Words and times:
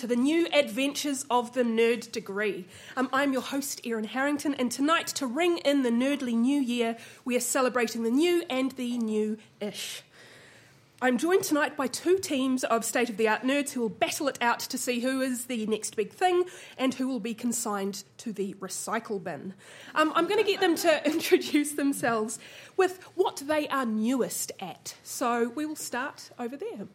to 0.00 0.06
the 0.06 0.16
new 0.16 0.46
adventures 0.54 1.26
of 1.28 1.52
the 1.52 1.62
nerd 1.62 2.10
degree. 2.10 2.64
Um, 2.96 3.10
I'm 3.12 3.34
your 3.34 3.42
host, 3.42 3.82
Erin 3.84 4.04
Harrington, 4.04 4.54
and 4.54 4.72
tonight, 4.72 5.08
to 5.08 5.26
ring 5.26 5.58
in 5.58 5.82
the 5.82 5.90
nerdly 5.90 6.32
new 6.32 6.58
year, 6.58 6.96
we 7.26 7.36
are 7.36 7.40
celebrating 7.40 8.02
the 8.02 8.10
new 8.10 8.42
and 8.48 8.72
the 8.72 8.96
new 8.96 9.36
ish. 9.60 10.02
I'm 11.02 11.18
joined 11.18 11.44
tonight 11.44 11.76
by 11.76 11.86
two 11.86 12.18
teams 12.18 12.64
of 12.64 12.82
state 12.82 13.10
of 13.10 13.18
the 13.18 13.28
art 13.28 13.42
nerds 13.42 13.72
who 13.72 13.82
will 13.82 13.90
battle 13.90 14.26
it 14.28 14.38
out 14.40 14.60
to 14.60 14.78
see 14.78 15.00
who 15.00 15.20
is 15.20 15.44
the 15.44 15.66
next 15.66 15.96
big 15.96 16.12
thing 16.12 16.44
and 16.78 16.94
who 16.94 17.06
will 17.06 17.20
be 17.20 17.34
consigned 17.34 18.04
to 18.18 18.32
the 18.32 18.54
recycle 18.54 19.22
bin. 19.22 19.52
Um, 19.94 20.14
I'm 20.14 20.26
going 20.26 20.42
to 20.42 20.50
get 20.50 20.60
them 20.60 20.76
to 20.76 21.04
introduce 21.10 21.72
themselves 21.72 22.38
with 22.78 23.02
what 23.16 23.42
they 23.46 23.68
are 23.68 23.84
newest 23.84 24.50
at. 24.60 24.94
So 25.02 25.50
we 25.50 25.66
will 25.66 25.76
start 25.76 26.30
over 26.38 26.56
there. 26.56 26.86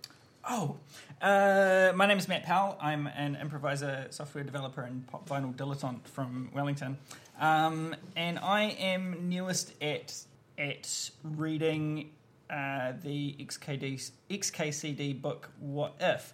Oh, 0.47 0.77
uh, 1.21 1.91
my 1.95 2.05
name 2.05 2.17
is 2.19 2.27
Matt 2.27 2.43
Powell. 2.43 2.77
I'm 2.79 3.07
an 3.07 3.35
improviser, 3.35 4.07
software 4.11 4.43
developer, 4.43 4.81
and 4.81 5.07
pop 5.07 5.27
vinyl 5.27 5.55
dilettante 5.55 6.05
from 6.07 6.49
Wellington. 6.53 6.97
Um, 7.39 7.95
and 8.15 8.37
I 8.39 8.63
am 8.79 9.27
newest 9.29 9.73
at 9.81 10.13
at 10.57 11.09
reading 11.23 12.11
uh, 12.49 12.93
the 13.03 13.35
XKD, 13.39 14.11
XKCD 14.29 15.19
book 15.21 15.49
What 15.59 15.95
If. 15.99 16.33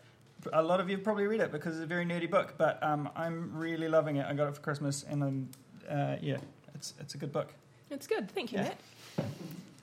A 0.53 0.61
lot 0.61 0.79
of 0.79 0.89
you 0.89 0.97
have 0.97 1.03
probably 1.03 1.25
read 1.27 1.39
it 1.39 1.51
because 1.51 1.75
it's 1.77 1.83
a 1.83 1.87
very 1.87 2.05
nerdy 2.05 2.29
book, 2.29 2.55
but 2.57 2.81
um, 2.83 3.09
I'm 3.15 3.55
really 3.55 3.87
loving 3.87 4.17
it. 4.17 4.25
I 4.27 4.33
got 4.33 4.47
it 4.47 4.55
for 4.55 4.61
Christmas, 4.61 5.03
and 5.09 5.23
I'm, 5.23 5.49
uh, 5.89 6.15
yeah, 6.21 6.37
it's 6.75 6.93
it's 6.99 7.15
a 7.15 7.17
good 7.17 7.31
book. 7.31 7.53
It's 7.89 8.07
good. 8.07 8.29
Thank 8.31 8.51
you, 8.51 8.59
Yeah. 8.59 8.63
Matt. 9.17 9.27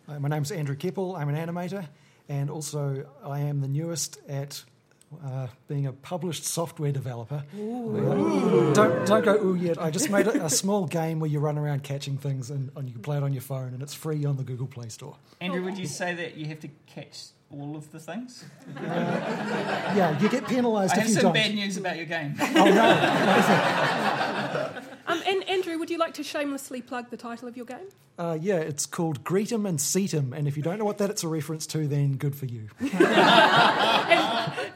Hi, 0.09 0.19
my 0.19 0.29
name's 0.29 0.51
Andrew 0.53 0.77
Kepple. 0.77 1.19
I'm 1.19 1.29
an 1.29 1.35
animator, 1.37 1.87
and 2.29 2.51
also 2.51 3.07
I 3.25 3.41
am 3.41 3.61
the 3.61 3.69
newest 3.69 4.19
at 4.29 4.63
uh, 5.25 5.47
being 5.69 5.87
a 5.87 5.93
published 5.93 6.45
software 6.45 6.93
developer. 6.93 7.43
Don't 7.55 9.07
don't 9.07 9.25
go 9.25 9.35
ooh 9.43 9.55
yet. 9.55 9.81
I 9.81 9.91
just 9.91 10.11
made 10.11 10.27
a, 10.27 10.45
a 10.45 10.51
small 10.51 10.87
game 10.87 11.21
where 11.21 11.31
you 11.31 11.39
run 11.41 11.57
around 11.57 11.83
catching 11.83 12.19
things, 12.19 12.51
and, 12.51 12.71
and 12.77 12.87
you 12.87 12.93
can 12.93 13.03
play 13.03 13.17
it 13.17 13.23
on 13.23 13.33
your 13.33 13.43
phone, 13.43 13.73
and 13.73 13.83
it's 13.83 13.95
free 13.95 14.25
on 14.25 14.37
the 14.37 14.45
Google 14.45 14.67
Play 14.67 14.89
Store. 14.89 15.17
Andrew, 15.41 15.63
would 15.65 15.79
you 15.79 15.87
say 15.87 16.15
that 16.15 16.37
you 16.37 16.47
have 16.47 16.61
to 16.61 16.69
catch 16.87 17.29
all 17.51 17.77
of 17.77 17.91
the 17.93 18.01
things? 18.01 18.45
Yeah, 18.77 20.19
you 20.21 20.29
get 20.29 20.47
penalised 20.47 20.93
I 20.93 20.97
if 20.97 21.01
have 21.03 21.09
you 21.09 21.15
some 21.15 21.23
don't. 21.25 21.33
bad 21.35 21.55
news 21.55 21.77
about 21.77 21.97
your 21.97 22.07
game. 22.07 22.35
Oh 22.41 22.65
no! 22.65 22.83
Um, 25.09 25.23
and 25.27 25.43
Andrew, 25.49 25.79
would 25.79 25.89
you 25.89 25.97
like 25.97 26.13
to 26.15 26.23
shamelessly 26.23 26.83
plug 26.83 27.09
the 27.09 27.17
title 27.17 27.49
of 27.49 27.57
your 27.57 27.65
game? 27.65 27.89
Uh, 28.19 28.37
yeah, 28.39 28.57
it's 28.57 28.85
called 28.85 29.25
Greet 29.25 29.51
'em 29.51 29.65
and 29.65 29.81
Seat 29.81 30.13
'em, 30.13 30.35
and 30.35 30.47
if 30.47 30.55
you 30.55 30.63
don't 30.63 30.79
know 30.79 30.85
what 30.85 30.99
that 30.99 31.09
it's 31.09 31.25
a 31.25 31.29
reference 31.29 31.67
to, 31.69 31.89
then 31.89 32.17
good 32.17 32.35
for 32.37 32.45
you. 32.45 32.69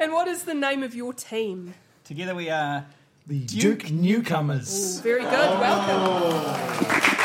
And 0.01 0.11
what 0.13 0.27
is 0.29 0.45
the 0.45 0.55
name 0.55 0.83
of 0.83 0.95
your 0.95 1.13
team? 1.13 1.75
Together 2.05 2.35
we 2.35 2.49
are 2.49 2.87
The 3.27 3.41
Duke, 3.41 3.81
Duke, 3.81 3.91
Newcomers. 3.93 5.01
Very 5.01 5.21
good. 5.23 5.31
Welcome. 5.61 7.19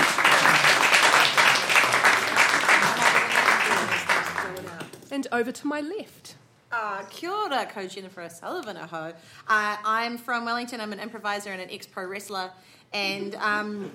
Over 5.32 5.52
to 5.52 5.68
my 5.68 5.82
left. 5.82 6.36
Uh, 6.72 7.04
kia 7.10 7.32
ora, 7.32 7.66
ko 7.66 7.88
Jennifer 7.88 8.22
O'Sullivan 8.22 8.78
aho. 8.78 9.14
Uh, 9.48 9.78
I'm 9.86 10.18
from 10.18 10.46
Wellington. 10.46 10.82
I'm 10.82 10.92
an 10.92 11.00
improviser 11.00 11.52
and 11.52 11.62
an 11.62 11.70
ex-pro 11.72 12.06
wrestler, 12.06 12.52
and 12.92 13.36
um, 13.36 13.92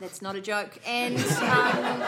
that's 0.00 0.20
not 0.20 0.34
a 0.34 0.40
joke. 0.40 0.78
And 0.86 1.16
um, 1.16 2.02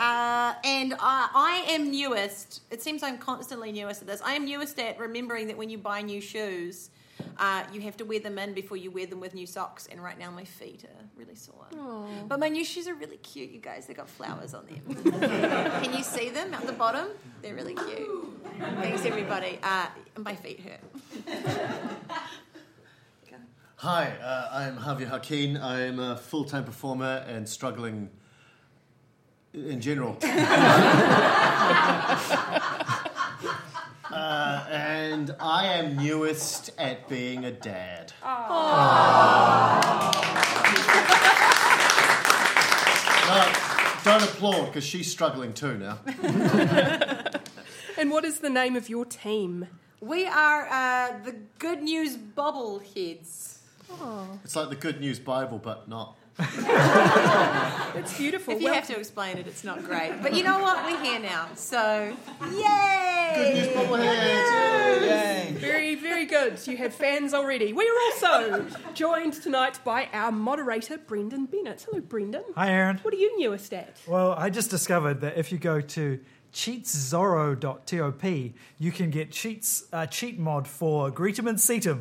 uh, 0.00 0.54
and 0.64 0.94
I 0.98 1.64
am 1.68 1.90
newest. 1.90 2.62
It 2.70 2.82
seems 2.82 3.02
I'm 3.02 3.18
constantly 3.18 3.70
newest 3.70 4.02
at 4.02 4.08
this. 4.08 4.20
I 4.20 4.34
am 4.34 4.44
newest 4.44 4.78
at 4.80 4.98
remembering 4.98 5.46
that 5.46 5.56
when 5.56 5.70
you 5.70 5.78
buy 5.78 6.02
new 6.02 6.20
shoes. 6.20 6.90
Uh, 7.38 7.64
you 7.72 7.80
have 7.82 7.96
to 7.98 8.04
wear 8.04 8.20
them 8.20 8.38
in 8.38 8.54
before 8.54 8.76
you 8.76 8.90
wear 8.90 9.06
them 9.06 9.20
with 9.20 9.34
new 9.34 9.46
socks, 9.46 9.86
and 9.90 10.02
right 10.02 10.18
now 10.18 10.30
my 10.30 10.44
feet 10.44 10.84
are 10.84 11.04
really 11.16 11.34
sore. 11.34 11.66
But 12.28 12.40
my 12.40 12.48
new 12.48 12.64
shoes 12.64 12.88
are 12.88 12.94
really 12.94 13.18
cute, 13.18 13.50
you 13.50 13.60
guys. 13.60 13.86
They 13.86 13.94
got 13.94 14.08
flowers 14.08 14.54
on 14.54 14.66
them. 14.66 15.20
Can 15.82 15.92
you 15.92 16.02
see 16.02 16.30
them 16.30 16.54
at 16.54 16.66
the 16.66 16.72
bottom? 16.72 17.08
They're 17.42 17.54
really 17.54 17.74
cute. 17.74 18.40
Thanks, 18.58 19.04
everybody. 19.04 19.58
Uh, 19.62 19.86
my 20.18 20.34
feet 20.34 20.60
hurt. 20.60 20.80
Hi, 23.80 24.10
uh, 24.22 24.48
I'm 24.52 24.78
Javier 24.78 25.10
Jarquin. 25.10 25.60
I'm 25.62 25.98
a 25.98 26.16
full 26.16 26.44
time 26.44 26.64
performer 26.64 27.24
and 27.28 27.46
struggling 27.46 28.08
in 29.52 29.80
general. 29.80 30.16
uh, 34.16 34.66
and 34.70 35.36
I 35.38 35.66
am 35.66 35.96
newest 35.96 36.70
at 36.78 37.08
being 37.08 37.44
a 37.44 37.52
dad. 37.52 38.12
No, 43.26 43.52
don't 44.04 44.22
applaud 44.22 44.66
because 44.66 44.84
she's 44.84 45.10
struggling 45.10 45.52
too 45.52 45.76
now. 45.76 45.98
And 47.98 48.10
what 48.10 48.24
is 48.24 48.38
the 48.40 48.50
name 48.50 48.76
of 48.76 48.88
your 48.88 49.04
team? 49.04 49.66
We 50.00 50.26
are 50.26 50.66
uh, 50.68 51.18
the 51.24 51.34
Good 51.58 51.82
News 51.82 52.16
Bobbleheads. 52.16 53.58
It's 54.44 54.54
like 54.56 54.68
the 54.68 54.76
Good 54.76 55.00
News 55.00 55.18
Bible, 55.18 55.58
but 55.58 55.88
not. 55.88 56.16
It's 57.96 58.18
beautiful. 58.18 58.52
If 58.54 58.60
you 58.60 58.66
Well- 58.66 58.74
have 58.74 58.86
to 58.88 58.98
explain 58.98 59.38
it, 59.38 59.46
it's 59.46 59.64
not 59.64 59.82
great. 59.82 60.20
But 60.22 60.34
you 60.34 60.44
know 60.44 60.58
what? 60.60 60.84
We're 60.84 61.02
here 61.02 61.18
now. 61.18 61.46
So, 61.54 62.14
yay! 62.52 63.72
Very, 65.58 65.94
very 65.94 66.26
good. 66.26 66.58
You 66.66 66.76
have 66.76 66.94
fans 66.94 67.32
already. 67.32 67.72
We 67.72 67.88
are 67.88 67.98
also 68.04 68.66
joined 68.94 69.32
tonight 69.42 69.80
by 69.82 70.08
our 70.12 70.30
moderator, 70.30 70.98
Brendan 70.98 71.46
Bennett. 71.46 71.86
Hello, 71.88 72.00
Brendan. 72.02 72.44
Hi, 72.54 72.70
Erin. 72.70 72.98
What 73.02 73.14
are 73.14 73.18
you 73.18 73.38
newest 73.38 73.72
at? 73.72 73.96
Well, 74.06 74.32
I 74.32 74.50
just 74.50 74.68
discovered 74.70 75.22
that 75.22 75.38
if 75.38 75.50
you 75.50 75.56
go 75.58 75.80
to 75.80 76.20
cheatszorro.top, 76.52 78.24
you 78.78 78.92
can 78.92 79.10
get 79.10 79.32
cheats 79.32 79.84
uh, 79.92 80.04
cheat 80.06 80.38
mod 80.38 80.68
for 80.68 81.10
Greet 81.10 81.38
'em 81.38 81.46
and 81.48 81.58
Seat 81.60 81.86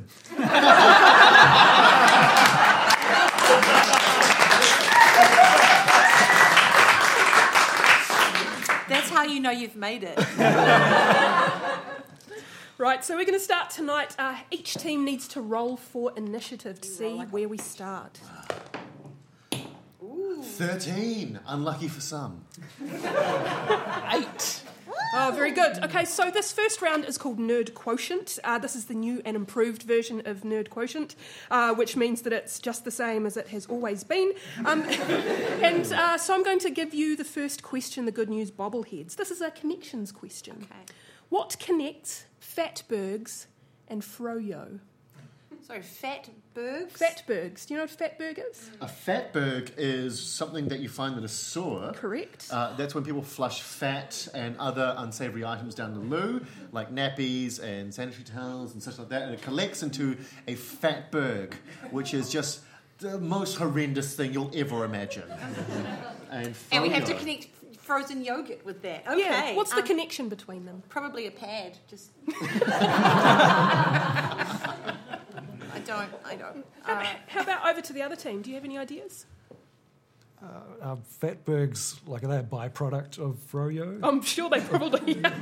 how 9.26 9.32
you 9.32 9.40
know 9.40 9.52
you've 9.52 9.76
made 9.76 10.04
it. 10.04 10.20
Right, 12.78 13.06
so 13.06 13.16
we're 13.16 13.24
going 13.24 13.40
to 13.40 13.44
start 13.44 13.70
tonight. 13.70 14.14
Uh, 14.20 14.36
each 14.52 14.74
team 14.74 15.06
needs 15.06 15.30
to 15.30 15.40
roll 15.40 15.78
for 15.78 16.12
initiative 16.18 16.82
to 16.82 16.88
see 16.90 17.20
where 17.20 17.48
we 17.48 17.58
start. 17.58 18.20
13. 20.42 21.40
Unlucky 21.48 21.88
for 21.88 22.02
some. 22.02 22.44
eight. 24.12 24.62
Oh, 25.18 25.32
very 25.32 25.52
good. 25.52 25.82
Okay, 25.82 26.04
so 26.04 26.30
this 26.30 26.52
first 26.52 26.82
round 26.82 27.06
is 27.06 27.18
called 27.18 27.40
Nerd 27.40 27.74
Quotient. 27.74 28.38
Uh, 28.44 28.60
this 28.60 28.76
is 28.76 28.86
the 28.86 28.94
new 28.94 29.22
and 29.24 29.38
improved 29.38 29.84
version 29.84 30.22
of 30.26 30.42
Nerd 30.42 30.70
Quotient, 30.70 31.16
uh, 31.50 31.74
which 31.74 31.96
means 31.96 32.24
that 32.24 32.34
it's 32.34 32.60
just 32.60 32.84
the 32.84 32.92
same 32.92 33.26
as 33.26 33.38
it 33.38 33.48
has 33.48 33.66
always 33.68 34.04
been. 34.04 34.34
Um, 34.66 34.82
and 35.62 35.86
uh, 35.94 36.18
so 36.18 36.34
I'm 36.34 36.44
going 36.44 36.60
to 36.60 36.70
give 36.70 36.94
you 36.94 37.16
the 37.16 37.24
first 37.24 37.64
question, 37.64 38.04
the 38.04 38.12
good 38.12 38.30
news 38.30 38.52
bobbleheads. 38.52 39.16
This 39.16 39.32
is 39.32 39.40
a 39.40 39.52
connections 39.52 40.12
question. 40.12 40.58
Okay. 40.64 40.94
What 41.30 41.56
connects 41.60 42.26
Fatbergs 42.42 43.46
and 43.88 44.02
Froyo? 44.02 44.80
Sorry, 45.62 45.82
Fat 45.82 46.30
Bergs? 46.56 47.00
Fatbergs. 47.00 47.68
Do 47.68 47.74
you 47.74 47.78
know 47.80 47.84
what 47.84 47.92
a 47.92 48.04
Fatberg 48.04 48.40
is? 48.50 48.70
A 48.80 48.88
fatberg 48.88 49.72
is 49.78 50.20
something 50.20 50.70
that 50.70 50.80
you 50.80 50.88
find 50.88 51.18
in 51.18 51.24
a 51.26 51.28
sewer. 51.28 51.92
Correct. 51.96 52.48
Uh, 52.50 52.74
that's 52.78 52.96
when 52.96 53.04
people 53.04 53.22
flush 53.22 53.62
fat 53.62 54.28
and 54.34 54.58
other 54.58 54.96
unsavory 54.98 55.44
items 55.46 55.76
down 55.76 55.94
the 55.94 56.00
loo, 56.00 56.44
like 56.72 56.96
nappies 56.96 57.62
and 57.62 57.94
sanitary 57.94 58.24
towels 58.24 58.74
and 58.74 58.82
such 58.82 58.98
like 58.98 59.10
that, 59.10 59.24
and 59.24 59.34
it 59.34 59.42
collects 59.42 59.84
into 59.84 60.18
a 60.48 60.56
fat 60.56 61.12
berg, 61.12 61.56
which 61.92 62.14
is 62.14 62.32
just 62.32 62.62
the 63.00 63.20
most 63.20 63.58
horrendous 63.58 64.16
thing 64.16 64.32
you'll 64.32 64.52
ever 64.56 64.86
imagine. 64.86 65.30
and, 66.32 66.56
And 66.72 66.84
we 66.84 66.90
have 66.90 67.04
to 67.06 67.14
Froyo- 67.14 67.20
connect 67.20 67.48
frozen 67.86 68.24
yogurt 68.24 68.66
with 68.66 68.82
that. 68.82 69.06
Okay. 69.08 69.20
yeah. 69.20 69.56
What's 69.56 69.72
the 69.72 69.82
um, 69.82 69.88
connection 69.88 70.30
between 70.30 70.66
them? 70.66 70.82
Probably 70.90 71.28
a 71.28 71.32
pad. 71.32 71.78
Just. 71.88 72.10
I 75.90 76.06
don't. 76.08 76.14
I 76.26 76.36
don't. 76.36 76.66
Uh, 76.86 77.06
How 77.28 77.42
about 77.42 77.68
over 77.68 77.82
to 77.82 77.94
the 77.94 78.02
other 78.02 78.16
team? 78.16 78.42
Do 78.42 78.50
you 78.50 78.56
have 78.56 78.66
any 78.66 78.78
ideas? 78.78 79.26
Uh, 80.82 80.96
Fatberg's 81.22 82.00
like 82.06 82.24
are 82.24 82.28
they 82.28 82.38
a 82.38 82.44
byproduct 82.44 83.18
of 83.18 83.38
Froyo? 83.52 84.00
I'm 84.04 84.22
sure 84.22 84.50
they 84.50 84.60
probably 84.62 85.24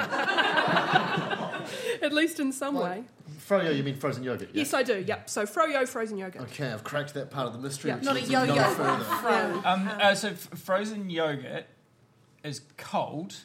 At 2.01 2.13
least 2.13 2.39
in 2.39 2.51
some 2.53 2.75
way. 2.75 3.03
Froyo, 3.47 3.75
you 3.75 3.83
mean 3.83 3.95
frozen 3.95 4.23
yogurt? 4.23 4.49
yeah? 4.53 4.59
Yes, 4.59 4.73
I 4.73 4.83
do. 4.83 5.03
Yep. 5.05 5.29
So 5.29 5.45
Froyo 5.45 5.87
frozen 5.87 6.17
yogurt. 6.17 6.43
Okay, 6.43 6.67
I've 6.71 6.83
cracked 6.83 7.13
that 7.15 7.31
part 7.31 7.47
of 7.47 7.53
the 7.53 7.59
mystery. 7.59 7.89
Yeah. 7.89 7.95
which 7.97 8.05
not 8.05 8.15
a 8.15 8.19
leads 8.19 8.29
yo 8.29 8.45
no 8.45 8.55
yo. 8.55 8.63
further. 8.63 9.03
Fro. 9.03 9.61
Um, 9.65 9.87
uh, 9.87 10.15
so 10.15 10.29
f- 10.29 10.37
frozen 10.59 11.09
yogurt 11.09 11.65
is 12.43 12.61
cold, 12.77 13.35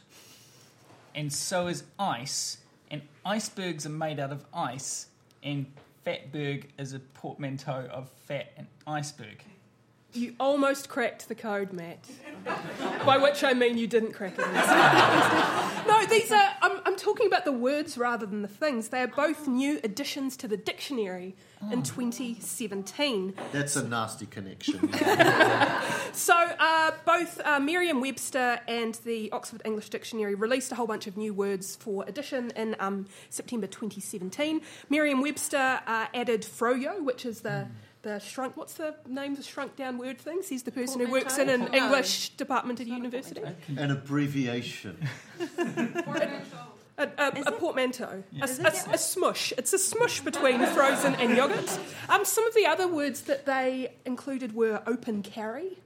and 1.14 1.32
so 1.32 1.66
is 1.66 1.84
ice. 1.98 2.58
And 2.90 3.02
icebergs 3.24 3.84
are 3.86 3.90
made 3.90 4.18
out 4.20 4.30
of 4.32 4.44
ice, 4.54 5.06
and 5.42 5.66
fatberg 6.06 6.64
is 6.78 6.92
a 6.92 6.98
portmanteau 6.98 7.88
of 7.90 8.08
fat 8.26 8.52
and 8.56 8.66
iceberg. 8.86 9.42
You 10.14 10.34
almost 10.40 10.88
cracked 10.88 11.28
the 11.28 11.34
code, 11.34 11.72
Matt. 11.72 12.08
By 13.04 13.18
which 13.18 13.44
I 13.44 13.52
mean 13.52 13.76
you 13.76 13.86
didn't 13.86 14.14
crack 14.14 14.34
it. 14.38 15.86
no, 15.86 16.06
these 16.06 16.32
are. 16.32 16.50
I'm, 16.62 16.80
I'm 16.86 16.96
talking 16.96 17.26
about 17.26 17.44
the 17.44 17.52
words 17.52 17.98
rather 17.98 18.24
than 18.24 18.40
the 18.40 18.48
things. 18.48 18.88
They 18.88 19.02
are 19.02 19.06
both 19.06 19.46
new 19.46 19.78
additions 19.84 20.38
to 20.38 20.48
the 20.48 20.56
dictionary 20.56 21.36
in 21.70 21.82
2017. 21.82 23.34
That's 23.52 23.76
a 23.76 23.86
nasty 23.86 24.24
connection. 24.24 24.88
So, 26.12 26.34
uh, 26.34 26.92
both 27.04 27.40
uh, 27.44 27.60
Merriam 27.60 28.00
Webster 28.00 28.60
and 28.66 28.94
the 29.04 29.30
Oxford 29.32 29.62
English 29.64 29.88
Dictionary 29.90 30.34
released 30.34 30.72
a 30.72 30.74
whole 30.74 30.86
bunch 30.86 31.06
of 31.06 31.16
new 31.16 31.32
words 31.32 31.76
for 31.76 32.04
addition 32.06 32.50
in 32.56 32.76
um, 32.80 33.06
September 33.30 33.66
2017. 33.66 34.60
Merriam 34.90 35.20
Webster 35.20 35.80
uh, 35.86 36.06
added 36.12 36.42
froyo, 36.42 37.02
which 37.02 37.24
is 37.24 37.40
the 37.42 37.68
the 38.02 38.18
shrunk. 38.20 38.56
What's 38.56 38.74
the 38.74 38.94
name 39.06 39.32
of 39.32 39.38
the 39.38 39.44
shrunk 39.44 39.76
down 39.76 39.98
word 39.98 40.18
thing? 40.18 40.40
He's 40.48 40.62
the 40.62 40.72
person 40.72 41.00
who 41.00 41.10
works 41.10 41.38
in 41.38 41.48
an 41.48 41.60
Portmanteau? 41.60 41.84
English 41.86 42.28
department 42.30 42.80
at 42.80 42.86
university. 42.86 43.42
An 43.76 43.90
abbreviation. 43.90 45.08
A, 46.98 47.08
a, 47.16 47.42
a 47.46 47.52
portmanteau, 47.52 48.24
a, 48.40 48.44
a, 48.44 48.94
a 48.94 48.98
smush. 48.98 49.52
It's 49.56 49.72
a 49.72 49.78
smush 49.78 50.20
between 50.20 50.64
frozen 50.66 51.14
and 51.14 51.36
yogurt. 51.36 51.78
Um, 52.08 52.24
some 52.24 52.44
of 52.46 52.54
the 52.54 52.66
other 52.66 52.88
words 52.88 53.22
that 53.22 53.46
they 53.46 53.92
included 54.04 54.52
were 54.52 54.82
open 54.84 55.22
carry, 55.22 55.78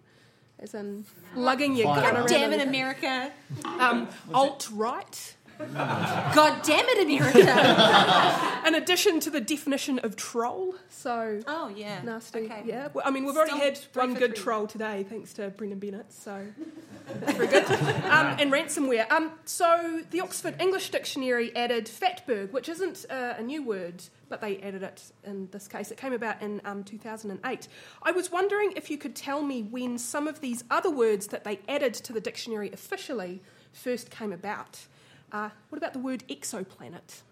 as 0.59 0.73
in 0.73 1.05
lugging 1.35 1.77
your 1.77 1.89
Fire 1.95 2.01
gun 2.03 2.11
up. 2.13 2.17
around. 2.21 2.29
Damn 2.29 2.53
it, 2.55 2.61
a- 2.61 2.69
America. 2.69 3.31
um, 3.79 4.09
alt 4.33 4.71
right. 4.73 5.37
God 5.59 6.63
damn 6.63 6.85
it, 6.89 7.07
America. 7.07 8.63
In 8.67 8.75
addition 8.75 9.21
to 9.21 9.31
the 9.31 9.41
definition 9.41 9.99
of 10.01 10.17
troll, 10.17 10.75
so 10.89 11.41
oh, 11.47 11.69
yeah. 11.69 12.01
nasty. 12.03 12.41
Okay. 12.41 12.63
Yeah, 12.65 12.89
well, 12.95 13.05
I 13.07 13.11
mean 13.11 13.25
we've 13.25 13.37
already 13.37 13.53
Still 13.53 13.61
had 13.61 13.79
one 13.95 14.15
good 14.15 14.35
three. 14.35 14.45
troll 14.45 14.67
today, 14.67 15.05
thanks 15.09 15.33
to 15.35 15.51
Brendan 15.51 15.79
Bennett. 15.79 16.13
So 16.13 16.47
that's 17.21 17.33
very 17.33 17.49
good. 17.49 17.65
Um, 17.71 18.37
and 18.39 18.53
ransomware. 18.53 19.11
Um, 19.11 19.33
so 19.45 20.03
the 20.11 20.21
Oxford 20.21 20.61
English 20.61 20.91
Dictionary 20.91 21.55
added 21.57 21.87
fatberg, 21.87 22.53
which 22.53 22.69
isn't 22.69 23.05
uh, 23.11 23.35
a 23.37 23.43
new 23.43 23.63
word, 23.65 24.03
but 24.29 24.41
they 24.41 24.59
added 24.59 24.83
it 24.83 25.03
in 25.25 25.49
this 25.51 25.67
case. 25.67 25.91
It 25.91 25.99
came 25.99 26.13
about 26.13 26.41
in 26.41 26.61
um, 26.65 26.85
2008. 26.85 27.69
I 28.03 28.13
was 28.13 28.31
wondering 28.31 28.73
if 28.77 28.91
you 28.91 28.99
could 28.99 29.17
tell 29.17 29.43
me 29.43 29.63
when 29.63 29.99
some 29.99 30.29
of 30.29 30.41
these 30.41 30.63
other 30.71 30.91
words 30.91 31.29
that 31.29 31.45
they 31.45 31.61
added 31.69 31.95
to 31.95 32.13
the 32.13 32.21
dictionary 32.21 32.71
officially 32.73 33.43
first 33.73 34.11
came 34.11 34.33
about. 34.33 34.87
Uh, 35.33 35.49
what 35.71 35.79
about 35.79 35.93
the 35.95 35.99
word 35.99 36.25
exoplanet? 36.29 37.23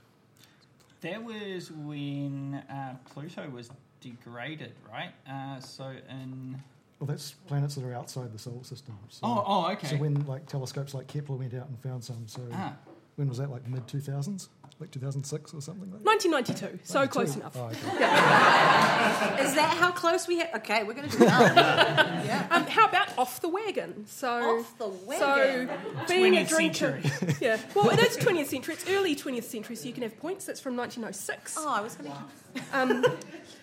That 1.02 1.22
was 1.22 1.70
when 1.70 2.62
uh, 2.70 2.96
Pluto 3.12 3.48
was 3.50 3.70
degraded, 4.00 4.72
right? 4.90 5.12
Uh, 5.28 5.60
so 5.60 5.92
in. 6.08 6.62
Well, 6.98 7.06
that's 7.06 7.32
planets 7.46 7.74
that 7.76 7.84
are 7.84 7.94
outside 7.94 8.30
the 8.32 8.38
solar 8.38 8.62
system. 8.64 8.98
So, 9.08 9.20
Oh, 9.22 9.44
oh, 9.46 9.72
okay. 9.72 9.86
So 9.86 9.96
when 9.96 10.26
like 10.26 10.46
telescopes 10.46 10.92
like 10.92 11.06
Kepler 11.06 11.36
went 11.36 11.54
out 11.54 11.68
and 11.68 11.78
found 11.82 12.04
some, 12.04 12.26
so 12.26 12.42
Ah. 12.52 12.74
when 13.16 13.28
was 13.28 13.38
that? 13.38 13.50
Like 13.50 13.66
mid 13.66 13.86
two 13.88 14.00
thousands, 14.00 14.50
like 14.80 14.90
two 14.90 14.98
thousand 15.00 15.24
six 15.24 15.52
or 15.52 15.60
something 15.60 15.90
like 15.90 16.02
that. 16.02 16.06
1992, 16.06 16.80
so 16.84 17.06
close 17.06 17.36
enough. 17.36 17.54
Oh, 17.56 17.66
okay. 17.66 17.76
Is 19.44 19.54
that 19.54 19.76
how 19.78 19.90
close 19.92 20.26
we 20.26 20.38
have? 20.38 20.54
Okay, 20.56 20.82
we're 20.84 20.94
going 20.94 21.08
to 21.08 21.18
do 21.18 21.24
that. 21.24 21.54
yeah. 22.24 22.46
Um, 22.50 22.64
how 22.66 22.86
about 22.86 23.16
off 23.18 23.40
the 23.40 23.48
wagon? 23.48 24.06
So 24.06 24.60
Off 24.60 24.78
the 24.78 24.88
wagon. 24.88 25.68
So 26.06 26.06
being 26.08 26.36
a 26.36 26.44
drinker. 26.44 27.00
century. 27.02 27.36
yeah. 27.40 27.58
Well, 27.74 27.90
it 27.90 27.98
is 28.00 28.16
20th 28.16 28.46
century. 28.46 28.74
It's 28.74 28.88
early 28.88 29.14
20th 29.14 29.44
century, 29.44 29.76
so 29.76 29.86
you 29.86 29.92
can 29.92 30.02
have 30.02 30.18
points. 30.18 30.46
That's 30.46 30.60
from 30.60 30.76
1906. 30.76 31.56
Oh, 31.58 31.68
I 31.68 31.80
was 31.80 31.94
going 31.94 32.10
to. 32.10 32.62
Um, 32.72 33.04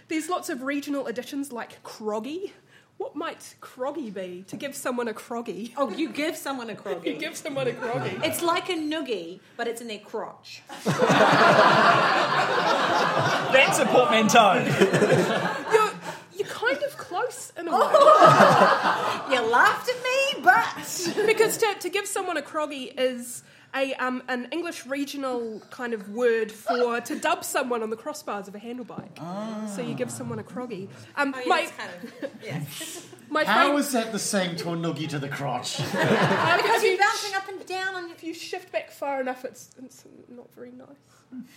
there's 0.08 0.30
lots 0.30 0.50
of 0.50 0.62
regional 0.62 1.08
additions 1.08 1.52
like 1.52 1.82
croggy. 1.84 2.52
What 2.98 3.16
might 3.16 3.56
croggy 3.62 4.12
be? 4.14 4.44
To 4.48 4.56
give 4.56 4.76
someone 4.76 5.08
a 5.08 5.14
croggy. 5.14 5.72
Oh, 5.78 5.90
you 5.92 6.10
give 6.10 6.36
someone 6.36 6.70
a 6.70 6.76
croggy. 6.76 7.06
You 7.06 7.20
give 7.20 7.38
someone 7.38 7.68
a 7.68 7.72
croggy. 7.72 8.24
It's 8.24 8.42
like 8.42 8.70
a 8.70 8.74
noogie, 8.74 9.40
but 9.56 9.68
it's 9.68 9.82
in 9.82 9.88
their 9.88 10.00
crotch. 10.00 10.64
That's 13.54 13.80
a 13.80 13.86
portmanteau. 13.86 14.54
You're, 15.74 15.92
you're 16.36 16.48
kind 16.48 16.82
of 16.84 16.98
close 16.98 17.52
in 17.58 17.68
a 17.68 17.72
way. 17.72 17.78
You 17.78 19.42
laughed 19.42 19.90
at 19.90 20.04
me, 20.04 20.42
but 20.44 21.26
because 21.26 21.58
to, 21.58 21.76
to 21.80 21.90
give 21.90 22.08
someone 22.08 22.38
a 22.38 22.42
croggy 22.42 22.94
is 22.98 23.44
a 23.82 23.94
um, 23.96 24.24
an 24.28 24.48
English 24.52 24.86
regional 24.86 25.62
kind 25.70 25.94
of 25.94 26.10
word 26.10 26.52
for 26.52 27.00
to 27.02 27.20
dub 27.20 27.44
someone 27.44 27.82
on 27.84 27.90
the 27.90 27.98
crossbars 27.98 28.48
of 28.48 28.56
a 28.56 28.60
handlebike. 28.60 29.18
So 29.76 29.82
you 29.82 29.94
give 29.94 30.12
someone 30.12 30.40
a 30.40 30.44
croggy. 30.44 30.88
Um, 31.16 31.34
Oh, 31.36 31.40
yeah, 31.40 31.46
my 31.56 31.62
kind 31.78 31.92
of, 32.24 32.32
yeah. 32.44 32.62
my 33.30 33.44
How 33.44 33.64
favourite- 33.68 33.80
is 33.80 33.92
that 33.92 34.12
the 34.12 34.20
same 34.20 34.56
to 34.58 34.70
a 34.70 34.76
noogie 34.76 35.08
to 35.10 35.20
the 35.20 35.30
crotch? 35.30 35.78
Because 36.68 36.84
you're 36.84 36.98
bouncing 36.98 37.36
up 37.36 37.48
and 37.50 37.66
down 37.66 37.96
and 37.96 38.12
if 38.12 38.24
you 38.24 38.34
shift 38.34 38.72
back 38.72 38.90
far 38.92 39.22
enough, 39.22 39.46
it's, 39.46 39.70
it's 39.84 40.04
not 40.30 40.48
very 40.56 40.72
nice. 40.72 40.88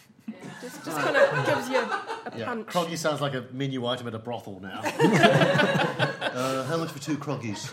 Just, 0.62 0.84
just 0.84 0.96
kind 0.98 1.16
of 1.16 1.46
gives 1.46 1.68
you 1.68 1.78
a 1.78 2.32
Yeah, 2.38 2.44
punch. 2.44 2.66
croggy 2.68 2.96
sounds 2.96 3.20
like 3.20 3.34
a 3.34 3.44
menu 3.52 3.84
item 3.86 4.06
at 4.06 4.14
a 4.14 4.18
brothel 4.18 4.60
now. 4.60 4.80
uh, 4.84 6.64
how 6.66 6.76
much 6.76 6.90
for 6.92 7.00
two 7.00 7.16
croggies? 7.18 7.68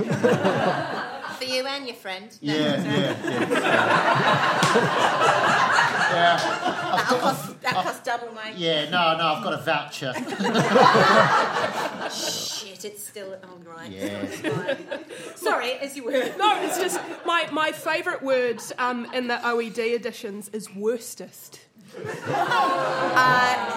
For 1.37 1.45
you 1.45 1.65
and 1.65 1.85
your 1.87 1.95
friend. 1.95 2.29
No, 2.41 2.53
Yeah, 2.53 2.75
so 2.83 2.89
yeah, 2.89 3.15
yeah. 6.11 6.37
That 6.37 7.05
costs, 7.19 7.53
that 7.61 7.73
costs 7.73 8.01
double, 8.05 8.31
mate. 8.33 8.55
Yeah, 8.57 8.89
no, 8.89 9.17
no, 9.17 9.23
I've 9.25 9.43
got 9.43 9.53
a 9.53 9.57
voucher. 9.63 10.13
Shit, 12.09 12.85
it's 12.85 13.05
still. 13.07 13.37
Oh, 13.43 13.59
right. 13.69 13.91
Yeah. 13.91 14.25
Sorry, 15.35 15.71
as 15.73 15.95
you 15.95 16.05
were. 16.05 16.11
No, 16.37 16.61
it's 16.63 16.77
just 16.79 16.99
my, 17.25 17.47
my 17.51 17.71
favourite 17.71 18.23
word 18.23 18.61
um, 18.77 19.05
in 19.13 19.27
the 19.27 19.35
OED 19.35 19.77
editions 19.95 20.49
is 20.49 20.73
worstest. 20.73 21.59
Uh, 21.97 22.01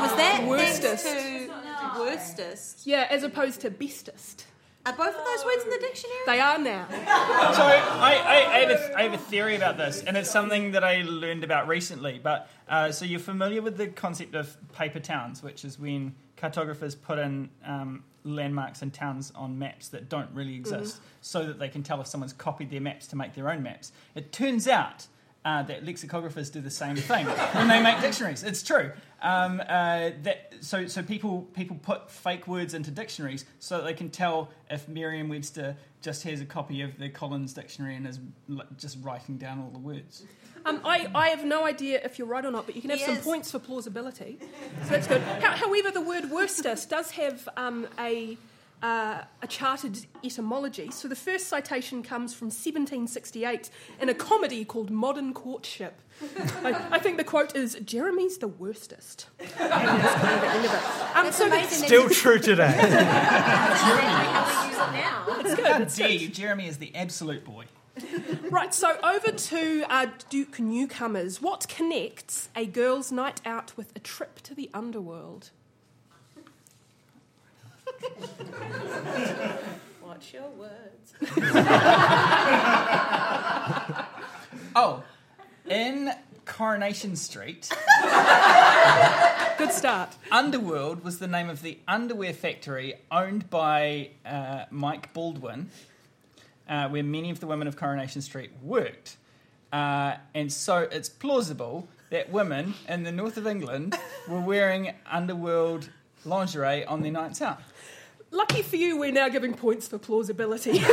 was 0.01 0.17
that 0.17 0.43
Worstest. 0.45 1.03
thanks 1.05 1.53
to 1.95 2.01
worstest? 2.01 2.87
Yeah, 2.87 3.07
as 3.11 3.23
opposed 3.23 3.61
to 3.63 3.71
bestest. 3.71 4.45
Are 4.87 4.95
both 4.95 5.15
of 5.15 5.25
those 5.25 5.45
words 5.45 5.65
in 5.65 5.71
the 5.71 5.79
dictionary? 5.79 6.19
They 6.27 6.41
are 6.41 6.59
now. 6.59 6.87
So 7.51 7.63
I, 7.63 7.77
I, 7.99 8.55
I, 8.55 8.59
have 8.61 8.71
a, 8.71 8.99
I 8.99 9.03
have 9.03 9.13
a 9.13 9.19
theory 9.19 9.57
about 9.57 9.77
this, 9.77 10.03
and 10.03 10.17
it's 10.17 10.31
something 10.31 10.73
that 10.73 10.85
I 10.85 11.03
learned 11.03 11.45
about 11.45 11.69
recently. 11.69 12.21
But 12.23 12.49
uh, 12.69 12.93
so 12.93 13.05
you're 13.05 13.21
familiar 13.21 13.61
with 13.61 13.77
the 13.77 13.89
concept 13.89 14.35
of 14.35 14.57
paper 14.73 15.01
towns, 15.01 15.43
which 15.43 15.65
is 15.65 15.79
when 15.79 16.15
cartographers 16.37 16.95
put 16.95 17.19
in 17.19 17.51
um, 17.65 18.05
landmarks 18.25 18.81
and 18.83 18.93
towns 18.93 19.33
on 19.35 19.59
maps 19.59 19.89
that 19.89 20.09
don't 20.09 20.31
really 20.33 20.55
exist, 20.55 21.01
so 21.21 21.45
that 21.47 21.59
they 21.59 21.69
can 21.69 21.83
tell 21.83 22.01
if 22.01 22.07
someone's 22.07 22.33
copied 22.33 22.71
their 22.71 22.81
maps 22.81 23.07
to 23.09 23.17
make 23.17 23.35
their 23.35 23.51
own 23.51 23.63
maps. 23.63 23.93
It 24.15 24.33
turns 24.33 24.67
out. 24.69 25.07
Uh, 25.43 25.63
that 25.63 25.87
lexicographers 25.87 26.53
do 26.53 26.61
the 26.61 26.71
same 26.71 26.97
thing 26.97 27.25
when 27.25 27.67
they 27.67 27.83
make 27.83 27.99
dictionaries. 28.03 28.43
It's 28.43 28.63
true. 28.63 28.93
Um, 29.23 29.59
uh, 29.61 30.11
that 30.23 30.53
so 30.61 30.87
so 30.87 31.03
people 31.03 31.49
people 31.55 31.79
put 31.83 32.11
fake 32.11 32.47
words 32.47 32.75
into 32.75 32.91
dictionaries 32.91 33.47
so 33.59 33.79
that 33.79 33.85
they 33.85 33.95
can 33.95 34.11
tell 34.11 34.51
if 34.69 34.87
Merriam-Webster 34.87 35.77
just 36.03 36.25
has 36.25 36.43
a 36.43 36.45
copy 36.45 36.83
of 36.83 36.99
the 36.99 37.09
Collins 37.09 37.55
dictionary 37.55 37.97
and 37.97 38.07
is 38.07 38.19
l- 38.51 38.67
just 38.77 38.99
writing 39.03 39.39
down 39.39 39.61
all 39.63 39.71
the 39.71 39.79
words. 39.79 40.25
Um, 40.67 40.83
I, 40.85 41.09
I 41.15 41.29
have 41.29 41.43
no 41.47 41.65
idea 41.65 42.03
if 42.05 42.19
you're 42.19 42.29
right 42.29 42.45
or 42.45 42.51
not, 42.51 42.67
but 42.67 42.77
you 42.77 42.83
can 42.83 42.91
have 42.91 42.99
He 42.99 43.07
some 43.07 43.17
is. 43.17 43.25
points 43.25 43.51
for 43.51 43.59
plausibility. 43.59 44.39
So 44.85 44.89
that's 44.91 45.07
good. 45.07 45.23
How, 45.23 45.57
however, 45.57 45.91
the 45.91 46.03
word 46.03 46.31
worstest 46.31 46.91
does 46.91 47.13
have 47.13 47.49
um, 47.57 47.87
a, 47.99 48.37
uh, 48.83 49.23
a 49.43 49.47
charted 49.47 50.07
etymology. 50.25 50.91
So 50.91 51.09
the 51.09 51.17
first 51.17 51.49
citation 51.49 52.03
comes 52.03 52.33
from 52.35 52.47
1768 52.47 53.71
in 54.01 54.09
a 54.09 54.15
comedy 54.15 54.65
called 54.65 54.91
Modern 54.91 55.33
Courtship. 55.35 56.01
I, 56.65 56.89
I 56.93 56.99
think 56.99 57.17
the 57.17 57.25
quote 57.25 57.57
is 57.57 57.79
Jeremy's 57.85 58.39
the 58.39 58.49
worstest. 58.49 59.29
And 59.39 59.49
that's 59.59 60.15
kind 60.23 60.35
of 60.35 60.41
the 60.41 60.49
end 60.49 60.65
of 60.67 60.75
it. 60.75 61.17
Um, 61.17 61.33
so 61.33 61.49
the- 61.49 61.63
Still 61.67 62.09
true 62.11 62.39
today. 62.39 62.73
That's 62.77 62.85
exactly 64.75 65.01
how 65.01 65.25
we 65.27 65.43
use 65.43 65.53
it 65.53 65.63
now. 65.63 65.79
How 65.79 65.85
dare 65.85 66.11
you? 66.11 66.29
Jeremy 66.29 66.67
is 66.69 66.79
the 66.79 66.95
absolute 66.95 67.45
boy. 67.45 67.65
Right, 68.51 68.73
so 68.73 68.97
over 69.03 69.31
to 69.33 69.85
uh, 69.89 70.07
Duke 70.31 70.59
newcomers. 70.59 71.43
What 71.43 71.69
connects 71.69 72.49
a 72.57 72.65
girl's 72.65 73.13
night 73.13 73.41
out 73.45 73.77
with 73.77 73.95
a 73.95 73.99
trip 73.99 74.41
to 74.43 74.55
the 74.55 74.71
underworld? 74.73 75.51
Watch 80.03 80.35
your 80.35 80.49
words. 80.51 81.15
Oh, 84.77 85.03
in 85.69 86.13
Coronation 86.45 87.17
Street, 87.17 87.69
Good 89.59 89.73
start. 89.73 90.17
Underworld 90.31 91.03
was 91.05 91.19
the 91.19 91.27
name 91.27 91.51
of 91.51 91.63
the 91.63 91.79
underwear 91.89 92.33
factory 92.33 92.95
owned 93.11 93.51
by 93.51 94.11
uh, 94.25 94.65
Mike 94.71 95.13
Baldwin, 95.13 95.71
uh, 96.69 96.89
where 96.89 97.03
many 97.03 97.31
of 97.31 97.41
the 97.41 97.47
women 97.47 97.67
of 97.67 97.77
Coronation 97.77 98.23
Street 98.23 98.51
worked. 98.63 99.17
Uh, 99.73 100.15
and 100.35 100.53
so 100.53 100.89
it's 100.91 101.09
plausible 101.09 101.89
that 102.11 102.31
women 102.31 102.75
in 102.89 103.03
the 103.03 103.13
north 103.13 103.37
of 103.37 103.47
England 103.47 103.97
were 104.29 104.41
wearing 104.41 104.95
underworld 105.11 105.91
lingerie 106.25 106.85
on 106.85 107.03
their 107.03 107.13
nights 107.13 107.43
out. 107.43 107.61
Lucky 108.33 108.63
for 108.63 108.77
you, 108.77 108.97
we're 108.97 109.11
now 109.11 109.29
giving 109.29 109.55
points 109.55 109.89
for 109.89 109.99
plausibility. 109.99 110.79
for, 110.79 110.89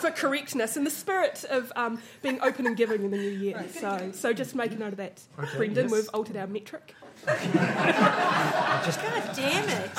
for 0.00 0.10
correctness 0.12 0.76
in 0.76 0.84
the 0.84 0.90
spirit 0.90 1.44
of 1.50 1.72
um, 1.74 2.00
being 2.22 2.40
open 2.42 2.64
and 2.66 2.76
giving 2.76 3.02
in 3.02 3.10
the 3.10 3.16
new 3.16 3.28
year. 3.28 3.66
So, 3.72 4.12
so 4.12 4.32
just 4.32 4.54
make 4.54 4.70
a 4.70 4.76
note 4.76 4.92
of 4.92 4.98
that. 4.98 5.20
Okay, 5.36 5.56
Brendan, 5.56 5.88
yes. 5.88 5.92
we've 5.92 6.08
altered 6.14 6.36
our 6.36 6.46
metric. 6.46 6.94
Just... 7.26 9.00
God 9.02 9.30
damn 9.34 9.68
it. 9.68 9.90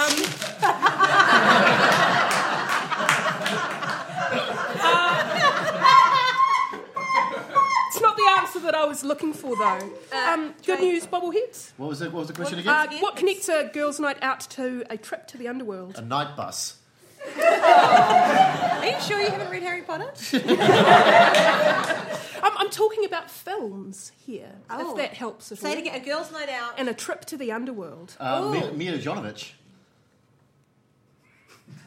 It's 7.88 8.02
not 8.02 8.16
the 8.16 8.36
answer 8.38 8.55
that 8.66 8.76
I 8.76 8.86
was 8.86 9.04
looking 9.04 9.34
for, 9.34 9.56
though. 9.56 9.90
Um, 10.14 10.54
good 10.66 10.80
news, 10.82 11.06
bobbleheads. 11.08 11.72
What 11.78 11.90
was 11.90 12.00
the, 12.00 12.06
what 12.10 12.20
was 12.20 12.28
the 12.28 12.34
question 12.34 12.60
Uh, 12.68 12.86
again? 12.88 13.02
what 13.02 13.16
connects 13.16 13.48
a 13.50 13.70
girls' 13.74 14.00
night 14.00 14.18
out 14.22 14.42
to 14.52 14.84
a 14.90 14.98
trip 14.98 15.28
to 15.28 15.38
the 15.38 15.48
underworld? 15.48 15.98
A 15.98 16.02
night 16.02 16.36
bus. 16.36 16.78
Are 17.42 18.86
you 18.86 19.00
sure 19.02 19.20
you 19.20 19.30
haven't 19.32 19.50
read 19.50 19.64
Harry 19.64 19.82
Potter? 19.82 20.12
I'm, 22.44 22.58
I'm 22.58 22.70
talking 22.70 23.06
about 23.06 23.32
films 23.32 24.12
here, 24.26 24.52
Oh. 24.70 24.92
if 24.92 24.98
that 24.98 25.14
helps 25.14 25.52
at 25.52 25.58
Say 25.58 25.72
all. 25.72 25.78
it 25.78 25.80
again. 25.80 25.96
A 25.96 26.00
girls' 26.06 26.32
night 26.32 26.50
out. 26.50 26.74
And 26.78 26.88
a 26.90 26.94
trip 26.94 27.26
to 27.26 27.38
the 27.38 27.52
underworld. 27.52 28.16
Uh, 28.20 28.50
Mila, 28.52 28.72
Milla 28.74 28.98
Jovovich. 29.00 29.52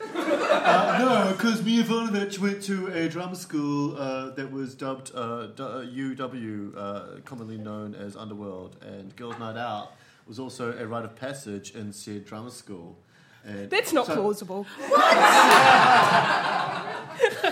Uh, 0.00 0.96
no, 1.00 1.32
because 1.36 1.62
Mia 1.64 1.82
Jovovich 1.82 2.38
went 2.38 2.62
to 2.64 2.86
a 2.88 3.08
drama 3.08 3.36
school 3.36 3.96
uh, 3.96 4.30
that 4.30 4.50
was 4.52 4.74
dubbed 4.74 5.12
uh, 5.14 5.46
D- 5.48 5.62
uh, 5.62 5.82
UW, 5.82 6.76
uh, 6.76 7.20
commonly 7.24 7.58
known 7.58 7.94
as 7.94 8.16
Underworld, 8.16 8.76
and 8.82 9.14
Girls' 9.16 9.38
Night 9.38 9.56
Out 9.56 9.92
was 10.26 10.38
also 10.38 10.76
a 10.76 10.86
rite 10.86 11.04
of 11.04 11.14
passage 11.16 11.74
in 11.74 11.92
said 11.92 12.24
drama 12.26 12.50
school. 12.50 12.96
And 13.44 13.70
That's 13.70 13.92
not 13.92 14.06
so- 14.06 14.14
plausible. 14.16 14.66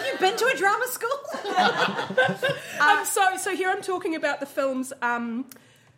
You've 0.07 0.21
been 0.21 0.37
to 0.37 0.47
a 0.47 0.57
drama 0.57 0.87
school? 0.89 1.11
Um, 2.79 3.05
so, 3.07 3.23
so 3.39 3.57
here 3.57 3.71
I'm 3.71 3.81
talking 3.81 4.15
about 4.17 4.39
the 4.39 4.45
films 4.47 4.93
um, 5.01 5.47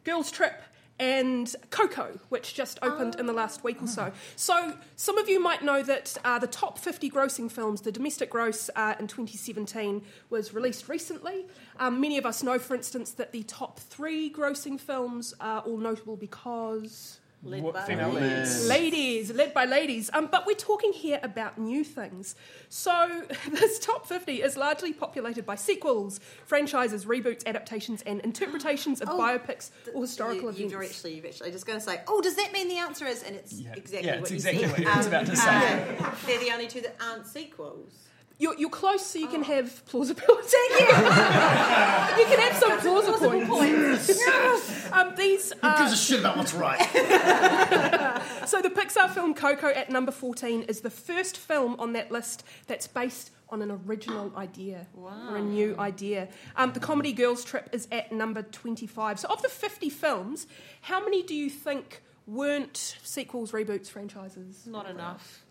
Girls 0.04 0.30
Trip 0.30 0.62
and 0.98 1.54
Coco, 1.70 2.18
which 2.28 2.54
just 2.54 2.78
opened 2.82 3.16
in 3.16 3.26
the 3.26 3.32
last 3.32 3.62
week 3.62 3.82
or 3.82 3.86
so. 3.86 4.12
So, 4.36 4.74
some 4.96 5.18
of 5.18 5.28
you 5.28 5.40
might 5.40 5.62
know 5.62 5.82
that 5.82 6.16
uh, 6.24 6.38
the 6.38 6.46
top 6.46 6.78
50 6.78 7.10
grossing 7.10 7.50
films, 7.50 7.82
the 7.82 7.92
domestic 7.92 8.30
gross 8.30 8.68
uh, 8.74 8.94
in 8.98 9.06
2017, 9.06 10.02
was 10.30 10.52
released 10.52 10.88
recently. 10.88 11.46
Um, 11.78 12.00
many 12.00 12.18
of 12.18 12.26
us 12.26 12.42
know, 12.42 12.58
for 12.58 12.74
instance, 12.74 13.12
that 13.12 13.32
the 13.32 13.44
top 13.44 13.78
three 13.78 14.30
grossing 14.30 14.78
films 14.80 15.34
are 15.40 15.60
all 15.60 15.78
notable 15.78 16.16
because. 16.16 17.20
Led 17.44 17.62
What 17.62 17.74
by 17.74 17.82
female 17.82 18.10
ladies. 18.10 18.68
Ladies, 18.68 19.30
led 19.32 19.54
by 19.54 19.64
ladies. 19.64 20.10
Um, 20.12 20.26
but 20.30 20.44
we're 20.44 20.54
talking 20.56 20.92
here 20.92 21.20
about 21.22 21.56
new 21.56 21.84
things. 21.84 22.34
So, 22.68 23.22
this 23.50 23.78
top 23.78 24.06
50 24.06 24.42
is 24.42 24.56
largely 24.56 24.92
populated 24.92 25.46
by 25.46 25.54
sequels, 25.54 26.18
franchises, 26.44 27.04
reboots, 27.04 27.46
adaptations, 27.46 28.02
and 28.02 28.20
interpretations 28.22 29.00
of 29.00 29.08
Oh, 29.12 29.18
biopics 29.18 29.70
or 29.94 30.02
historical 30.02 30.50
you, 30.52 30.66
events. 30.66 30.72
You're 30.72 30.82
actually, 30.82 31.14
you're 31.14 31.26
actually 31.26 31.52
just 31.52 31.64
going 31.64 31.78
to 31.78 31.84
say, 31.84 32.00
oh, 32.08 32.20
does 32.20 32.34
that 32.34 32.52
mean 32.52 32.66
the 32.68 32.78
answer 32.78 33.06
is? 33.06 33.22
And 33.22 33.36
it's 33.36 33.52
Yeah. 33.52 33.72
exactly 33.76 34.08
Yeah, 34.08 34.14
what 34.20 34.22
it's 34.22 34.30
you 34.30 34.36
exactly 34.36 34.68
said. 34.68 34.78
what 34.86 34.86
I 34.94 34.96
was 34.96 35.06
about 35.06 35.26
to 35.26 35.36
say. 35.36 35.96
uh, 36.00 36.10
they're 36.26 36.40
the 36.40 36.50
only 36.52 36.66
two 36.66 36.80
that 36.80 36.96
aren't 37.00 37.26
sequels. 37.26 38.07
You're, 38.40 38.54
you're 38.56 38.70
close, 38.70 39.04
so 39.04 39.18
you 39.18 39.26
can 39.26 39.40
Oh. 39.40 39.44
have 39.44 39.84
plausibility. 39.86 40.26
you 40.78 40.86
can 40.86 42.38
have 42.38 42.56
some 42.56 42.78
plausible 42.78 43.46
points. 43.46 44.92
um, 44.92 45.14
these 45.16 45.52
Who 45.52 45.58
are 45.66 45.78
gives 45.78 45.92
a 45.92 45.96
shit 45.96 46.20
about 46.20 46.36
what's 46.36 46.54
right? 46.54 46.78
So 48.48 48.62
the 48.62 48.70
Pixar 48.70 49.10
film 49.10 49.34
Coco 49.34 49.66
at 49.68 49.90
number 49.90 50.10
14 50.12 50.62
is 50.62 50.80
the 50.80 50.88
first 50.90 51.36
film 51.36 51.76
on 51.78 51.92
that 51.92 52.10
list 52.10 52.44
that's 52.66 52.86
based 52.86 53.30
on 53.50 53.60
an 53.60 53.70
original 53.86 54.32
idea 54.36 54.86
or 54.96 55.36
a 55.36 55.42
new 55.42 55.76
idea. 55.78 56.28
Um, 56.56 56.72
the 56.72 56.80
comedy 56.80 57.12
Girls 57.12 57.44
Trip 57.44 57.68
is 57.72 57.86
at 57.92 58.10
number 58.10 58.42
25. 58.42 59.20
So 59.20 59.28
of 59.28 59.42
the 59.42 59.48
50 59.50 59.90
films, 59.90 60.46
how 60.82 60.98
many 61.04 61.22
do 61.22 61.34
you 61.34 61.50
think 61.50 62.02
weren't 62.26 62.96
sequels, 63.02 63.52
reboots, 63.52 63.88
franchises? 63.90 64.66
Not 64.66 64.88
enough. 64.88 65.44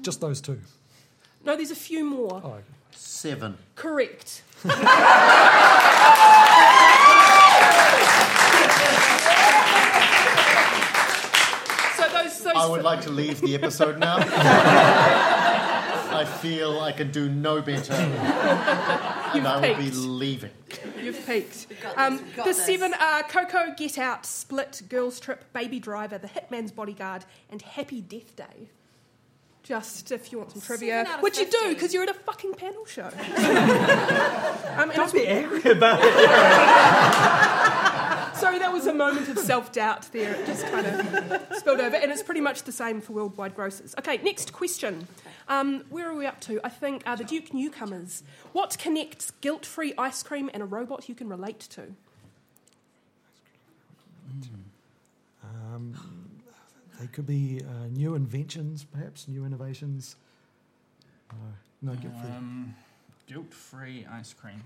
Just 0.00 0.20
those 0.20 0.40
two. 0.40 0.60
No, 1.44 1.56
there's 1.56 1.70
a 1.70 1.76
few 1.76 2.04
more. 2.04 2.40
Oh, 2.44 2.58
Seven. 2.92 3.56
Correct. 3.74 4.42
so 4.62 4.68
those, 12.08 12.40
those 12.42 12.52
I 12.56 12.66
would 12.68 12.82
like 12.82 13.02
to 13.02 13.10
leave 13.10 13.40
the 13.40 13.54
episode 13.54 13.98
now. 13.98 14.16
I 16.14 16.24
feel 16.24 16.78
I 16.80 16.92
can 16.92 17.10
do 17.10 17.28
no 17.28 17.60
better. 17.60 17.92
and 17.92 19.46
I 19.46 19.60
will 19.60 19.76
be 19.76 19.90
leaving. 19.90 20.50
You've 21.02 21.26
peaked. 21.26 21.66
Um, 21.96 22.16
this, 22.18 22.22
we've 22.24 22.36
got 22.36 22.44
the 22.46 22.52
this. 22.52 22.64
seven 22.64 22.94
are 22.94 23.22
Coco, 23.24 23.74
Get 23.76 23.98
Out, 23.98 24.24
Split, 24.24 24.82
Girls 24.88 25.18
Trip, 25.18 25.52
Baby 25.52 25.80
Driver, 25.80 26.16
The 26.16 26.28
Hitman's 26.28 26.70
Bodyguard, 26.70 27.24
and 27.50 27.60
Happy 27.60 28.00
Death 28.00 28.36
Day. 28.36 28.68
Just 29.64 30.12
if 30.12 30.30
you 30.30 30.38
want 30.38 30.52
some 30.52 30.60
trivia, 30.60 31.04
Seven 31.04 31.12
out 31.12 31.22
which 31.22 31.38
you 31.38 31.46
do 31.50 31.68
because 31.70 31.94
you're 31.94 32.02
at 32.02 32.10
a 32.10 32.14
fucking 32.14 32.52
panel 32.54 32.84
show. 32.84 33.04
um, 33.06 33.12
and 33.16 34.90
Don't 34.92 34.92
it's- 34.92 35.12
be 35.12 35.26
angry 35.26 35.70
about 35.72 36.00
it. 36.02 36.14
sorry, 38.36 38.58
that 38.58 38.70
was 38.74 38.86
a 38.86 38.92
moment 38.92 39.26
of 39.30 39.38
self 39.38 39.72
doubt 39.72 40.06
there. 40.12 40.34
It 40.34 40.44
just 40.44 40.66
kind 40.66 40.86
of 40.86 41.56
spilled 41.56 41.80
over, 41.80 41.96
and 41.96 42.12
it's 42.12 42.22
pretty 42.22 42.42
much 42.42 42.64
the 42.64 42.72
same 42.72 43.00
for 43.00 43.14
worldwide 43.14 43.54
grosses. 43.54 43.94
Okay, 43.98 44.18
next 44.18 44.52
question. 44.52 45.08
Um, 45.48 45.84
where 45.88 46.10
are 46.10 46.14
we 46.14 46.26
up 46.26 46.40
to? 46.42 46.60
I 46.62 46.68
think 46.68 47.02
uh, 47.06 47.16
the 47.16 47.24
Duke 47.24 47.54
newcomers. 47.54 48.22
What 48.52 48.76
connects 48.78 49.30
guilt 49.40 49.64
free 49.64 49.94
ice 49.96 50.22
cream 50.22 50.50
and 50.52 50.62
a 50.62 50.66
robot 50.66 51.08
you 51.08 51.14
can 51.14 51.30
relate 51.30 51.60
to? 51.60 51.94
Um, 55.42 55.94
they 57.04 57.10
could 57.12 57.26
be 57.26 57.60
uh, 57.60 57.86
new 57.90 58.14
inventions, 58.14 58.82
perhaps 58.84 59.28
new 59.28 59.44
innovations. 59.44 60.16
Uh, 61.30 61.34
no, 61.82 61.92
get 61.92 62.10
free. 62.12 62.30
Um, 62.30 62.74
guilt-free 63.26 64.06
ice 64.10 64.32
cream. 64.32 64.62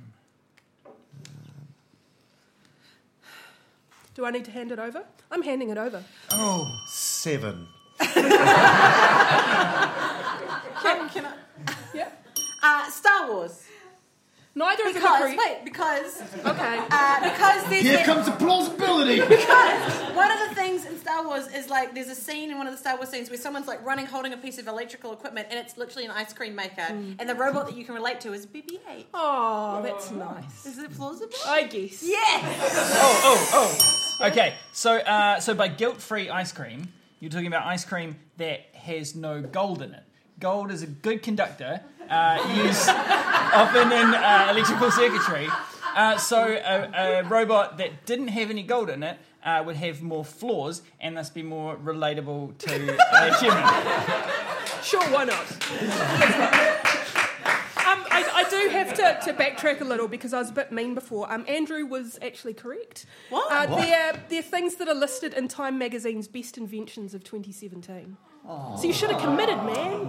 Do 4.15 4.25
I 4.25 4.31
need 4.31 4.45
to 4.45 4.53
hand 4.53 4.71
it 4.71 4.79
over? 4.79 5.03
I'm 5.33 5.43
handing 5.43 5.71
it 5.71 5.79
over. 5.79 6.05
Oh, 6.31 6.81
Seven. 6.87 7.67
Can, 7.99 8.29
can 11.11 11.27
I? 11.27 11.35
Yeah. 11.93 12.11
Uh, 12.63 12.89
Star 12.89 13.33
Wars. 13.33 13.65
Neither 14.59 14.89
of 14.89 14.95
them 14.95 15.03
Because, 15.03 15.21
are 15.23 15.25
correct. 15.37 15.41
wait, 15.45 15.65
because, 15.65 16.23
Okay. 16.53 16.77
uh, 16.91 17.31
because 17.31 17.61
there's 17.71 17.83
Here 17.83 17.93
that- 17.99 18.07
comes 18.07 18.27
the 18.27 18.33
plausibility. 18.33 19.21
Because 19.39 20.15
one 20.23 20.31
of 20.35 20.41
the 20.49 20.55
things 20.61 20.85
in 20.85 20.99
Star 20.99 21.25
Wars 21.25 21.47
is 21.59 21.69
like 21.71 21.95
there's 21.95 22.09
a 22.09 22.15
scene 22.27 22.51
in 22.51 22.59
one 22.59 22.67
of 22.67 22.73
the 22.73 22.79
Star 22.79 22.97
Wars 22.97 23.09
scenes 23.11 23.31
where 23.31 23.39
someone's 23.39 23.69
like 23.69 23.85
running 23.85 24.07
holding 24.07 24.33
a 24.33 24.37
piece 24.37 24.59
of 24.59 24.67
electrical 24.67 25.13
equipment 25.13 25.47
and 25.51 25.59
it's 25.59 25.77
literally 25.79 26.05
an 26.07 26.11
ice 26.11 26.33
cream 26.33 26.55
maker 26.57 26.89
and 27.21 27.29
the 27.33 27.35
robot 27.35 27.67
that 27.69 27.77
you 27.77 27.85
can 27.85 27.95
relate 27.95 28.21
to 28.23 28.33
is 28.33 28.47
BB-8. 28.47 29.05
Oh, 29.15 29.81
that's 29.83 30.11
nice. 30.11 30.67
Is 30.67 30.79
it 30.79 30.91
plausible? 30.97 31.33
I 31.47 31.63
guess. 31.65 32.03
Yes. 32.03 32.43
oh, 33.01 33.21
oh, 33.25 34.19
oh. 34.21 34.27
Okay, 34.29 34.55
so 34.73 34.97
uh, 34.99 35.39
so 35.39 35.55
by 35.55 35.69
guilt-free 35.69 36.29
ice 36.31 36.51
cream, 36.53 36.89
you're 37.21 37.31
talking 37.31 37.47
about 37.47 37.65
ice 37.65 37.85
cream 37.85 38.17
that 38.39 38.61
has 38.75 39.15
no 39.15 39.41
gold 39.41 39.83
in 39.83 39.95
it. 39.95 40.03
Gold 40.41 40.71
is 40.73 40.83
a 40.83 40.87
good 40.87 41.23
conductor, 41.23 41.81
uh, 42.09 42.53
used 42.65 42.89
often 42.89 43.93
in 43.93 44.15
uh, 44.15 44.49
electrical 44.51 44.91
circuitry. 44.91 45.49
Uh, 45.95 46.17
so 46.17 46.39
a, 46.43 47.19
a 47.21 47.25
robot 47.25 47.79
that 47.79 48.07
didn't 48.07 48.29
have 48.29 48.51
any 48.51 48.63
gold 48.63 48.89
in 48.91 49.03
it 49.03 49.19
uh, 49.45 49.63
would 49.67 49.77
have 49.77 50.01
more 50.03 50.25
flaws 50.25 50.83
and 51.01 51.17
thus 51.17 51.31
be 51.31 51.43
more 51.43 51.77
relatable 51.77 52.57
to 52.59 52.73
a 52.75 53.35
human. 53.41 53.65
Sure, 54.83 55.03
why 55.11 55.25
not? 55.25 55.47
Um, 57.89 58.05
I, 58.11 58.45
I 58.45 58.51
do 58.51 58.69
have 58.69 58.93
to, 58.95 59.19
to 59.25 59.33
backtrack 59.33 59.81
a 59.81 59.85
little 59.85 60.09
because 60.09 60.35
I 60.35 60.39
was 60.41 60.51
a 60.51 60.53
bit 60.53 60.71
mean 60.71 60.95
before. 60.95 61.33
Um, 61.33 61.45
Andrew 61.49 61.87
was 61.87 62.19
actually 62.21 62.53
correct. 62.55 63.07
What? 63.31 63.51
Uh, 63.51 63.67
What? 63.67 63.81
They're, 63.83 64.23
they're 64.29 64.43
things 64.43 64.75
that 64.77 64.89
are 64.89 64.95
listed 64.95 65.33
in 65.33 65.49
Time 65.49 65.79
Magazine's 65.79 66.29
Best 66.29 66.59
Inventions 66.59 67.15
of 67.15 67.25
2017. 67.25 68.17
So 68.47 68.83
you 68.85 68.93
should 68.93 69.11
have 69.11 69.21
committed, 69.21 69.57
man. 69.65 70.08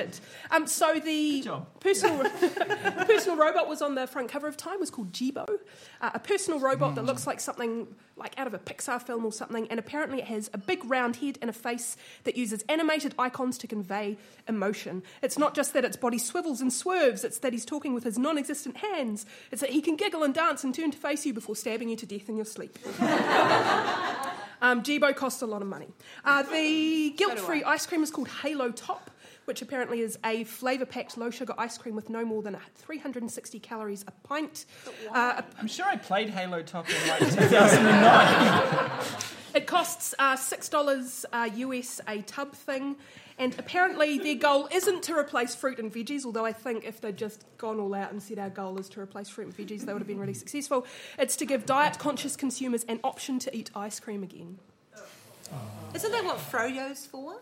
You 0.00 0.12
should 0.12 0.12
have 0.12 0.12
just 0.12 0.20
committed. 0.20 0.20
Um, 0.50 0.66
so 0.66 0.98
the 0.98 1.44
personal 1.80 2.30
personal 3.06 3.36
robot 3.36 3.68
was 3.68 3.82
on 3.82 3.94
the 3.94 4.06
front 4.06 4.28
cover 4.30 4.46
of 4.48 4.56
Time. 4.56 4.80
Was 4.80 4.90
called 4.90 5.12
Jibo, 5.12 5.46
uh, 6.00 6.10
a 6.14 6.18
personal 6.18 6.60
robot 6.60 6.94
that 6.94 7.04
looks 7.04 7.26
like 7.26 7.40
something 7.40 7.86
like 8.16 8.38
out 8.38 8.46
of 8.46 8.54
a 8.54 8.58
Pixar 8.58 9.00
film 9.00 9.24
or 9.24 9.32
something. 9.32 9.66
And 9.68 9.78
apparently, 9.78 10.18
it 10.18 10.26
has 10.26 10.50
a 10.52 10.58
big 10.58 10.84
round 10.84 11.16
head 11.16 11.38
and 11.40 11.48
a 11.48 11.52
face 11.52 11.96
that 12.24 12.36
uses 12.36 12.62
animated 12.68 13.14
icons 13.18 13.58
to 13.58 13.66
convey 13.66 14.16
emotion. 14.48 15.02
It's 15.22 15.38
not 15.38 15.54
just 15.54 15.72
that 15.72 15.84
its 15.84 15.96
body 15.96 16.18
swivels 16.18 16.60
and 16.60 16.72
swerves; 16.72 17.24
it's 17.24 17.38
that 17.38 17.52
he's 17.52 17.64
talking 17.64 17.94
with 17.94 18.04
his 18.04 18.18
non-existent 18.18 18.78
hands. 18.78 19.26
It's 19.50 19.60
that 19.60 19.70
he 19.70 19.80
can 19.80 19.96
giggle 19.96 20.22
and 20.22 20.34
dance 20.34 20.64
and 20.64 20.74
turn 20.74 20.90
to 20.90 20.98
face 20.98 21.24
you 21.26 21.32
before 21.32 21.56
stabbing 21.56 21.88
you 21.88 21.96
to 21.96 22.06
death 22.06 22.28
in 22.28 22.36
your 22.36 22.44
sleep. 22.46 22.78
Um, 24.62 24.82
Jibo 24.82 25.14
costs 25.14 25.40
a 25.42 25.46
lot 25.46 25.62
of 25.62 25.68
money. 25.68 25.88
Uh, 26.24 26.42
the 26.42 27.10
guilt-free 27.16 27.64
ice 27.64 27.86
cream 27.86 28.02
is 28.02 28.10
called 28.10 28.28
Halo 28.28 28.70
Top, 28.70 29.10
which 29.44 29.62
apparently 29.62 30.00
is 30.00 30.18
a 30.24 30.44
flavour-packed 30.44 31.16
low-sugar 31.18 31.54
ice 31.58 31.76
cream 31.78 31.94
with 31.96 32.08
no 32.10 32.24
more 32.24 32.42
than 32.42 32.56
360 32.76 33.58
calories 33.60 34.04
a 34.06 34.12
pint. 34.26 34.66
Uh, 35.12 35.42
I'm 35.58 35.66
sure 35.66 35.86
I 35.86 35.96
played 35.96 36.30
Halo 36.30 36.62
Top 36.62 36.86
in 36.88 37.08
like 37.08 37.18
2009. 37.30 38.90
It 39.52 39.66
costs 39.66 40.14
uh, 40.18 40.36
six 40.36 40.68
dollars 40.68 41.26
uh, 41.32 41.48
US 41.54 42.00
a 42.06 42.22
tub 42.22 42.52
thing, 42.52 42.94
and 43.36 43.52
apparently 43.58 44.16
their 44.18 44.36
goal 44.36 44.68
isn't 44.70 45.02
to 45.04 45.18
replace 45.18 45.56
fruit 45.56 45.80
and 45.80 45.92
veggies. 45.92 46.24
Although 46.24 46.44
I 46.46 46.52
think 46.52 46.84
if 46.84 47.00
they'd 47.00 47.16
just 47.16 47.44
gone 47.58 47.80
all 47.80 47.92
out 47.94 48.12
and 48.12 48.22
said 48.22 48.38
our 48.38 48.48
goal 48.50 48.78
is 48.78 48.88
to 48.90 49.00
replace 49.00 49.28
fruit 49.28 49.48
and 49.48 49.56
veggies, 49.56 49.84
they 49.84 49.92
would 49.92 49.98
have 50.02 50.06
been 50.06 50.20
really 50.20 50.34
successful. 50.34 50.86
It's 51.18 51.34
to 51.36 51.46
give 51.46 51.66
diet-conscious 51.66 52.36
consumers 52.36 52.84
an 52.84 53.00
option 53.02 53.40
to 53.40 53.56
eat 53.56 53.70
ice 53.74 53.98
cream 53.98 54.22
again 54.22 54.58
Isn't 55.94 56.12
that 56.12 56.24
what 56.24 56.38
Froyo's 56.38 57.06
for? 57.06 57.40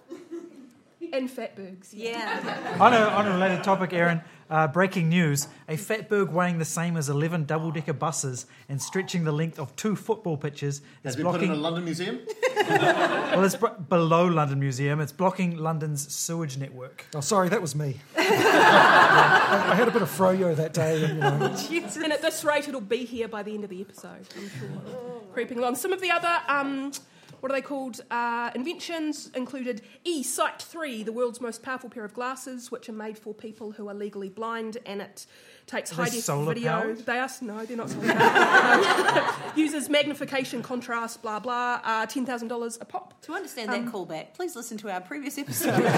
And 1.12 1.30
fatbergs. 1.30 1.88
Yeah. 1.92 2.76
On 2.80 2.92
a, 2.92 2.98
on 2.98 3.26
a 3.26 3.30
related 3.32 3.64
topic, 3.64 3.92
Erin, 3.92 4.20
uh, 4.50 4.66
breaking 4.68 5.08
news. 5.08 5.46
A 5.68 5.76
fatberg 5.76 6.30
weighing 6.32 6.58
the 6.58 6.64
same 6.64 6.96
as 6.96 7.08
11 7.08 7.44
double 7.44 7.70
decker 7.70 7.92
buses 7.92 8.46
and 8.68 8.82
stretching 8.82 9.24
the 9.24 9.32
length 9.32 9.58
of 9.58 9.74
two 9.76 9.94
football 9.96 10.36
pitches 10.36 10.82
Has 11.04 11.12
is 11.12 11.16
been 11.16 11.26
put 11.26 11.42
in 11.42 11.50
a 11.50 11.54
blocking. 11.54 11.62
London 11.62 11.84
museum. 11.84 12.20
Well, 12.68 13.44
it's 13.44 13.56
br- 13.56 13.68
below 13.88 14.26
London 14.26 14.58
Museum. 14.60 15.00
It's 15.00 15.12
blocking 15.12 15.56
London's 15.56 16.12
sewage 16.12 16.58
network. 16.58 17.06
Oh, 17.14 17.20
sorry, 17.20 17.48
that 17.48 17.62
was 17.62 17.74
me. 17.74 17.96
I, 18.16 19.68
I 19.72 19.74
had 19.74 19.88
a 19.88 19.90
bit 19.90 20.02
of 20.02 20.10
froyo 20.10 20.54
that 20.56 20.74
day, 20.74 21.02
and 21.04 21.14
you 21.14 21.80
know, 21.80 21.90
And 22.04 22.12
at 22.12 22.20
this 22.20 22.44
rate, 22.44 22.68
it'll 22.68 22.80
be 22.80 23.04
here 23.04 23.28
by 23.28 23.42
the 23.42 23.54
end 23.54 23.64
of 23.64 23.70
the 23.70 23.80
episode, 23.80 24.26
I'm 24.36 24.50
sure. 24.58 25.22
Creeping 25.32 25.58
along. 25.58 25.76
Some 25.76 25.92
of 25.92 26.00
the 26.00 26.10
other, 26.10 26.36
um, 26.48 26.92
what 27.40 27.50
are 27.52 27.54
they 27.54 27.62
called? 27.62 28.00
Uh, 28.10 28.50
inventions 28.54 29.30
included 29.34 29.82
eSight 30.04 30.60
3, 30.60 31.02
the 31.02 31.12
world's 31.12 31.40
most 31.40 31.62
powerful 31.62 31.88
pair 31.90 32.04
of 32.04 32.14
glasses, 32.14 32.70
which 32.70 32.88
are 32.88 32.92
made 32.92 33.18
for 33.18 33.32
people 33.34 33.72
who 33.72 33.88
are 33.88 33.94
legally 33.94 34.28
blind, 34.28 34.78
and 34.86 35.00
it 35.00 35.26
takes 35.66 35.92
Are 35.92 35.96
high 35.96 36.08
they 36.08 36.16
def 36.16 36.26
video. 36.26 36.70
powered? 36.80 36.98
They 37.06 37.18
are 37.18 37.28
no, 37.42 37.64
they're 37.64 37.76
not 37.76 37.90
solar 37.90 38.12
powered. 38.14 39.34
Uses 39.56 39.88
magnification, 39.88 40.62
contrast, 40.62 41.20
blah 41.22 41.38
blah. 41.40 41.80
Uh, 41.84 42.06
Ten 42.06 42.24
thousand 42.26 42.48
dollars 42.48 42.78
a 42.80 42.84
pop. 42.84 43.20
To 43.22 43.32
understand 43.34 43.72
that 43.72 43.84
callback, 43.92 44.34
please 44.34 44.56
listen 44.56 44.78
to 44.78 44.90
our 44.90 45.00
previous 45.00 45.38
episode. 45.38 45.84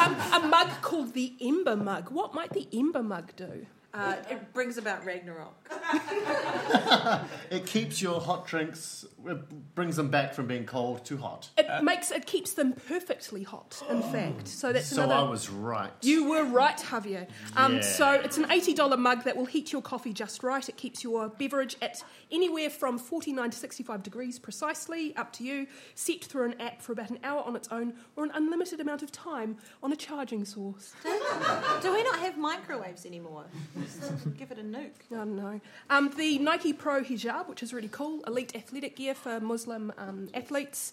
Um, 0.00 0.14
a 0.32 0.46
mug 0.48 0.68
called 0.82 1.12
the 1.14 1.34
Ember 1.40 1.76
Mug. 1.76 2.10
What 2.10 2.32
might 2.34 2.50
the 2.52 2.66
Ember 2.72 3.02
Mug 3.02 3.32
do? 3.36 3.66
Uh, 3.92 4.14
it 4.30 4.52
brings 4.54 4.78
about 4.78 5.04
Ragnarok. 5.04 5.52
It 7.50 7.66
keeps 7.66 8.00
your 8.00 8.20
hot 8.20 8.46
drinks, 8.46 9.04
it 9.26 9.74
brings 9.74 9.96
them 9.96 10.08
back 10.08 10.34
from 10.34 10.46
being 10.46 10.64
cold 10.64 11.04
to 11.06 11.16
hot. 11.16 11.50
It 11.58 11.82
makes 11.82 12.10
it 12.10 12.26
keeps 12.26 12.52
them 12.54 12.72
perfectly 12.72 13.42
hot. 13.42 13.82
In 13.90 14.02
fact, 14.02 14.48
so 14.48 14.72
that's 14.72 14.86
So 14.86 15.04
another. 15.04 15.26
I 15.26 15.30
was 15.30 15.48
right. 15.50 15.90
You 16.02 16.28
were 16.30 16.44
right, 16.44 16.76
Javier. 16.78 17.26
Um, 17.56 17.76
Yeah. 17.76 17.80
So 17.82 18.12
it's 18.12 18.38
an 18.38 18.44
$80 18.44 18.98
mug 18.98 19.24
that 19.24 19.36
will 19.36 19.44
heat 19.46 19.72
your 19.72 19.82
coffee 19.82 20.12
just 20.12 20.42
right. 20.42 20.66
It 20.68 20.76
keeps 20.76 21.02
your 21.04 21.28
beverage 21.28 21.76
at 21.82 22.02
anywhere 22.30 22.70
from 22.70 22.98
49 22.98 23.50
to 23.50 23.56
65 23.58 24.02
degrees 24.02 24.38
precisely, 24.38 25.14
up 25.16 25.32
to 25.34 25.44
you, 25.44 25.66
set 25.94 26.24
through 26.24 26.44
an 26.52 26.60
app 26.60 26.80
for 26.82 26.92
about 26.92 27.10
an 27.10 27.18
hour 27.24 27.42
on 27.42 27.56
its 27.56 27.68
own 27.70 27.94
or 28.16 28.24
an 28.24 28.30
unlimited 28.34 28.80
amount 28.80 29.02
of 29.02 29.10
time 29.12 29.56
on 29.82 29.92
a 29.92 29.96
charging 29.96 30.44
source. 30.44 30.92
Do 31.82 31.92
we 31.92 32.02
not 32.02 32.18
have 32.20 32.36
microwaves 32.38 33.04
anymore? 33.06 33.44
Just 33.82 34.36
give 34.38 34.50
it 34.50 34.58
a 34.58 34.62
nuke. 34.62 34.90
I 35.12 35.16
don't 35.16 35.36
know. 35.36 35.60
Um, 35.88 36.10
the 36.16 36.38
Nike 36.38 36.72
Pro 36.72 37.02
hijab, 37.02 37.48
which 37.48 37.62
is 37.62 37.72
really 37.72 37.88
cool, 37.88 38.22
elite 38.26 38.54
athletic 38.54 38.96
gear 38.96 39.09
for 39.14 39.40
Muslim 39.40 39.92
um, 39.98 40.28
athletes, 40.34 40.92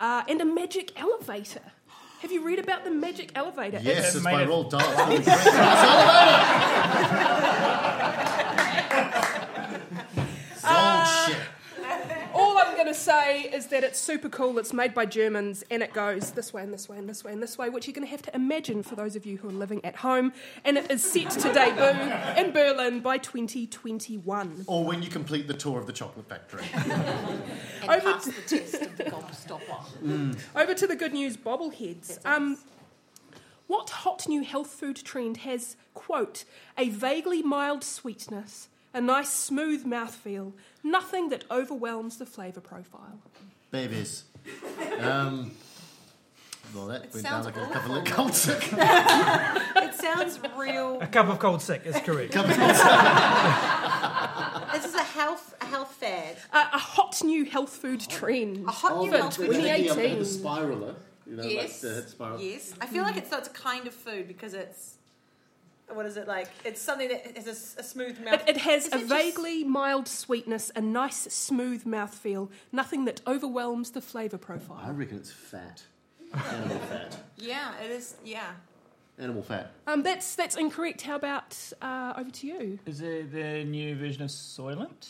uh, 0.00 0.22
and 0.28 0.40
a 0.40 0.44
magic 0.44 0.98
elevator. 1.00 1.60
Have 2.22 2.30
you 2.32 2.42
read 2.44 2.58
about 2.58 2.84
the 2.84 2.90
magic 2.90 3.32
elevator? 3.34 3.80
Yes, 3.82 4.08
It's 4.08 4.16
it's 4.16 4.24
made 4.24 4.32
by 4.32 4.42
of- 4.42 4.48
Roald 4.50 4.70
Dahl. 4.70 4.80
It's 5.12 5.26
a 5.26 5.30
great 5.30 5.42
class 5.42 5.84
elevator. 5.86 7.50
Bullshit. 10.62 11.42
All 12.34 12.58
I'm 12.58 12.69
going 12.84 12.94
to 12.94 12.98
say 12.98 13.42
is 13.42 13.66
that 13.66 13.84
it's 13.84 14.00
super 14.00 14.30
cool. 14.30 14.58
It's 14.58 14.72
made 14.72 14.94
by 14.94 15.04
Germans 15.04 15.62
and 15.70 15.82
it 15.82 15.92
goes 15.92 16.30
this 16.30 16.54
way 16.54 16.62
and 16.62 16.72
this 16.72 16.88
way 16.88 16.96
and 16.96 17.06
this 17.06 17.22
way 17.22 17.30
and 17.30 17.42
this 17.42 17.58
way, 17.58 17.68
which 17.68 17.86
you're 17.86 17.94
going 17.94 18.06
to 18.06 18.10
have 18.10 18.22
to 18.22 18.34
imagine 18.34 18.82
for 18.82 18.94
those 18.96 19.16
of 19.16 19.26
you 19.26 19.36
who 19.36 19.50
are 19.50 19.52
living 19.52 19.84
at 19.84 19.96
home. 19.96 20.32
And 20.64 20.78
it 20.78 20.90
is 20.90 21.04
set 21.04 21.28
to 21.30 21.52
debut 21.52 22.42
in 22.42 22.52
Berlin 22.52 23.00
by 23.00 23.18
2021. 23.18 24.64
Or 24.66 24.82
when 24.86 25.02
you 25.02 25.10
complete 25.10 25.46
the 25.46 25.52
tour 25.52 25.78
of 25.78 25.86
the 25.86 25.92
chocolate 25.92 26.26
factory. 26.26 26.64
And 27.82 27.90
Over 28.02 28.12
pass 28.12 28.24
the 28.24 28.32
test 28.58 28.74
of 28.80 28.96
the 28.96 29.04
gobstopper. 29.04 30.38
Over 30.56 30.72
to 30.72 30.86
the 30.86 30.96
good 30.96 31.12
news 31.12 31.36
bobbleheads. 31.36 32.18
Um, 32.24 32.56
what 33.66 33.90
hot 33.90 34.26
new 34.26 34.42
health 34.42 34.70
food 34.70 34.96
trend 34.96 35.38
has, 35.38 35.76
quote, 35.92 36.44
a 36.78 36.88
vaguely 36.88 37.42
mild 37.42 37.84
sweetness, 37.84 38.69
a 38.94 39.00
nice 39.00 39.30
smooth 39.30 39.84
mouthfeel, 39.84 40.52
nothing 40.82 41.28
that 41.30 41.44
overwhelms 41.50 42.16
the 42.18 42.26
flavour 42.26 42.60
profile? 42.60 43.18
Babies. 43.70 44.24
Um, 45.00 45.52
well, 46.74 46.86
that 46.86 47.04
It 47.04 47.12
went 47.14 47.26
sounds 47.26 47.44
down 47.46 47.54
like 47.54 47.56
a 47.56 47.60
awful. 47.60 47.72
couple 47.74 47.96
of 47.96 48.04
cold 48.04 48.34
sick. 48.34 48.68
It 49.82 49.94
sounds 49.94 50.38
real. 50.56 51.00
A 51.00 51.06
cup 51.06 51.28
of 51.28 51.38
cold 51.38 51.60
sick 51.62 51.82
is 51.84 51.96
correct. 52.00 52.34
This 54.72 54.84
is 54.84 54.94
a 54.94 55.02
health 55.02 55.54
a 55.60 55.64
health 55.66 55.92
fad. 55.94 56.36
Uh, 56.52 56.64
a 56.72 56.78
hot 56.78 57.20
new 57.24 57.44
health 57.44 57.70
food 57.76 58.00
trend. 58.08 58.66
A 58.68 58.70
hot 58.70 59.02
new 59.04 59.10
health 59.10 59.36
food. 59.36 59.46
2018. 59.52 60.18
spiraler. 60.20 60.94
You 61.26 61.36
know, 61.36 61.42
Yes. 61.44 61.82
like 61.82 61.92
the 61.92 61.94
hit 62.00 62.08
spiral. 62.08 62.40
Yes. 62.40 62.74
I 62.80 62.86
feel 62.86 63.02
like 63.02 63.16
it's 63.16 63.32
it's 63.32 63.48
a 63.48 63.52
kind 63.52 63.86
of 63.86 63.94
food 63.94 64.26
because 64.28 64.54
it's 64.54 64.94
what 65.94 66.06
is 66.06 66.16
it 66.16 66.26
like? 66.28 66.48
It's 66.64 66.80
something 66.80 67.08
that 67.08 67.36
has 67.36 67.46
a 67.46 67.50
s- 67.50 67.76
a, 67.78 67.82
smooth 67.82 68.18
mouth. 68.24 68.42
It, 68.48 68.50
it 68.50 68.56
has 68.58 68.86
Is 68.86 68.92
a 68.92 68.96
it 68.96 68.98
just- 69.00 69.12
vaguely 69.12 69.64
mild 69.64 70.08
sweetness, 70.08 70.70
a 70.76 70.80
nice 70.80 71.16
smooth 71.32 71.84
mouthfeel, 71.84 72.48
nothing 72.72 73.04
that 73.06 73.20
overwhelms 73.26 73.90
the 73.90 74.00
flavour 74.00 74.38
profile. 74.38 74.80
I 74.82 74.90
reckon 74.90 75.16
it's 75.18 75.30
fat. 75.32 75.82
Animal 76.32 76.78
fat. 76.78 77.16
Yeah, 77.36 77.72
it 77.84 77.90
is. 77.90 78.14
Yeah. 78.24 78.50
Animal 79.18 79.42
fat. 79.42 79.72
Um, 79.86 80.02
that's 80.02 80.34
that's 80.34 80.56
incorrect. 80.56 81.02
How 81.02 81.16
about 81.16 81.56
uh, 81.82 82.14
over 82.16 82.30
to 82.30 82.46
you? 82.46 82.78
Is 82.86 83.00
it 83.02 83.32
the 83.32 83.64
new 83.64 83.94
version 83.96 84.22
of 84.22 84.30
Soylent? 84.30 85.08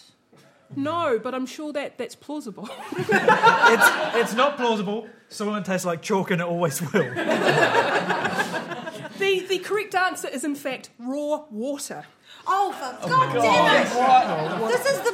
No, 0.77 1.19
but 1.23 1.35
I'm 1.35 1.47
sure 1.47 1.73
that 1.73 1.99
that's 1.99 2.15
plausible. 2.15 2.69
it's, 2.97 3.89
it's 4.17 4.35
not 4.35 4.57
plausible. 4.57 5.09
Soylent 5.29 5.65
tastes 5.65 5.85
like 5.85 6.01
chalk 6.01 6.31
and 6.31 6.41
it 6.41 6.47
always 6.47 6.81
will. 6.81 7.13
the 9.21 9.41
the 9.49 9.59
correct 9.59 9.95
answer 9.95 10.29
is 10.29 10.45
in 10.45 10.55
fact 10.55 10.91
raw 10.99 11.45
water. 11.51 12.05
Oh, 12.47 12.73
for 12.73 13.09
God, 13.09 13.33
damn 13.35 14.67
it! 14.67 14.73
This 14.73 14.87
is 14.87 15.01
the. 15.03 15.11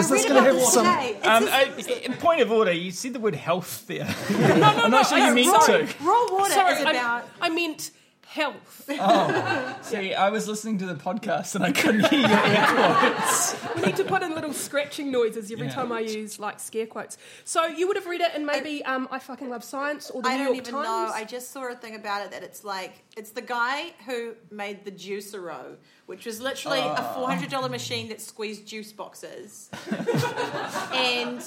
Is 0.00 0.10
I 0.10 0.14
this 0.14 0.24
read 0.24 0.28
gonna 0.28 0.40
about 0.40 0.46
have 0.46 0.54
this 0.56 0.72
some- 0.72 0.84
today. 0.84 1.16
It's 1.18 1.26
Um, 1.26 1.44
this- 1.76 1.88
I, 1.88 1.92
in 2.04 2.12
point 2.14 2.40
of 2.40 2.50
order, 2.50 2.72
you 2.72 2.90
said 2.90 3.12
the 3.12 3.20
word 3.20 3.36
health 3.36 3.86
there. 3.86 4.08
No, 4.30 4.56
no, 4.56 4.66
I'm 4.84 4.90
not 4.90 5.06
sure 5.06 5.18
you 5.18 5.24
I- 5.24 5.34
meant 5.34 5.62
sorry. 5.62 5.86
to. 5.86 5.94
raw 6.04 6.26
water 6.32 6.52
Sorry, 6.52 6.72
is 6.74 6.84
I- 6.84 6.90
about. 6.90 7.28
I, 7.40 7.48
meant 7.50 7.90
health. 8.34 8.90
Oh, 9.06 9.78
see, 9.82 10.12
I 10.14 10.28
was 10.30 10.46
listening 10.48 10.78
to 10.78 10.86
the 10.86 10.94
podcast 10.94 11.54
and 11.54 11.64
I 11.64 11.72
couldn't 11.72 12.06
hear 12.08 12.20
your 12.20 12.28
air 12.52 12.66
quotes. 12.68 13.56
We 13.76 13.82
need 13.82 13.96
to 13.96 14.04
put 14.04 14.22
in 14.22 14.34
little 14.34 14.52
scratching 14.52 15.10
noises 15.10 15.50
every 15.50 15.66
Yeah. 15.66 15.72
time 15.74 15.92
I 15.92 16.00
use 16.00 16.38
like 16.38 16.58
scare 16.60 16.86
quotes. 16.86 17.16
So 17.44 17.66
you 17.66 17.86
would 17.86 17.96
have 17.96 18.06
read 18.06 18.20
it 18.20 18.34
in 18.34 18.44
maybe 18.44 18.84
um, 18.84 19.08
I 19.10 19.18
fucking 19.18 19.48
love 19.50 19.64
science 19.64 20.10
or 20.10 20.20
the 20.22 20.28
I 20.28 20.32
New 20.36 20.44
don't 20.44 20.54
York 20.56 20.68
even 20.68 20.74
Times. 20.82 20.86
know. 21.10 21.10
I 21.14 21.24
just 21.24 21.50
saw 21.52 21.70
a 21.70 21.74
thing 21.74 21.94
about 21.94 22.24
it 22.24 22.30
that 22.32 22.42
it's 22.42 22.62
like 22.64 22.92
it's 23.16 23.30
the 23.30 23.42
guy 23.42 23.92
who 24.06 24.34
made 24.50 24.84
the 24.84 24.90
Juicero, 24.92 25.76
which 26.06 26.26
was 26.26 26.40
literally 26.40 26.80
a 26.80 27.02
four 27.14 27.28
hundred 27.28 27.50
dollar 27.50 27.68
machine 27.68 28.08
that 28.08 28.20
squeezed 28.20 28.66
juice 28.66 28.92
boxes, 28.92 29.70
and 30.92 31.42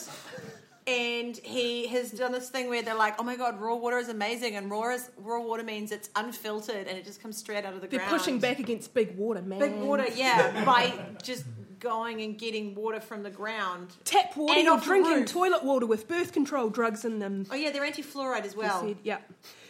and 0.88 1.36
he 1.44 1.88
has 1.88 2.12
done 2.12 2.32
this 2.32 2.50
thing 2.50 2.70
where 2.70 2.82
they're 2.82 2.96
like, 2.96 3.16
oh 3.20 3.24
my 3.24 3.36
god, 3.36 3.60
raw 3.60 3.76
water 3.76 3.98
is 3.98 4.08
amazing, 4.08 4.56
and 4.56 4.72
raw 4.72 4.94
is, 4.94 5.12
raw 5.18 5.42
water 5.42 5.64
means 5.64 5.92
it's 5.92 6.10
unfiltered 6.16 6.88
and 6.88 6.98
it 6.98 7.06
just 7.06 7.22
comes 7.22 7.38
straight 7.38 7.66
out 7.66 7.74
of 7.74 7.82
the 7.82 7.88
ground. 7.88 7.92
They're 7.92 8.08
ground. 8.08 8.22
pushing 8.22 8.40
back 8.40 8.60
against 8.60 8.94
big 8.94 9.18
water, 9.18 9.42
man. 9.42 9.60
big 9.60 9.76
water, 9.76 10.06
yeah, 10.16 10.64
by 10.64 10.94
just 11.22 11.44
going 11.80 12.22
and 12.22 12.38
getting 12.38 12.76
water 12.76 13.00
from 13.00 13.24
the 13.24 13.30
ground. 13.30 13.90
Tap 14.04 14.36
water, 14.36 14.56
And 14.58 14.66
you're 14.66 14.80
drinking 14.80 15.14
roof. 15.14 15.32
toilet 15.32 15.64
water 15.64 15.86
with 15.86 16.08
birth 16.08 16.34
control 16.34 16.70
drugs 16.70 17.06
in 17.06 17.20
them. 17.20 17.46
Oh 17.52 17.56
yeah, 17.56 17.72
they're 17.72 17.86
anti-fluoride 17.86 18.46
as 18.46 18.56
well. 18.56 18.82
said, 18.82 18.98
yeah. 19.04 19.20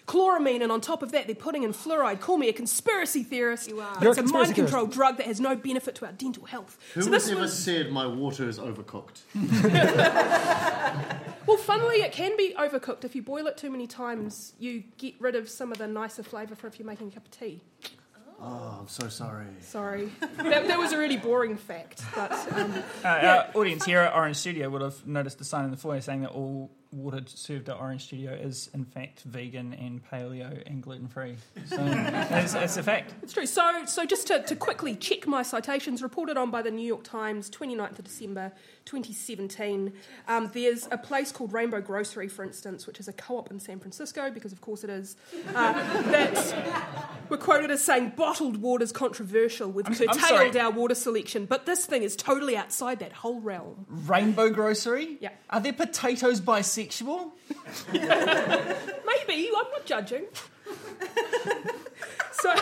Chloramine, 0.08 0.62
and 0.64 0.72
on 0.72 0.80
top 0.80 1.04
of 1.04 1.12
that, 1.12 1.26
they're 1.26 1.36
putting 1.36 1.64
in 1.64 1.74
fluoride. 1.74 2.22
Call 2.22 2.38
me 2.38 2.48
a 2.48 2.54
conspiracy 2.54 3.24
theorist. 3.24 3.68
You 3.68 3.82
are. 3.82 3.94
But 3.96 4.04
You're 4.04 4.12
it's 4.12 4.20
a 4.20 4.24
a 4.24 4.28
mind 4.28 4.56
control 4.56 4.88
drug 4.88 5.18
that 5.18 5.26
has 5.26 5.42
no 5.42 5.54
benefit 5.54 5.96
to 5.96 6.06
our 6.06 6.14
dental 6.14 6.46
health. 6.46 6.78
Who 6.94 7.02
so 7.02 7.12
has 7.12 7.24
this 7.26 7.32
ever 7.34 7.42
was 7.42 7.58
said 7.58 7.92
my 7.92 8.08
water 8.08 8.48
is 8.48 8.58
overcooked? 8.58 9.20
well, 11.46 11.58
funnily, 11.58 11.98
it 11.98 12.14
can 12.14 12.38
be 12.38 12.54
overcooked 12.58 13.04
if 13.04 13.16
you 13.16 13.22
boil 13.22 13.48
it 13.48 13.58
too 13.58 13.70
many 13.70 13.86
times. 13.86 14.54
You 14.60 14.86
get 14.98 15.16
rid 15.20 15.36
of 15.36 15.50
some 15.50 15.74
of 15.74 15.78
the 15.78 15.88
nicer 15.88 16.24
flavour 16.24 16.56
for 16.56 16.68
if 16.68 16.80
you're 16.80 16.88
making 16.88 17.10
a 17.10 17.12
cup 17.12 17.26
of 17.26 17.32
tea. 17.32 17.62
Oh, 18.40 18.78
I'm 18.82 18.88
so 18.88 19.10
sorry. 19.10 19.48
Sorry. 19.62 20.12
that, 20.20 20.68
that 20.68 20.78
was 20.78 20.92
a 20.94 20.98
really 20.98 21.18
boring 21.18 21.58
fact. 21.58 22.04
But 22.16 22.32
um, 22.54 22.74
Uh, 23.04 23.08
Our 23.08 23.48
audience 23.56 23.84
here 23.86 24.00
at 24.02 24.14
Orange 24.16 24.38
Studio 24.38 24.70
would 24.70 24.82
have 24.82 25.06
noticed 25.08 25.40
the 25.40 25.44
sign 25.46 25.66
in 25.66 25.72
the 25.72 25.78
foyer 25.78 26.02
saying 26.02 26.22
that 26.22 26.30
all 26.32 26.70
water 26.92 27.22
served 27.28 27.70
at 27.70 27.78
Orange 27.78 28.04
Studio 28.06 28.32
is, 28.34 28.70
in 28.74 28.86
fact, 28.86 29.22
vegan 29.24 29.74
and 29.74 30.02
paleo 30.10 30.62
and 30.66 30.82
gluten 30.82 31.08
free. 31.08 31.36
So 31.68 31.78
it's, 31.82 32.54
it's 32.54 32.78
a 32.78 32.84
fact. 32.84 33.14
it's 33.22 33.34
true. 33.34 33.46
So, 33.46 33.86
so 33.86 34.06
just 34.06 34.28
to, 34.28 34.42
to 34.44 34.56
quickly 34.56 34.96
check 34.96 35.28
my 35.28 35.42
citations, 35.44 36.02
reported 36.02 36.38
on 36.38 36.50
by 36.52 36.62
the 36.62 36.72
New 36.72 36.86
York 36.86 37.04
Times, 37.04 37.50
29th 37.50 38.00
of 38.00 38.06
December 38.06 38.52
2017. 38.86 39.94
Um, 40.28 40.50
there's 40.54 40.88
a 40.92 40.98
place 40.98 41.32
called 41.32 41.54
Rainbow 41.54 41.82
Grocery, 41.82 42.28
for 42.28 42.44
instance, 42.44 42.88
which 42.88 43.00
is 43.00 43.08
a 43.08 43.14
co 43.14 43.38
op 43.38 43.52
in 43.52 43.60
San 43.60 43.80
Francisco, 43.80 44.30
because 44.32 44.52
of 44.52 44.62
course 44.62 44.84
it 44.84 44.90
is, 44.90 45.16
uh, 45.54 45.74
that 46.12 47.10
we're 47.30 47.38
quoted 47.38 47.70
as 47.72 47.84
saying 47.84 48.14
bottled 48.16 48.58
water 48.58 48.84
is 48.84 48.92
controversial. 48.92 49.70
We've 49.70 49.86
I'm- 49.86 49.96
I'm 50.10 50.18
curtailed 50.18 50.56
our 50.58 50.72
water 50.72 50.96
selection, 50.96 51.46
but 51.46 51.66
this 51.66 51.86
thing 51.86 52.04
is 52.04 52.16
totally 52.16 52.56
outside 52.56 53.00
that 53.00 53.12
whole 53.12 53.40
realm. 53.42 53.86
Rainbow 53.90 54.50
grocery? 54.50 55.18
Yeah. 55.20 55.30
Are 55.50 55.60
there 55.60 55.74
potatoes 55.74 56.40
bisexual? 56.78 57.32
Maybe, 57.94 59.50
I'm 59.56 59.72
not 59.72 59.86
judging. 59.86 60.26
so, 62.32 62.52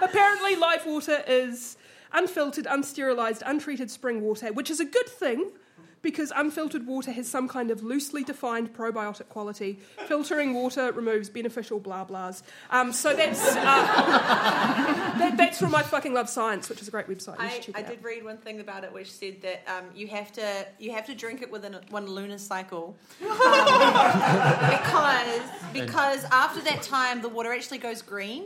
apparently, 0.00 0.56
live 0.56 0.84
water 0.86 1.22
is 1.26 1.76
unfiltered, 2.12 2.66
unsterilised, 2.66 3.42
untreated 3.46 3.90
spring 3.90 4.20
water, 4.20 4.52
which 4.52 4.70
is 4.70 4.80
a 4.80 4.84
good 4.84 5.08
thing 5.08 5.52
because 6.02 6.32
unfiltered 6.34 6.86
water 6.86 7.12
has 7.12 7.28
some 7.28 7.48
kind 7.48 7.70
of 7.70 7.82
loosely 7.82 8.24
defined 8.24 8.74
probiotic 8.74 9.28
quality. 9.28 9.78
Filtering 10.06 10.54
water 10.54 10.92
removes 10.92 11.28
beneficial 11.28 11.80
blah 11.80 12.04
blahs. 12.04 12.42
Um, 12.70 12.92
so 12.92 13.14
that's 13.14 13.40
uh, 13.56 13.62
that, 15.18 15.34
that's 15.36 15.58
from 15.58 15.70
my 15.70 15.82
fucking 15.82 16.12
love 16.12 16.28
science, 16.28 16.68
which 16.68 16.82
is 16.82 16.88
a 16.88 16.90
great 16.90 17.08
website. 17.08 17.36
I, 17.38 17.62
I 17.74 17.82
did 17.82 18.02
read 18.02 18.24
one 18.24 18.38
thing 18.38 18.60
about 18.60 18.84
it 18.84 18.92
which 18.92 19.10
said 19.10 19.42
that 19.42 19.62
um, 19.66 19.84
you 19.94 20.08
have 20.08 20.32
to 20.32 20.66
you 20.78 20.92
have 20.92 21.06
to 21.06 21.14
drink 21.14 21.42
it 21.42 21.50
within 21.50 21.74
a, 21.74 21.80
one 21.90 22.06
lunar 22.06 22.38
cycle 22.38 22.96
um, 23.22 23.28
because 24.70 25.40
because 25.72 26.24
after 26.24 26.60
that 26.62 26.82
time 26.82 27.22
the 27.22 27.28
water 27.28 27.52
actually 27.52 27.78
goes 27.78 28.02
green 28.02 28.44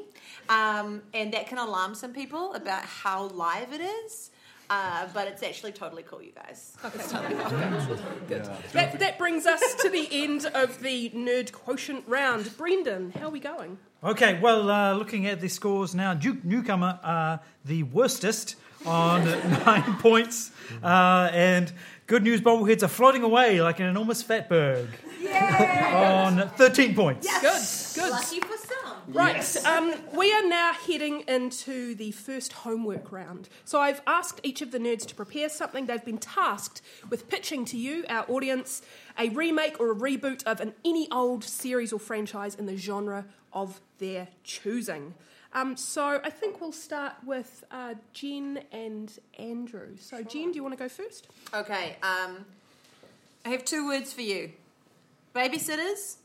um, 0.49 1.03
and 1.15 1.33
that 1.33 1.47
can 1.47 1.59
alarm 1.59 1.95
some 1.95 2.13
people 2.13 2.55
about 2.55 2.85
how 2.85 3.25
live 3.29 3.73
it 3.73 3.81
is. 3.81 4.31
Uh, 4.69 5.07
but 5.15 5.29
it's 5.29 5.43
actually 5.43 5.73
totally 5.73 6.03
cool, 6.03 6.23
you 6.23 6.33
guys. 6.33 6.77
It's 6.95 7.13
totally 7.13 7.35
fun. 7.37 7.99
That, 8.73 8.99
that 8.99 9.19
brings 9.19 9.47
us 9.47 9.63
to 9.83 9.89
the 9.89 10.09
end 10.11 10.47
of 10.47 10.81
the 10.81 11.11
nerd 11.11 11.53
quotient 11.53 12.05
round. 12.09 12.57
Brendan, 12.57 13.13
how 13.13 13.27
are 13.27 13.31
we 13.31 13.41
going? 13.41 13.79
Okay, 14.03 14.39
well, 14.41 14.71
uh, 14.71 14.95
looking 14.95 15.27
at 15.27 15.41
the 15.41 15.49
scores 15.49 15.95
now, 15.95 16.15
Duke 16.15 16.45
Newcomer 16.45 16.99
are 17.03 17.41
the 17.65 17.85
worstest 17.85 18.57
on 18.85 19.25
nine 19.67 19.97
points, 19.99 20.51
uh, 20.83 21.31
and 21.33 21.73
Good 22.07 22.23
News 22.23 22.41
Bobbleheads 22.41 22.83
are 22.83 22.89
floating 22.89 23.23
away 23.23 23.61
like 23.61 23.81
an 23.81 23.87
enormous 23.87 24.23
fatberg 24.23 24.89
on 25.93 26.49
13 26.51 26.95
points. 26.95 27.27
Good, 27.41 28.03
good. 28.03 28.11
Lucky 28.13 28.41
for 28.41 28.56
some. 29.07 29.15
Right, 29.15 29.67
um, 29.67 29.95
we 30.17 30.33
are 30.33 30.47
now 30.47 30.73
heading 30.73 31.23
into 31.29 31.95
the 31.95 32.11
first 32.13 32.53
homework 32.53 33.13
round. 33.13 33.49
So 33.65 33.81
I've 33.81 34.03
asked 34.07 34.41
each 34.43 34.63
of 34.63 34.71
the 34.73 34.79
nerds 34.79 35.07
to 35.07 35.15
prepare 35.15 35.49
something. 35.49 35.87
They've 35.87 36.05
been 36.05 36.19
tasked 36.19 36.83
with 37.09 37.29
pitching 37.29 37.65
to 37.67 37.77
you, 37.77 38.05
our 38.09 38.25
audience, 38.29 38.83
a 39.19 39.29
remake 39.31 39.81
or 39.81 39.93
a 39.93 39.95
reboot 39.95 40.45
of 40.45 40.61
an 40.61 40.75
any 40.85 41.11
old 41.11 41.45
series 41.45 41.93
or 41.93 42.01
franchise 42.01 42.55
in 42.55 42.67
the 42.67 42.77
genre 42.77 43.25
of 43.53 43.81
their 43.99 44.29
choosing. 44.45 45.15
Um, 45.53 45.77
so 45.77 46.21
I 46.23 46.29
think 46.29 46.61
we'll 46.61 46.73
start 46.73 47.15
with 47.25 47.65
uh, 47.71 47.95
Jen 48.13 48.61
and 48.73 49.11
Andrew. 49.39 49.97
So 49.99 50.23
Jen, 50.23 50.51
do 50.51 50.57
you 50.57 50.63
want 50.63 50.77
to 50.77 50.79
go 50.79 50.89
first? 50.89 51.29
Okay, 51.55 51.97
um, 52.03 52.45
I 53.45 53.49
have 53.51 53.65
two 53.65 53.87
words 53.87 54.13
for 54.13 54.23
you 54.23 54.53
babysitters 55.35 56.17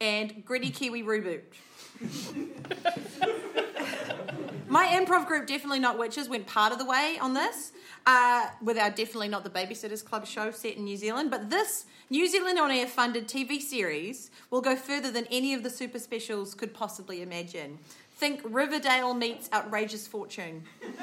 and 0.00 0.44
gritty 0.44 0.70
Kiwi 0.70 1.02
reboot. 1.02 1.42
My 4.68 4.86
improv 4.88 5.26
group, 5.26 5.46
Definitely 5.46 5.80
Not 5.80 5.98
Witches, 5.98 6.28
went 6.28 6.46
part 6.46 6.72
of 6.72 6.78
the 6.78 6.84
way 6.84 7.18
on 7.20 7.34
this, 7.34 7.72
uh, 8.06 8.48
with 8.62 8.78
our 8.78 8.90
Definitely 8.90 9.28
Not 9.28 9.42
the 9.42 9.50
Babysitters 9.50 10.04
Club 10.04 10.26
show 10.26 10.50
set 10.50 10.76
in 10.76 10.84
New 10.84 10.96
Zealand. 10.96 11.30
But 11.30 11.50
this 11.50 11.86
New 12.10 12.28
Zealand 12.28 12.58
On 12.58 12.70
Air 12.70 12.86
funded 12.86 13.28
TV 13.28 13.60
series 13.60 14.30
will 14.50 14.60
go 14.60 14.76
further 14.76 15.10
than 15.10 15.26
any 15.30 15.54
of 15.54 15.62
the 15.62 15.70
super 15.70 15.98
specials 15.98 16.54
could 16.54 16.74
possibly 16.74 17.22
imagine. 17.22 17.78
Think 18.16 18.40
Riverdale 18.44 19.14
meets 19.14 19.48
Outrageous 19.52 20.06
Fortune. 20.06 20.64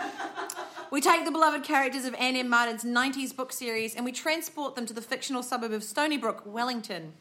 We 0.91 1.01
take 1.01 1.25
the 1.25 1.31
beloved 1.31 1.63
characters 1.63 2.05
of 2.05 2.13
Anne 2.15 2.35
M. 2.35 2.47
Martin's 2.47 2.83
90s 2.83 3.35
book 3.35 3.51
series 3.51 3.95
and 3.95 4.05
we 4.05 4.11
transport 4.11 4.75
them 4.75 4.85
to 4.85 4.93
the 4.93 5.01
fictional 5.01 5.43
suburb 5.43 5.71
of 5.71 5.81
Stoneybrook, 5.81 6.45
Wellington. 6.45 7.13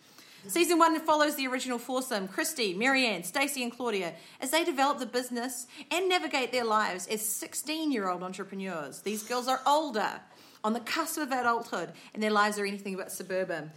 Season 0.47 0.79
one 0.79 0.99
follows 1.01 1.37
the 1.37 1.47
original 1.47 1.79
foursome, 1.79 2.29
Kristy, 2.29 2.77
Marianne, 2.77 3.25
Stacey, 3.25 3.63
and 3.63 3.73
Claudia, 3.73 4.15
as 4.41 4.51
they 4.51 4.65
develop 4.65 4.99
the 4.99 5.07
business 5.07 5.67
and 5.91 6.09
navigate 6.09 6.53
their 6.53 6.65
lives 6.65 7.07
as 7.07 7.27
16 7.27 7.91
year 7.91 8.09
old 8.09 8.23
entrepreneurs. 8.23 9.01
These 9.01 9.23
girls 9.23 9.49
are 9.49 9.61
older, 9.67 10.21
on 10.63 10.73
the 10.73 10.81
cusp 10.81 11.19
of 11.19 11.31
adulthood, 11.31 11.93
and 12.15 12.23
their 12.23 12.31
lives 12.31 12.59
are 12.59 12.65
anything 12.65 12.97
but 12.97 13.13
suburban. 13.13 13.71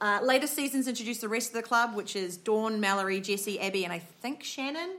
Uh, 0.00 0.20
later 0.22 0.46
seasons 0.46 0.86
introduce 0.86 1.18
the 1.18 1.28
rest 1.28 1.48
of 1.48 1.54
the 1.54 1.62
club, 1.62 1.94
which 1.94 2.14
is 2.14 2.36
Dawn, 2.36 2.80
Mallory, 2.80 3.20
Jessi, 3.20 3.58
Abby, 3.60 3.84
and 3.84 3.92
I 3.92 3.98
think 3.98 4.42
Shannon. 4.42 4.96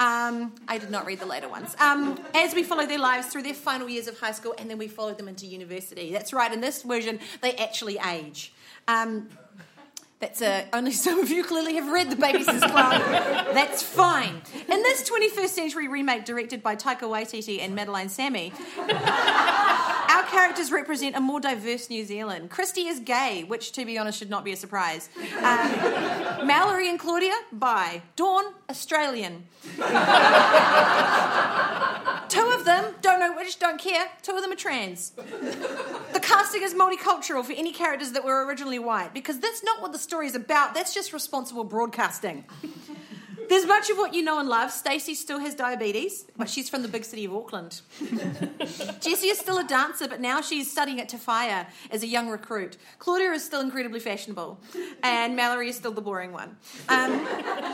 Um, 0.00 0.54
I 0.68 0.78
did 0.78 0.90
not 0.90 1.06
read 1.06 1.20
the 1.20 1.26
later 1.26 1.48
ones. 1.48 1.76
Um, 1.80 2.18
as 2.34 2.54
we 2.54 2.62
follow 2.62 2.86
their 2.86 2.98
lives 3.00 3.26
through 3.26 3.42
their 3.42 3.52
final 3.52 3.88
years 3.88 4.06
of 4.06 4.18
high 4.18 4.32
school, 4.32 4.54
and 4.56 4.70
then 4.70 4.78
we 4.78 4.88
follow 4.88 5.12
them 5.12 5.28
into 5.28 5.44
university. 5.44 6.12
That's 6.12 6.32
right. 6.32 6.52
In 6.52 6.60
this 6.60 6.82
version, 6.82 7.18
they 7.42 7.52
actually 7.56 7.98
age. 7.98 8.52
Um, 8.86 9.28
that's 10.20 10.42
uh, 10.42 10.64
only 10.72 10.92
some 11.06 11.20
of 11.20 11.30
you 11.30 11.44
clearly 11.44 11.74
have 11.74 11.90
read 11.90 12.10
The 12.10 12.16
Babysitters 12.16 12.70
Club. 12.70 13.00
That's 13.54 13.82
fine. 13.82 14.42
In 14.68 14.82
this 14.82 15.08
21st 15.08 15.48
century 15.48 15.88
remake 15.88 16.24
directed 16.24 16.62
by 16.62 16.76
Taika 16.76 17.02
Waititi 17.02 17.60
and 17.60 17.74
Madeleine 17.74 18.08
Sami, 18.08 18.52
our 18.78 20.22
characters 20.24 20.72
represent 20.72 21.16
a 21.16 21.20
more 21.20 21.40
diverse 21.40 21.90
New 21.90 22.04
Zealand. 22.04 22.50
Kristy 22.50 22.88
is 22.88 23.00
gay, 23.00 23.44
which, 23.44 23.72
to 23.72 23.84
be 23.84 23.98
honest, 23.98 24.18
should 24.18 24.30
not 24.30 24.44
be 24.44 24.52
a 24.52 24.56
surprise. 24.56 25.08
Um, 25.38 26.46
Mallory 26.46 26.88
and 26.88 26.98
Claudia, 26.98 27.34
bi. 27.52 28.02
Dawn, 28.16 28.44
Australian. 28.68 29.46
Two 32.28 32.50
of 32.50 32.64
them, 32.64 32.94
don't 33.00 33.20
know 33.20 33.34
which, 33.34 33.58
don't 33.58 33.80
care. 33.80 34.06
Two 34.22 34.36
of 34.36 34.42
them 34.42 34.52
are 34.52 34.56
trans. 34.56 35.10
The 35.10 36.20
casting 36.20 36.62
is 36.62 36.74
multicultural 36.74 37.44
for 37.44 37.52
any 37.52 37.72
characters 37.72 38.12
that 38.12 38.24
were 38.24 38.44
originally 38.46 38.78
white 38.78 39.14
because 39.14 39.38
that's 39.40 39.64
not 39.64 39.80
what 39.80 39.92
the 39.92 39.98
story 39.98 40.26
is 40.26 40.34
about. 40.34 40.74
That's 40.74 40.94
just 40.94 41.12
responsible 41.12 41.64
broadcasting. 41.64 42.44
There's 43.48 43.66
much 43.66 43.88
of 43.88 43.96
what 43.96 44.12
you 44.12 44.22
know 44.22 44.38
and 44.40 44.48
love. 44.48 44.70
Stacey 44.70 45.14
still 45.14 45.38
has 45.38 45.54
diabetes, 45.54 46.26
but 46.36 46.50
she's 46.50 46.68
from 46.68 46.82
the 46.82 46.88
big 46.88 47.02
city 47.04 47.24
of 47.24 47.34
Auckland. 47.34 47.80
Jessi 47.98 49.30
is 49.30 49.38
still 49.38 49.56
a 49.56 49.64
dancer, 49.64 50.06
but 50.06 50.20
now 50.20 50.42
she's 50.42 50.70
studying 50.70 51.00
at 51.00 51.08
Tafaya 51.08 51.66
as 51.90 52.02
a 52.02 52.06
young 52.06 52.28
recruit. 52.28 52.76
Claudia 52.98 53.32
is 53.32 53.42
still 53.42 53.62
incredibly 53.62 54.00
fashionable, 54.00 54.60
and 55.02 55.34
Mallory 55.34 55.70
is 55.70 55.76
still 55.76 55.92
the 55.92 56.02
boring 56.02 56.32
one. 56.32 56.58
Um, 56.90 57.26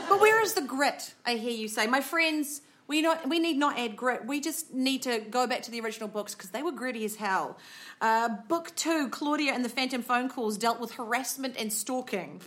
but 0.07 0.21
where 0.21 0.41
is 0.41 0.53
the 0.53 0.61
grit? 0.61 1.13
I 1.25 1.33
hear 1.33 1.51
you 1.51 1.67
say, 1.67 1.87
my 1.87 1.99
friends. 1.99 2.61
We 2.87 3.01
not 3.01 3.27
we 3.27 3.39
need 3.39 3.57
not 3.57 3.79
add 3.79 3.95
grit. 3.95 4.25
We 4.25 4.39
just 4.39 4.73
need 4.73 5.01
to 5.03 5.19
go 5.19 5.47
back 5.47 5.63
to 5.63 5.71
the 5.71 5.81
original 5.81 6.07
books 6.07 6.35
because 6.35 6.51
they 6.51 6.61
were 6.61 6.71
gritty 6.71 7.03
as 7.03 7.15
hell. 7.15 7.57
Uh, 7.99 8.29
book 8.47 8.71
two, 8.75 9.09
Claudia 9.09 9.53
and 9.53 9.65
the 9.65 9.69
Phantom 9.69 10.01
Phone 10.03 10.29
Calls 10.29 10.57
dealt 10.57 10.79
with 10.79 10.91
harassment 10.93 11.55
and 11.57 11.73
stalking. 11.73 12.41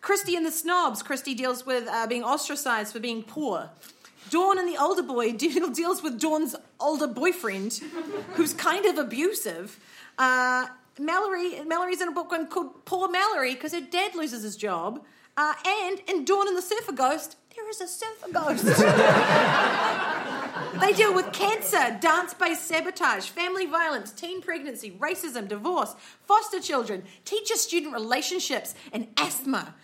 Kristy 0.00 0.36
and 0.36 0.46
the 0.46 0.50
Snobs. 0.50 1.02
Kristy 1.02 1.36
deals 1.36 1.66
with 1.66 1.86
uh, 1.88 2.06
being 2.06 2.24
ostracized 2.24 2.92
for 2.92 3.00
being 3.00 3.22
poor. 3.22 3.68
Dawn 4.30 4.58
and 4.58 4.68
the 4.68 4.80
older 4.80 5.02
boy 5.02 5.32
deal, 5.36 5.70
deals 5.70 6.02
with 6.02 6.20
Dawn's 6.20 6.54
older 6.80 7.06
boyfriend, 7.06 7.80
who's 8.34 8.54
kind 8.54 8.86
of 8.86 8.98
abusive. 8.98 9.78
Uh, 10.16 10.66
Mallory, 10.98 11.62
Mallory's 11.64 12.00
in 12.00 12.08
a 12.08 12.12
book 12.12 12.28
called 12.50 12.84
Poor 12.84 13.08
Mallory 13.08 13.54
because 13.54 13.72
her 13.72 13.80
dad 13.80 14.14
loses 14.14 14.42
his 14.42 14.56
job. 14.56 15.04
Uh, 15.36 15.54
and 15.64 16.00
in 16.08 16.24
Dawn 16.24 16.48
and 16.48 16.56
the 16.56 16.62
Surfer 16.62 16.92
Ghost, 16.92 17.36
there 17.58 17.68
is 17.70 17.80
a 17.80 17.88
surfer 17.88 18.30
ghost. 18.32 18.64
they 20.80 20.92
deal 20.92 21.12
with 21.12 21.32
cancer, 21.32 21.98
dance 22.00 22.32
based 22.34 22.66
sabotage, 22.66 23.28
family 23.28 23.66
violence, 23.66 24.12
teen 24.12 24.40
pregnancy, 24.40 24.92
racism, 24.92 25.48
divorce, 25.48 25.96
foster 26.24 26.60
children, 26.60 27.02
teacher 27.24 27.56
student 27.56 27.92
relationships, 27.92 28.76
and 28.92 29.08
asthma. 29.16 29.74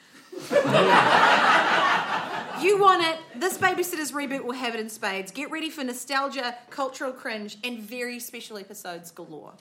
you 2.60 2.78
want 2.80 3.02
it? 3.04 3.18
This 3.36 3.58
Babysitter's 3.58 4.12
reboot 4.12 4.44
will 4.44 4.52
have 4.52 4.74
it 4.74 4.80
in 4.80 4.88
spades. 4.88 5.32
Get 5.32 5.50
ready 5.50 5.70
for 5.70 5.82
nostalgia, 5.82 6.56
cultural 6.70 7.12
cringe, 7.12 7.56
and 7.64 7.80
very 7.80 8.20
special 8.20 8.56
episodes 8.56 9.10
galore. 9.10 9.54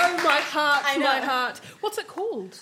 Oh 0.00 0.16
my 0.24 0.37
my 0.37 0.37
heart, 0.48 0.82
I 0.86 0.98
my 0.98 1.20
heart. 1.20 1.58
What's 1.80 1.98
it 1.98 2.06
called? 2.08 2.58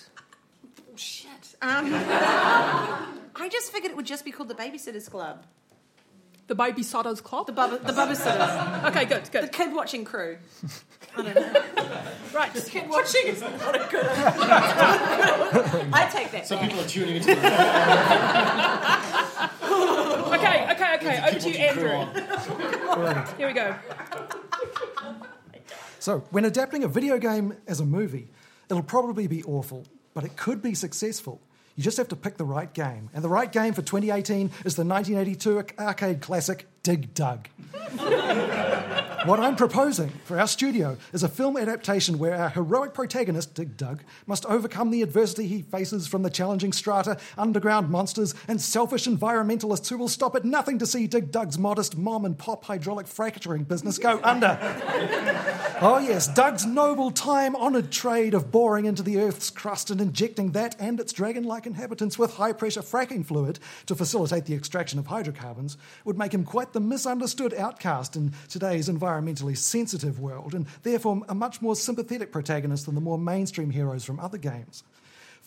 Oh, 0.65 0.95
Shit. 0.95 1.29
Um, 1.61 1.91
I 1.93 3.49
just 3.51 3.71
figured 3.71 3.91
it 3.91 3.97
would 3.97 4.05
just 4.05 4.23
be 4.25 4.31
called 4.31 4.49
the 4.49 4.55
Babysitters 4.55 5.09
Club. 5.09 5.43
The 6.47 6.55
Babysitter's 6.55 7.19
Club. 7.21 7.45
The 7.47 7.53
Bubba, 7.53 7.85
the 7.85 7.91
Bubba 7.93 8.15
Sitters. 8.15 8.85
okay, 8.85 9.05
good, 9.05 9.29
good. 9.31 9.43
The 9.43 9.47
kid 9.49 9.73
watching 9.75 10.05
crew. 10.05 10.37
I 11.17 11.21
don't 11.21 11.35
know. 11.35 11.61
Right. 12.33 12.53
Kid 12.53 12.89
watching 12.89 13.27
is 13.27 13.41
not 13.41 13.75
a 13.75 13.87
good 13.89 14.05
I 15.93 16.07
take 16.11 16.31
that 16.31 16.47
Some 16.47 16.59
back. 16.59 16.69
people 16.69 16.85
are 16.85 16.87
tuning 16.87 17.15
into 17.17 17.35
the 17.35 17.37
Okay, 20.37 20.67
okay, 20.71 20.95
okay. 20.95 21.21
Over 21.27 21.39
to 21.39 21.49
you, 21.49 21.55
Andrew. 21.57 22.05
Here 23.37 23.47
we 23.47 23.53
go. 23.53 23.75
So, 25.99 26.19
when 26.31 26.45
adapting 26.45 26.83
a 26.83 26.87
video 26.87 27.17
game 27.17 27.55
as 27.67 27.79
a 27.79 27.85
movie, 27.85 28.29
it'll 28.69 28.83
probably 28.83 29.27
be 29.27 29.43
awful, 29.43 29.85
but 30.13 30.23
it 30.23 30.35
could 30.35 30.61
be 30.61 30.73
successful. 30.73 31.41
You 31.75 31.83
just 31.83 31.97
have 31.97 32.07
to 32.09 32.15
pick 32.15 32.37
the 32.37 32.45
right 32.45 32.73
game. 32.73 33.09
And 33.13 33.23
the 33.23 33.29
right 33.29 33.51
game 33.51 33.73
for 33.73 33.83
2018 33.83 34.47
is 34.65 34.75
the 34.75 34.83
1982 34.83 35.63
arcade 35.79 36.21
classic 36.21 36.65
Dig 36.87 37.13
Dug. 37.13 37.49
what 39.25 39.41
I'm 39.41 39.57
proposing 39.57 40.07
for 40.23 40.39
our 40.39 40.47
studio 40.47 40.95
is 41.11 41.21
a 41.21 41.27
film 41.27 41.57
adaptation 41.57 42.17
where 42.17 42.33
our 42.33 42.47
heroic 42.47 42.93
protagonist, 42.93 43.53
Dig 43.53 43.75
Dug, 43.75 44.03
must 44.25 44.45
overcome 44.45 44.89
the 44.89 45.01
adversity 45.01 45.47
he 45.47 45.63
faces 45.63 46.07
from 46.07 46.23
the 46.23 46.29
challenging 46.29 46.71
strata, 46.71 47.17
underground 47.37 47.89
monsters, 47.89 48.33
and 48.47 48.61
selfish 48.61 49.05
environmentalists 49.05 49.89
who 49.89 49.97
will 49.97 50.07
stop 50.07 50.33
at 50.33 50.45
nothing 50.45 50.79
to 50.79 50.85
see 50.85 51.07
Dig 51.07 51.29
Dug's 51.29 51.57
modest 51.57 51.97
mom 51.97 52.23
and 52.23 52.37
pop 52.37 52.63
hydraulic 52.63 53.07
fracturing 53.07 53.65
business 53.65 53.97
go 53.97 54.21
under. 54.23 54.57
Oh, 55.79 55.99
yes, 55.99 56.27
Doug's 56.27 56.65
noble, 56.65 57.11
time 57.11 57.55
honoured 57.55 57.91
trade 57.91 58.33
of 58.33 58.49
boring 58.49 58.85
into 58.85 59.03
the 59.03 59.19
Earth's 59.19 59.51
crust 59.51 59.91
and 59.91 60.01
injecting 60.01 60.53
that 60.53 60.75
and 60.79 60.99
its 60.99 61.13
dragon 61.13 61.43
like 61.43 61.67
inhabitants 61.67 62.17
with 62.17 62.35
high 62.35 62.53
pressure 62.53 62.81
fracking 62.81 63.23
fluid 63.23 63.59
to 63.85 63.95
facilitate 63.95 64.45
the 64.45 64.55
extraction 64.55 64.97
of 64.97 65.05
hydrocarbons 65.05 65.77
would 66.03 66.17
make 66.17 66.33
him 66.33 66.43
quite 66.43 66.73
the 66.73 66.76
misunderstood 66.79 67.53
outcast 67.53 68.15
in 68.15 68.33
today's 68.49 68.89
environmentally 68.89 69.57
sensitive 69.57 70.19
world, 70.19 70.53
and 70.53 70.65
therefore 70.83 71.21
a 71.29 71.35
much 71.35 71.61
more 71.61 71.75
sympathetic 71.75 72.31
protagonist 72.31 72.85
than 72.85 72.95
the 72.95 73.01
more 73.01 73.17
mainstream 73.17 73.69
heroes 73.69 74.03
from 74.03 74.19
other 74.19 74.37
games. 74.37 74.83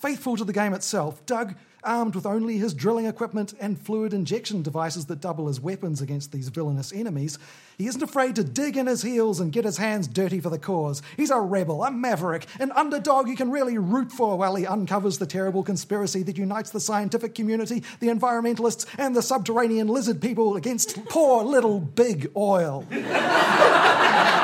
Faithful 0.01 0.35
to 0.39 0.45
the 0.45 0.53
game 0.55 0.73
itself, 0.73 1.25
Doug, 1.27 1.55
armed 1.85 2.15
with 2.15 2.25
only 2.25 2.57
his 2.57 2.73
drilling 2.73 3.05
equipment 3.05 3.53
and 3.61 3.79
fluid 3.79 4.15
injection 4.15 4.63
devices 4.63 5.05
that 5.05 5.21
double 5.21 5.47
as 5.47 5.61
weapons 5.61 6.01
against 6.01 6.33
these 6.33 6.49
villainous 6.49 6.91
enemies, 6.91 7.39
he 7.77 7.87
isn't 7.87 8.03
afraid 8.03 8.35
to 8.35 8.43
dig 8.43 8.79
in 8.79 8.87
his 8.87 9.03
heels 9.03 9.41
and 9.41 9.53
get 9.53 9.67
his 9.67 9.77
hands 9.77 10.09
dirty 10.09 10.41
for 10.41 10.49
the 10.49 10.59
cause. 10.59 11.03
He's 11.19 11.31
a 11.31 11.39
rebel, 11.39 11.85
a 11.85 11.91
maverick, 11.91 12.47
an 12.59 12.73
underdog 12.73 13.29
you 13.29 13.37
can 13.37 13.51
really 13.51 13.77
root 13.77 14.11
for 14.11 14.39
while 14.39 14.55
he 14.55 14.67
uncovers 14.67 15.19
the 15.19 15.27
terrible 15.27 15.63
conspiracy 15.63 16.23
that 16.23 16.39
unites 16.39 16.71
the 16.71 16.81
scientific 16.81 17.35
community, 17.35 17.83
the 18.01 18.09
environmentalists, 18.09 18.87
and 18.97 19.15
the 19.15 19.21
subterranean 19.21 19.89
lizard 19.89 20.23
people 20.23 20.57
against 20.57 21.05
poor 21.11 21.45
little 21.45 21.79
big 21.79 22.31
oil. 22.35 22.87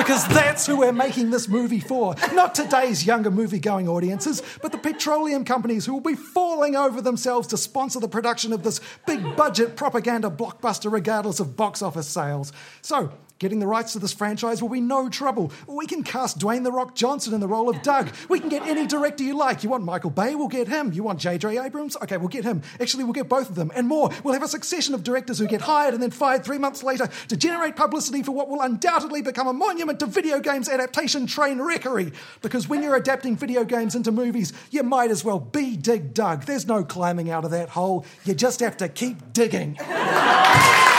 Because 0.00 0.26
that's 0.28 0.66
who 0.66 0.78
we're 0.78 0.92
making 0.92 1.28
this 1.28 1.46
movie 1.46 1.78
for. 1.78 2.14
Not 2.32 2.54
today's 2.54 3.04
younger 3.04 3.30
movie 3.30 3.58
going 3.58 3.86
audiences, 3.86 4.42
but 4.62 4.72
the 4.72 4.78
petroleum 4.78 5.44
companies 5.44 5.84
who 5.84 5.92
will 5.92 6.00
be 6.00 6.14
falling 6.14 6.74
over 6.74 7.02
themselves 7.02 7.46
to 7.48 7.58
sponsor 7.58 8.00
the 8.00 8.08
production 8.08 8.54
of 8.54 8.62
this 8.62 8.80
big 9.06 9.36
budget 9.36 9.76
propaganda 9.76 10.30
blockbuster 10.30 10.90
regardless 10.90 11.38
of 11.38 11.54
box 11.54 11.82
office 11.82 12.08
sales. 12.08 12.50
So, 12.80 13.12
Getting 13.40 13.58
the 13.58 13.66
rights 13.66 13.94
to 13.94 13.98
this 13.98 14.12
franchise 14.12 14.60
will 14.60 14.68
be 14.68 14.82
no 14.82 15.08
trouble. 15.08 15.50
We 15.66 15.86
can 15.86 16.02
cast 16.02 16.38
Dwayne 16.38 16.62
The 16.62 16.70
Rock 16.70 16.94
Johnson 16.94 17.32
in 17.32 17.40
the 17.40 17.48
role 17.48 17.70
of 17.70 17.80
Doug. 17.80 18.10
We 18.28 18.38
can 18.38 18.50
get 18.50 18.66
any 18.66 18.86
director 18.86 19.24
you 19.24 19.34
like. 19.34 19.64
You 19.64 19.70
want 19.70 19.82
Michael 19.82 20.10
Bay? 20.10 20.34
We'll 20.34 20.48
get 20.48 20.68
him. 20.68 20.92
You 20.92 21.02
want 21.02 21.20
J.J. 21.20 21.56
Abrams? 21.56 21.96
Okay, 22.02 22.18
we'll 22.18 22.28
get 22.28 22.44
him. 22.44 22.60
Actually, 22.78 23.04
we'll 23.04 23.14
get 23.14 23.30
both 23.30 23.48
of 23.48 23.54
them 23.54 23.72
and 23.74 23.88
more. 23.88 24.10
We'll 24.22 24.34
have 24.34 24.42
a 24.42 24.48
succession 24.48 24.92
of 24.92 25.02
directors 25.02 25.38
who 25.38 25.46
get 25.46 25.62
hired 25.62 25.94
and 25.94 26.02
then 26.02 26.10
fired 26.10 26.44
three 26.44 26.58
months 26.58 26.82
later 26.82 27.08
to 27.28 27.36
generate 27.36 27.76
publicity 27.76 28.22
for 28.22 28.32
what 28.32 28.50
will 28.50 28.60
undoubtedly 28.60 29.22
become 29.22 29.48
a 29.48 29.54
monument 29.54 30.00
to 30.00 30.06
video 30.06 30.38
games 30.38 30.68
adaptation 30.68 31.26
train 31.26 31.60
wreckery. 31.60 32.12
Because 32.42 32.68
when 32.68 32.82
you're 32.82 32.96
adapting 32.96 33.38
video 33.38 33.64
games 33.64 33.94
into 33.94 34.12
movies, 34.12 34.52
you 34.70 34.82
might 34.82 35.10
as 35.10 35.24
well 35.24 35.40
be 35.40 35.78
Dig 35.78 36.12
Doug. 36.12 36.44
There's 36.44 36.66
no 36.66 36.84
climbing 36.84 37.30
out 37.30 37.46
of 37.46 37.52
that 37.52 37.70
hole. 37.70 38.04
You 38.26 38.34
just 38.34 38.60
have 38.60 38.76
to 38.76 38.88
keep 38.90 39.32
digging. 39.32 39.78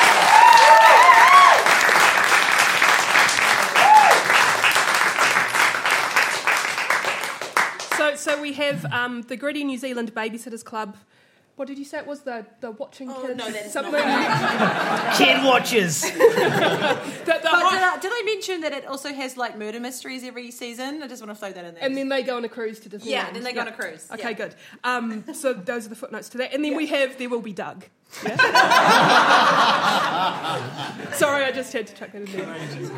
So, 8.21 8.39
we 8.39 8.53
have 8.53 8.85
um, 8.93 9.23
the 9.23 9.35
Gritty 9.35 9.63
New 9.63 9.79
Zealand 9.79 10.13
Babysitters 10.13 10.63
Club. 10.63 10.95
What 11.57 11.67
did 11.67 11.77
you 11.77 11.85
say 11.85 11.99
it 11.99 12.07
was? 12.07 12.21
The 12.21 12.43
the 12.59 12.71
watching 12.71 13.09
Oh, 13.11 13.21
kids 13.21 13.35
no, 13.37 13.51
that 13.51 13.65
is 13.67 13.73
something. 13.73 13.91
not 13.93 15.15
Kid 15.17 15.43
watches. 15.45 16.01
The- 16.11 16.17
the 16.17 16.99
But 17.25 17.41
did 17.43 17.83
I, 17.83 17.97
did 18.01 18.11
I 18.13 18.23
mention 18.25 18.61
that 18.61 18.73
it 18.73 18.85
also 18.87 19.13
has 19.13 19.37
like 19.37 19.55
murder 19.57 19.79
mysteries 19.79 20.23
every 20.23 20.49
season? 20.51 21.03
I 21.03 21.07
just 21.07 21.21
want 21.23 21.37
to 21.37 21.39
throw 21.39 21.51
that 21.51 21.63
in 21.65 21.75
there. 21.75 21.83
and 21.83 21.95
then 21.95 22.09
they 22.09 22.23
go 22.23 22.37
on 22.37 22.45
a 22.45 22.49
cruise 22.49 22.79
to 22.81 22.89
Disneyland. 22.89 23.05
Yeah, 23.05 23.29
then 23.31 23.43
they 23.43 23.53
go 23.53 23.61
on 23.61 23.67
a 23.67 23.71
cruise, 23.73 24.07
Okay, 24.11 24.23
yeah. 24.29 24.33
good. 24.33 24.55
Um, 24.83 25.23
so 25.33 25.53
those 25.53 25.85
are 25.85 25.89
the 25.89 25.95
footnotes 25.95 26.29
to 26.29 26.37
that. 26.39 26.51
And 26.53 26.63
then 26.65 26.75
we 26.75 26.87
have 26.87 27.17
There 27.19 27.29
Will 27.29 27.41
Be 27.41 27.53
Doug. 27.53 27.85
Yeah? 28.25 28.35
Sorry, 31.13 31.45
I 31.45 31.51
just 31.51 31.71
had 31.73 31.87
to 31.87 31.93
chuck 31.95 32.11
that 32.11 32.21
in 32.23 32.31
there. 32.31 32.55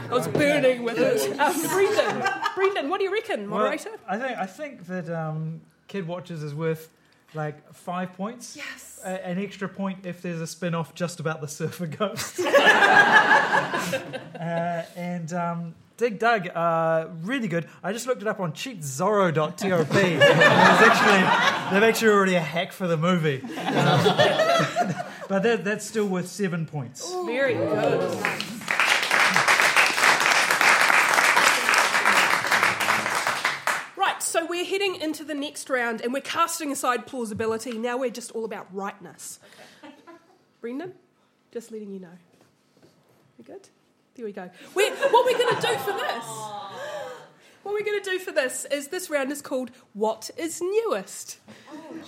I 0.10 0.14
was 0.14 0.28
burning 0.28 0.84
with 0.84 0.98
it. 1.00 1.40
Um, 1.40 1.62
Brendan, 1.68 2.32
Brendan, 2.56 2.90
what 2.90 2.98
do 3.00 3.04
you 3.04 3.14
reckon, 3.14 3.50
Well, 3.50 3.60
moderator? 3.60 3.90
I 4.08 4.18
think 4.18 4.38
I 4.38 4.46
think 4.46 4.86
that 4.88 5.10
um, 5.10 5.62
Kid 5.88 6.08
Watches 6.08 6.44
is 6.44 6.54
worth 6.56 6.90
like 7.36 7.74
five 7.74 8.14
points. 8.14 8.56
Yes. 8.56 9.00
A- 9.04 9.28
an 9.28 9.40
extra 9.40 9.68
point 9.68 10.06
if 10.06 10.22
there's 10.22 10.42
a 10.42 10.48
spin 10.48 10.76
off 10.76 10.94
just 10.94 11.20
about 11.20 11.42
the 11.42 11.48
surfer 11.48 11.88
ghost. 11.88 12.40
uh, 12.40 12.44
and 14.96 15.34
um, 15.34 15.76
Dig 15.98 16.20
Dug, 16.20 16.48
uh, 16.48 17.08
really 17.22 17.48
good. 17.48 17.68
I 17.84 17.94
just 17.94 18.08
looked 18.08 18.22
it 18.22 18.28
up 18.28 18.40
on 18.40 18.54
cheatzorro.top. 18.54 19.62
And 19.62 19.88
there's 19.92 20.22
actually, 20.22 21.74
they've 21.74 21.84
actually 21.90 22.12
already 22.12 22.36
a 22.36 22.40
hack 22.40 22.72
for 22.72 22.88
the 22.88 22.98
movie. 22.98 23.44
Um, 23.74 24.94
but 25.30 25.42
that, 25.44 25.64
that's 25.64 25.86
still 25.86 26.06
worth 26.06 26.28
seven 26.28 26.66
points. 26.66 27.10
Very 27.26 27.54
good. 27.54 28.02
Right, 33.96 34.22
so 34.22 34.46
we're 34.64 34.70
heading 34.70 34.96
into 35.02 35.26
the 35.26 35.34
next 35.34 35.70
round 35.70 36.00
and 36.00 36.14
we're 36.14 36.22
casting 36.22 36.72
aside 36.72 37.06
plausibility. 37.06 37.78
Now 37.78 37.98
we're 37.98 38.10
just 38.10 38.32
all 38.32 38.46
about 38.46 38.74
rightness. 38.74 39.40
Brendan, 40.62 40.94
just 41.52 41.70
letting 41.70 41.92
you 41.92 42.00
know. 42.00 42.18
We 43.38 43.44
good? 43.44 43.68
There 44.16 44.24
we 44.24 44.32
go. 44.32 44.50
We're, 44.74 44.96
what 44.96 45.26
we're 45.26 45.38
going 45.38 45.56
to 45.56 45.62
do 45.62 45.78
for 45.80 45.92
this? 45.92 46.26
What 47.64 47.74
we're 47.74 47.84
going 47.84 48.02
to 48.02 48.10
do 48.10 48.20
for 48.20 48.32
this 48.32 48.66
is 48.72 48.88
this 48.88 49.10
round 49.10 49.34
is 49.34 49.42
called 49.42 49.72
What 49.94 50.32
is 50.38 50.62
Newest? 50.62 51.40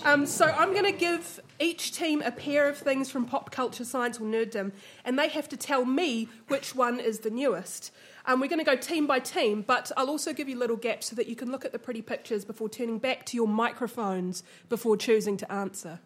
Um, 0.04 0.24
so 0.24 0.46
I'm 0.46 0.72
going 0.72 0.84
to 0.84 0.98
give 0.98 1.40
each 1.58 1.92
team 1.92 2.22
a 2.22 2.30
pair 2.30 2.68
of 2.68 2.78
things 2.78 3.10
from 3.10 3.26
pop 3.26 3.50
culture, 3.50 3.84
science, 3.84 4.18
or 4.18 4.24
nerddom, 4.24 4.72
and 5.04 5.18
they 5.18 5.28
have 5.28 5.48
to 5.50 5.56
tell 5.58 5.84
me 5.84 6.28
which 6.48 6.74
one 6.74 7.00
is 7.00 7.20
the 7.20 7.30
newest. 7.30 7.92
Um, 8.26 8.40
we're 8.40 8.48
going 8.48 8.58
to 8.58 8.64
go 8.64 8.76
team 8.76 9.06
by 9.06 9.20
team, 9.20 9.62
but 9.62 9.92
I'll 9.96 10.10
also 10.10 10.32
give 10.32 10.48
you 10.48 10.58
little 10.58 10.76
gaps 10.76 11.06
so 11.06 11.16
that 11.16 11.28
you 11.28 11.36
can 11.36 11.50
look 11.50 11.64
at 11.64 11.72
the 11.72 11.78
pretty 11.78 12.02
pictures 12.02 12.44
before 12.44 12.68
turning 12.68 12.98
back 12.98 13.24
to 13.26 13.36
your 13.36 13.48
microphones 13.48 14.42
before 14.68 14.96
choosing 14.96 15.36
to 15.38 15.52
answer. 15.52 16.00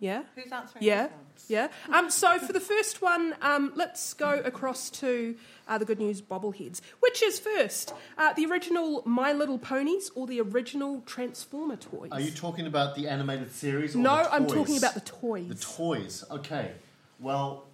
Yeah? 0.00 0.22
Who's 0.34 0.50
answering? 0.50 0.82
Yeah, 0.82 1.08
yeah. 1.48 1.68
Um, 1.92 2.10
so 2.10 2.38
for 2.38 2.54
the 2.54 2.60
first 2.60 3.02
one, 3.02 3.34
um, 3.42 3.72
let's 3.74 4.14
go 4.14 4.40
across 4.44 4.88
to 4.90 5.36
uh, 5.68 5.76
the 5.76 5.84
Good 5.84 5.98
News 5.98 6.22
bobbleheads. 6.22 6.80
Which 7.00 7.22
is 7.22 7.38
first, 7.38 7.92
uh, 8.16 8.32
the 8.32 8.46
original 8.46 9.02
My 9.04 9.34
Little 9.34 9.58
Ponies 9.58 10.10
or 10.14 10.26
the 10.26 10.40
original 10.40 11.02
Transformer 11.02 11.76
toys? 11.76 12.08
Are 12.12 12.20
you 12.20 12.30
talking 12.30 12.66
about 12.66 12.96
the 12.96 13.08
animated 13.08 13.52
series? 13.52 13.94
Or 13.94 13.98
no, 13.98 14.22
the 14.22 14.32
I'm 14.32 14.46
talking 14.46 14.78
about 14.78 14.94
the 14.94 15.00
toys. 15.00 15.48
The 15.48 15.54
toys. 15.54 16.24
Okay. 16.30 16.72
Well, 17.18 17.66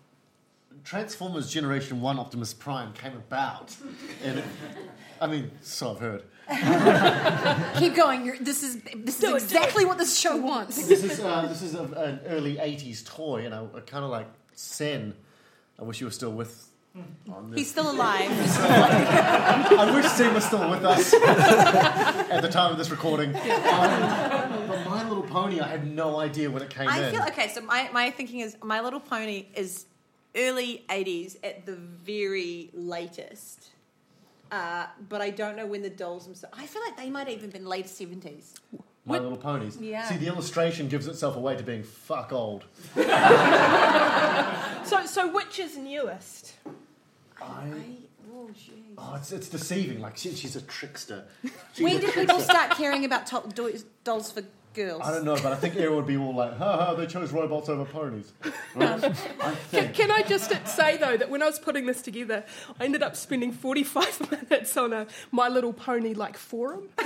Transformers 0.86 1.50
Generation 1.50 2.00
One 2.00 2.20
Optimus 2.20 2.54
Prime 2.54 2.92
came 2.92 3.14
about, 3.14 3.74
and 4.22 4.38
it, 4.38 4.44
I 5.20 5.26
mean, 5.26 5.50
so 5.60 5.90
I've 5.90 5.98
heard. 5.98 6.22
Keep 7.80 7.96
going. 7.96 8.24
You're, 8.24 8.38
this 8.38 8.62
is 8.62 8.80
this 8.94 9.18
Do 9.18 9.34
it, 9.34 9.42
is 9.42 9.48
do 9.50 9.56
exactly 9.56 9.84
what 9.84 9.98
this 9.98 10.16
show 10.16 10.36
wants. 10.36 10.86
This 10.86 11.02
is 11.02 11.18
uh, 11.18 11.46
this 11.48 11.62
is 11.62 11.74
a, 11.74 11.82
an 11.82 12.20
early 12.26 12.54
'80s 12.54 13.04
toy, 13.04 13.44
and 13.44 13.52
I, 13.52 13.66
I 13.74 13.80
kind 13.80 14.04
of 14.04 14.10
like 14.10 14.28
Sen. 14.52 15.14
I 15.76 15.82
wish 15.82 16.00
you 16.00 16.06
were 16.06 16.12
still 16.12 16.32
with. 16.32 16.70
On 17.30 17.50
this. 17.50 17.58
He's 17.58 17.70
still 17.70 17.90
alive. 17.90 18.30
I 18.30 19.92
wish 19.92 20.06
Sen 20.12 20.32
was 20.32 20.44
still 20.44 20.70
with 20.70 20.84
us 20.84 21.12
at 22.30 22.40
the 22.40 22.48
time 22.48 22.70
of 22.70 22.78
this 22.78 22.90
recording. 22.90 23.34
Um, 23.34 23.42
but 24.68 24.84
My 24.88 25.06
Little 25.06 25.24
Pony, 25.24 25.60
I 25.60 25.66
had 25.68 25.86
no 25.86 26.20
idea 26.20 26.48
when 26.50 26.62
it 26.62 26.70
came 26.70 26.88
I 26.88 27.08
in. 27.08 27.12
feel 27.12 27.22
okay. 27.24 27.48
So 27.48 27.60
my, 27.60 27.90
my 27.92 28.10
thinking 28.12 28.40
is 28.40 28.56
My 28.62 28.80
Little 28.80 29.00
Pony 29.00 29.48
is 29.54 29.84
early 30.36 30.84
'80s 30.88 31.36
at 31.42 31.66
the 31.66 31.74
very 31.76 32.70
latest. 32.74 33.70
Uh, 34.52 34.86
but 35.08 35.20
I 35.20 35.30
don't 35.30 35.56
know 35.56 35.66
when 35.66 35.82
the 35.82 35.90
dolls 35.90 36.24
themselves. 36.26 36.56
I 36.58 36.66
feel 36.66 36.82
like 36.82 36.96
they 36.96 37.10
might 37.10 37.26
have 37.28 37.36
even 37.36 37.50
been 37.50 37.66
late 37.66 37.88
seventies. 37.88 38.54
My 39.04 39.18
Little 39.18 39.38
Ponies. 39.38 39.76
Yeah. 39.80 40.08
See, 40.08 40.16
the 40.16 40.26
illustration 40.26 40.88
gives 40.88 41.06
itself 41.06 41.36
away 41.36 41.56
to 41.56 41.62
being 41.62 41.82
fuck 41.84 42.32
old. 42.32 42.64
So, 44.84 45.04
so 45.04 45.32
which 45.32 45.58
is 45.58 45.76
newest? 45.76 46.54
I. 47.42 47.72
Oh, 48.32 48.48
jeez. 48.54 48.94
Oh, 48.96 49.14
it's, 49.16 49.32
it's 49.32 49.48
deceiving. 49.48 50.00
Like 50.00 50.16
she, 50.16 50.32
she's 50.32 50.54
a 50.54 50.60
trickster. 50.62 51.24
She's 51.74 51.82
When 51.84 51.96
a 51.96 52.00
did 52.00 52.14
people 52.14 52.38
start 52.40 52.70
caring 52.72 53.04
about 53.04 53.26
to- 53.26 53.42
do- 53.54 53.76
dolls 54.04 54.30
for 54.30 54.42
girls? 54.76 55.02
I 55.04 55.10
don't 55.10 55.24
know, 55.24 55.34
but 55.34 55.52
I 55.52 55.56
think 55.56 55.74
everyone 55.74 55.96
would 55.96 56.06
be 56.06 56.16
all 56.16 56.34
like, 56.34 56.56
"Ha 56.58 56.76
ha!" 56.76 56.94
They 56.94 57.06
chose 57.06 57.32
robots 57.32 57.68
over 57.68 57.84
ponies. 57.84 58.32
Right? 58.42 58.52
Um, 59.06 59.14
I 59.40 59.54
Can, 59.72 59.92
can 59.94 60.10
I 60.12 60.22
just 60.22 60.52
say 60.68 60.96
though 60.96 61.16
that 61.16 61.28
when 61.30 61.42
I 61.42 61.46
was 61.46 61.58
putting 61.58 61.86
this 61.86 62.02
together, 62.02 62.44
I 62.78 62.84
ended 62.84 63.02
up 63.02 63.16
spending 63.16 63.50
45 63.52 64.30
minutes 64.50 64.76
on 64.76 64.92
a 64.92 65.06
My 65.32 65.48
Little 65.48 65.72
Pony 65.72 66.14
like 66.14 66.36
forum, 66.36 66.88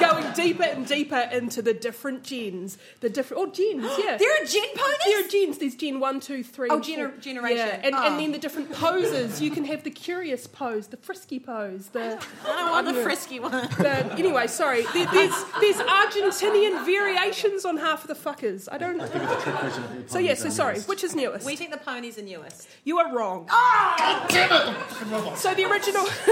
going 0.00 0.32
deeper 0.34 0.64
and 0.64 0.86
deeper 0.86 1.28
into 1.32 1.62
the 1.62 1.72
different 1.74 2.22
gens, 2.24 2.76
the 3.00 3.08
different 3.10 3.42
oh 3.42 3.50
gens, 3.52 3.84
yeah. 3.98 4.16
There 4.16 4.30
are 4.42 4.44
gen 4.46 4.68
ponies. 4.74 4.98
There 5.06 5.24
are 5.24 5.28
gens. 5.28 5.58
There's 5.58 5.74
gen 5.76 6.00
one, 6.00 6.20
two, 6.20 6.42
three. 6.42 6.68
Oh, 6.70 6.76
and 6.76 6.84
four. 6.84 6.96
gener- 6.96 7.20
generation. 7.20 7.56
Yeah, 7.58 7.80
and, 7.82 7.94
Oh. 7.94 8.04
and 8.04 8.14
ah. 8.14 8.16
then 8.18 8.32
the 8.32 8.38
different 8.38 8.72
poses. 8.72 9.40
You 9.40 9.50
can 9.50 9.64
have 9.64 9.84
the 9.84 9.90
curious 9.90 10.46
pose, 10.46 10.88
the 10.88 10.96
frisky 10.96 11.38
pose, 11.38 11.88
the. 11.88 12.18
I 12.46 12.56
don't 12.56 12.70
want 12.70 12.86
the 12.86 13.02
frisky 13.02 13.40
one. 13.40 13.52
the 13.52 14.12
anyway, 14.18 14.46
sorry. 14.46 14.82
There, 14.92 15.06
there's 15.12 15.44
there's 15.60 15.80
Argentinian 16.00 16.84
variations 16.86 17.64
on 17.64 17.76
half 17.76 18.02
of 18.02 18.08
the 18.08 18.14
fuckers. 18.14 18.68
I 18.72 18.78
don't. 18.78 19.00
I 19.00 19.06
think 19.06 19.24
it's 19.24 19.32
a 19.32 19.40
trick 19.42 19.54
question. 19.56 20.08
So 20.08 20.18
yeah. 20.18 20.34
So 20.34 20.48
are 20.48 20.50
sorry. 20.50 20.72
newest. 20.74 20.88
Which 20.88 21.04
is 21.04 21.14
newest? 21.14 21.44
We 21.46 21.56
think 21.56 21.70
the 21.72 21.78
ponies 21.78 22.16
are 22.18 22.22
newest. 22.22 22.68
You 22.84 22.98
are 22.98 23.14
wrong. 23.14 23.46
Ah! 23.50 23.94
God 23.98 24.28
damn 24.30 24.50
it! 24.50 24.64
The 24.66 24.72
fucking 24.94 25.10
robots. 25.12 25.40
So 25.42 25.54
the 25.54 25.64
original, 25.64 26.04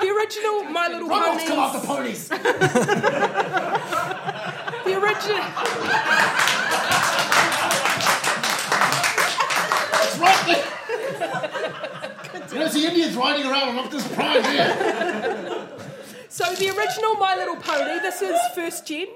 the 0.00 0.08
original 0.16 0.64
My 0.64 0.88
Little 0.88 1.08
Robots 1.08 1.44
come 1.46 1.58
off 1.58 1.84
Ponies, 1.86 2.28
the 2.28 2.36
ponies. 2.36 2.48
the 4.84 4.94
original, 5.00 5.44
It's 10.02 10.18
right 10.18 10.46
there. 10.46 10.64
There's 12.48 12.72
the 12.74 12.86
Indians 12.86 13.16
riding 13.16 13.46
around 13.46 13.76
on 13.78 13.90
this 13.90 14.06
pride 14.14 14.46
here. 14.46 15.13
So 16.34 16.52
the 16.56 16.68
original 16.76 17.14
My 17.14 17.36
Little 17.36 17.54
Pony. 17.54 18.00
This 18.00 18.20
is 18.20 18.36
first 18.56 18.84
gen. 18.88 19.06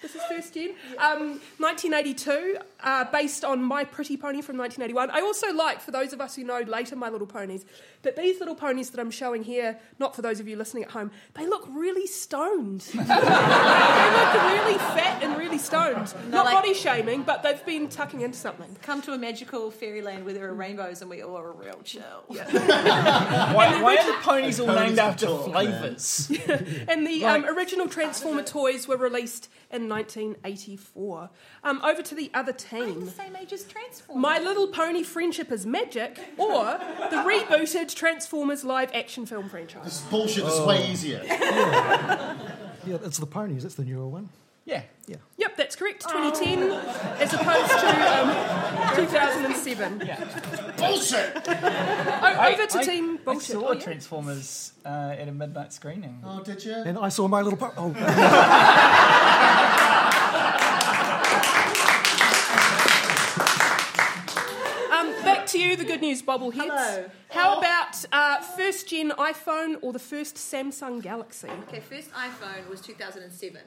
This 0.00 0.14
is 0.14 0.22
first 0.22 0.54
gen. 0.54 0.70
Um, 0.96 1.38
1982, 1.58 2.56
uh, 2.82 3.04
based 3.12 3.44
on 3.44 3.62
My 3.62 3.84
Pretty 3.84 4.16
Pony 4.16 4.40
from 4.40 4.56
1981. 4.56 5.10
I 5.10 5.20
also 5.20 5.52
like, 5.52 5.82
for 5.82 5.90
those 5.90 6.14
of 6.14 6.22
us 6.22 6.34
who 6.34 6.44
know 6.44 6.60
later 6.60 6.96
My 6.96 7.10
Little 7.10 7.26
Ponies, 7.26 7.66
that 8.02 8.16
these 8.16 8.38
little 8.40 8.54
ponies 8.54 8.90
that 8.90 9.00
I'm 9.00 9.10
showing 9.10 9.44
here, 9.44 9.78
not 9.98 10.14
for 10.16 10.22
those 10.22 10.40
of 10.40 10.48
you 10.48 10.56
listening 10.56 10.84
at 10.84 10.90
home, 10.90 11.10
they 11.34 11.46
look 11.46 11.66
really 11.70 12.06
stoned. 12.06 12.80
they 12.92 12.98
look 12.98 13.06
really 13.06 14.78
fat 14.78 15.22
and 15.22 15.36
really 15.38 15.58
stoned. 15.58 16.12
Not 16.30 16.44
like- 16.46 16.54
body 16.54 16.74
shaming, 16.74 17.22
but 17.22 17.42
they've 17.42 17.64
been 17.64 17.88
tucking 17.88 18.20
into 18.22 18.38
something. 18.38 18.76
Come 18.82 19.02
to 19.02 19.12
a 19.12 19.18
magical 19.18 19.70
fairyland 19.70 20.24
where 20.24 20.34
there 20.34 20.48
are 20.48 20.54
rainbows 20.54 21.00
and 21.00 21.10
we 21.10 21.22
all 21.22 21.36
are 21.36 21.52
real 21.52 21.80
chill. 21.84 22.24
Why, 22.28 23.80
why 23.82 23.96
are 23.96 24.06
the 24.06 24.18
ponies 24.22 24.58
all 24.60 24.66
Ponies 24.66 24.82
named 24.88 24.98
after 24.98 25.26
talk, 25.26 25.52
man. 25.52 25.52
flavours? 25.66 26.30
And 26.88 27.06
the 27.06 27.20
Like- 27.20 27.44
um, 27.44 27.56
original 27.56 27.88
Transformer 27.88 28.42
toys 28.42 28.86
were 28.88 28.96
released 28.96 29.48
in 29.70 29.88
1984. 29.88 31.30
Um, 31.64 31.80
over 31.84 32.02
to 32.02 32.14
the 32.14 32.30
other 32.34 32.52
I'm 32.52 32.56
team. 32.58 33.04
the 33.06 33.10
same 33.10 33.36
age 33.36 33.52
as 33.52 33.64
Transformers. 33.64 34.20
My 34.20 34.38
Little 34.38 34.68
Pony 34.68 35.02
Friendship 35.02 35.50
is 35.52 35.64
Magic, 35.66 36.18
or 36.36 36.64
the 37.10 37.16
rebooted 37.16 37.91
Transformers 37.94 38.64
live 38.64 38.90
action 38.94 39.26
film 39.26 39.48
franchise. 39.48 39.84
This 39.84 39.94
is 40.00 40.00
bullshit 40.02 40.44
is 40.44 40.60
way 40.60 40.88
easier. 40.90 41.22
Yeah, 42.84 42.98
it's 43.04 43.18
the 43.18 43.26
ponies. 43.26 43.62
That's 43.62 43.76
the 43.76 43.84
newer 43.84 44.08
one. 44.08 44.28
Yeah. 44.64 44.82
Yeah. 45.06 45.16
Yep, 45.38 45.56
that's 45.56 45.76
correct. 45.76 46.02
2010 46.02 46.62
as 47.20 47.32
opposed 47.32 47.70
to 47.70 47.86
um, 48.18 48.96
2007. 48.96 49.98
Bullshit! 50.78 51.36
O- 51.36 52.52
over 52.52 52.66
to 52.66 52.78
I, 52.78 52.82
Team 52.84 53.18
I 53.20 53.24
Bullshit. 53.24 53.52
saw 53.52 53.68
Oh, 53.68 53.72
yeah. 53.72 53.80
Transformers 53.80 54.72
uh, 54.84 55.14
at 55.16 55.28
a 55.28 55.32
midnight 55.32 55.72
screening. 55.72 56.22
Oh, 56.24 56.42
did 56.42 56.64
you? 56.64 56.74
And 56.74 56.98
I 56.98 57.08
saw 57.08 57.28
my 57.28 57.40
little. 57.40 57.56
Po- 57.56 57.72
oh, 57.76 57.90
you, 65.62 65.76
the 65.76 65.84
good 65.84 66.00
news 66.00 66.22
bobbleheads. 66.22 66.54
Hello. 66.54 67.04
How 67.30 67.58
about 67.58 68.04
uh, 68.12 68.40
first 68.40 68.88
gen 68.88 69.10
iPhone 69.12 69.76
or 69.82 69.92
the 69.92 69.98
first 69.98 70.36
Samsung 70.36 71.00
Galaxy? 71.02 71.48
Okay, 71.68 71.80
first 71.80 72.10
iPhone 72.12 72.68
was 72.68 72.80
2007. 72.80 73.60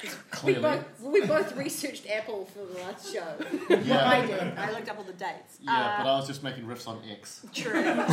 We 0.00 0.08
Clearly. 0.30 0.62
both, 0.62 1.00
we 1.00 1.26
both 1.26 1.56
researched 1.56 2.08
Apple 2.08 2.44
for 2.46 2.64
the 2.72 2.78
last 2.84 3.12
show. 3.12 3.34
Yeah. 3.82 4.08
I 4.08 4.24
did. 4.24 4.56
I 4.56 4.70
looked 4.70 4.88
up 4.88 4.96
all 4.98 5.02
the 5.02 5.12
dates. 5.12 5.58
Yeah, 5.60 6.02
but 6.04 6.08
I 6.08 6.16
was 6.18 6.28
just 6.28 6.44
making 6.44 6.64
riffs 6.66 6.86
on 6.86 7.00
X. 7.10 7.44
True. 7.52 7.82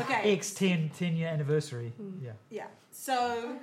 Okay. 0.00 0.32
X 0.34 0.52
10, 0.52 0.90
10 0.98 1.16
year 1.16 1.28
anniversary. 1.28 1.92
Yeah. 2.20 2.32
Yeah. 2.50 2.66
So 2.90 3.12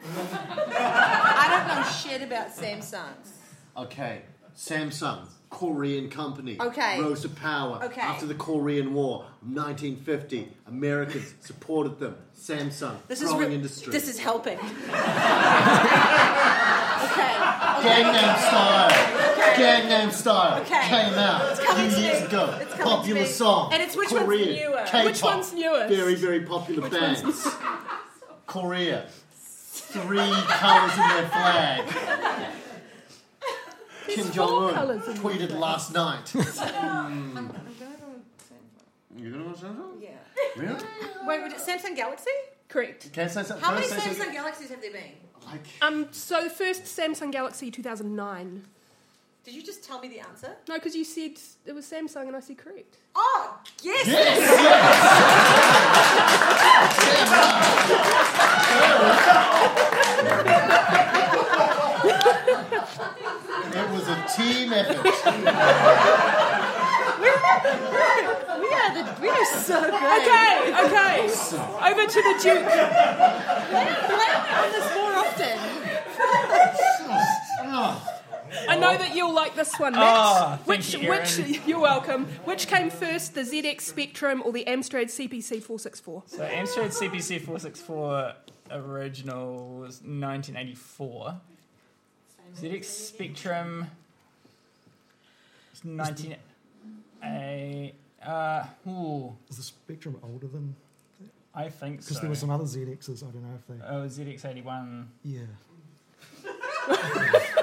I 0.79 1.65
don't 1.67 1.67
know 1.77 1.91
shit 1.91 2.21
about 2.23 2.47
Samsungs. 2.55 3.31
Okay, 3.77 4.21
Samsung, 4.55 5.27
Korean 5.49 6.09
company. 6.09 6.57
Okay. 6.59 6.99
Rose 7.01 7.21
to 7.21 7.29
power. 7.29 7.79
Okay. 7.83 8.01
After 8.01 8.25
the 8.25 8.35
Korean 8.35 8.93
War, 8.93 9.25
1950, 9.41 10.47
Americans 10.67 11.33
supported 11.41 11.99
them. 11.99 12.15
Samsung, 12.37 12.95
This 13.07 13.21
is 13.21 13.29
growing 13.29 13.49
re- 13.49 13.55
industry. 13.55 13.91
This 13.91 14.07
is 14.07 14.17
helping. 14.19 14.57
okay. 14.59 14.67
Gangnam 17.81 18.37
Style. 18.37 18.91
Gangnam 19.55 20.11
Style 20.11 20.61
Okay. 20.61 20.87
came 20.87 21.13
out 21.15 21.57
coming 21.59 21.89
few 21.89 22.03
years 22.03 22.21
ago. 22.23 22.57
It's 22.61 22.73
coming 22.73 22.87
Popular 22.97 23.25
song. 23.25 23.73
And 23.73 23.81
it's 23.83 23.95
which 23.95 24.11
one's 24.11 24.27
newer? 24.27 24.83
K-pop. 24.85 25.05
Which 25.05 25.21
one's 25.23 25.53
newest? 25.53 25.89
Very, 25.93 26.15
very 26.15 26.41
popular 26.41 26.81
Which 26.83 26.91
bands. 26.93 27.47
Korea. 28.47 29.07
Three 29.33 30.17
colours 30.47 30.93
in 30.93 31.07
their 31.09 31.27
flag. 31.29 32.51
Kim 34.15 34.31
Jong 34.31 34.73
Un 34.73 34.99
tweeted 35.15 35.57
last 35.57 35.93
night. 35.93 36.33
I'm, 36.59 37.37
I'm 37.37 37.47
going 37.47 37.59
to 37.59 39.23
You 39.23 39.31
gonna 39.31 39.45
watch 39.45 39.57
Samsung? 39.57 40.01
Yeah. 40.01 40.09
Really? 40.55 40.83
Wait, 41.25 41.43
was 41.43 41.53
it 41.53 41.59
Samsung 41.59 41.95
Galaxy? 41.95 42.31
Correct. 42.67 43.11
Can 43.13 43.25
I 43.25 43.27
say 43.27 43.43
something? 43.43 43.63
How 43.63 43.73
many 43.73 43.87
Can 43.87 43.99
I 43.99 44.01
Samsung? 44.01 44.33
Galaxies 44.33 44.69
have 44.69 44.81
there 44.81 44.91
been? 44.91 45.01
Like, 45.45 45.65
Um, 45.81 46.07
so 46.11 46.49
first 46.49 46.83
Samsung 46.83 47.31
Galaxy 47.31 47.71
2009. 47.71 48.63
Did 49.43 49.55
you 49.55 49.63
just 49.63 49.83
tell 49.83 49.99
me 49.99 50.07
the 50.07 50.19
answer? 50.19 50.55
No, 50.69 50.75
because 50.75 50.95
you 50.95 51.03
said 51.03 51.31
it 51.65 51.73
was 51.73 51.83
Samsung 51.85 52.27
and 52.27 52.35
I 52.35 52.39
said 52.41 52.57
correct. 52.59 52.97
Oh, 53.15 53.57
yes! 53.81 54.05
yes, 54.07 54.37
yes. 54.39 56.01
It 63.73 63.89
was 63.91 64.07
a 64.07 64.20
team 64.35 64.73
effort. 64.73 65.03
We 67.21 68.67
are, 68.67 68.93
the, 68.93 69.21
we 69.21 69.29
are 69.29 69.45
so 69.45 69.79
good. 69.81 69.93
Okay, 69.93 70.73
okay. 70.85 71.23
Over 71.23 72.05
to 72.07 72.21
the 72.21 72.39
Duke. 72.41 72.65
Why 73.71 73.83
are 74.01 74.15
we 74.17 74.27
on 74.57 74.71
this 74.71 74.87
more 74.95 75.13
often? 75.13 75.57
Oh, 77.63 78.11
I 78.67 78.75
know 78.77 78.97
that 78.97 79.15
you'll 79.15 79.33
like 79.33 79.55
this 79.55 79.79
one, 79.79 79.93
Matt. 79.93 80.03
Ah, 80.03 80.57
thank 80.57 80.67
which, 80.67 80.93
you, 80.93 80.99
Erin. 81.01 81.21
which 81.21 81.61
you're 81.65 81.79
welcome. 81.79 82.25
Which 82.45 82.67
came 82.67 82.89
first, 82.89 83.33
the 83.33 83.41
ZX 83.41 83.81
Spectrum 83.81 84.41
or 84.45 84.51
the 84.51 84.65
Amstrad 84.65 85.05
CPC 85.05 85.61
464? 85.61 86.23
So 86.25 86.39
Amstrad 86.39 86.91
CPC 86.91 87.39
464 87.39 88.33
original 88.71 89.79
was 89.79 90.01
1984. 90.01 91.41
ZX 92.59 92.83
Spectrum 92.83 93.87
was 95.83 96.09
19... 96.09 96.35
A, 97.23 97.93
uh, 98.25 98.63
ooh, 98.87 99.35
is 99.47 99.57
the 99.57 99.63
Spectrum 99.63 100.17
older 100.23 100.47
than? 100.47 100.75
I 101.53 101.69
think 101.69 102.01
so. 102.01 102.07
Because 102.07 102.21
there 102.21 102.29
were 102.29 102.35
some 102.35 102.49
other 102.49 102.63
ZXs. 102.63 103.21
I 103.21 103.29
don't 103.31 103.43
know 103.43 103.55
if 103.55 103.67
they. 103.67 103.75
Oh, 103.85 104.07
ZX81. 104.07 105.05
Yeah. 105.23 105.41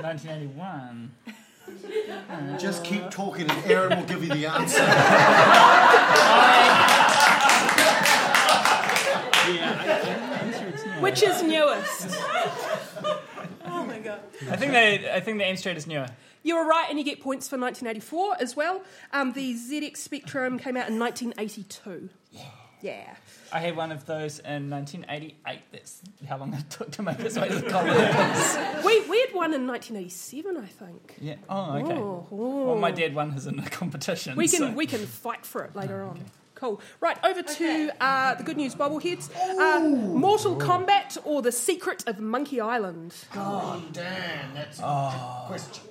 1981. 0.00 1.10
just 2.58 2.84
keep 2.84 3.10
talking 3.10 3.50
and 3.50 3.66
Aaron 3.70 3.98
will 3.98 4.06
give 4.06 4.22
you 4.22 4.30
the 4.30 4.46
answer. 4.46 4.84
Yeah, 9.48 9.80
I, 9.80 10.44
I'm 10.44 10.52
sure 10.52 10.68
it's 10.68 10.84
newer. 10.86 11.00
Which 11.00 11.22
is 11.22 11.42
newest? 11.42 12.18
Oh 13.70 13.84
my 13.84 13.98
god. 13.98 14.20
I 14.50 14.56
think 14.56 14.72
they, 14.72 15.10
I 15.12 15.20
think 15.20 15.38
the 15.38 15.44
Amstrad 15.44 15.76
is 15.76 15.86
newer. 15.86 16.08
You 16.42 16.56
were 16.56 16.64
right, 16.66 16.86
and 16.88 16.98
you 16.98 17.04
get 17.04 17.20
points 17.20 17.48
for 17.48 17.58
1984 17.58 18.36
as 18.40 18.56
well. 18.56 18.82
Um, 19.12 19.32
the 19.32 19.54
ZX 19.54 19.96
Spectrum 19.96 20.58
came 20.58 20.76
out 20.76 20.88
in 20.88 20.98
1982. 20.98 22.08
Yeah. 22.80 23.16
I 23.52 23.58
had 23.58 23.74
one 23.76 23.90
of 23.90 24.06
those 24.06 24.38
in 24.38 24.70
1988. 24.70 25.58
That's 25.72 26.00
how 26.28 26.36
long 26.38 26.54
it 26.54 26.70
took 26.70 26.92
to 26.92 27.02
make 27.02 27.18
its 27.18 27.36
way 27.36 27.48
to 27.48 27.56
the 27.56 27.68
Commonwealth. 27.68 28.84
We, 28.84 29.00
we 29.08 29.20
had 29.20 29.34
one 29.34 29.52
in 29.52 29.66
1987, 29.66 30.56
I 30.56 30.66
think. 30.66 31.16
yeah. 31.20 31.34
Oh, 31.50 31.72
okay. 31.78 31.92
Oh, 31.94 32.26
Well, 32.30 32.76
my 32.76 32.92
dad 32.92 33.14
won 33.16 33.32
his 33.32 33.46
in 33.48 33.58
a 33.58 33.68
competition. 33.68 34.36
We 34.36 34.46
can 34.48 34.58
so- 34.60 34.72
we 34.72 34.86
can 34.86 35.04
fight 35.06 35.44
for 35.44 35.64
it 35.64 35.74
later 35.74 36.02
on. 36.04 36.20
Cool. 36.54 36.80
Right, 37.00 37.16
over 37.24 37.42
to 37.42 37.90
uh, 38.00 38.34
the 38.34 38.42
good 38.42 38.56
news 38.56 38.74
bobbleheads. 38.74 39.30
Uh, 39.36 39.80
Mortal 39.80 40.56
Kombat 40.56 41.16
or 41.24 41.40
The 41.42 41.52
Secret 41.52 42.02
of 42.08 42.18
Monkey 42.20 42.60
Island? 42.60 43.14
God 43.32 43.92
damn, 43.92 44.54
that's 44.54 44.80
a 44.80 45.44
question. 45.46 45.84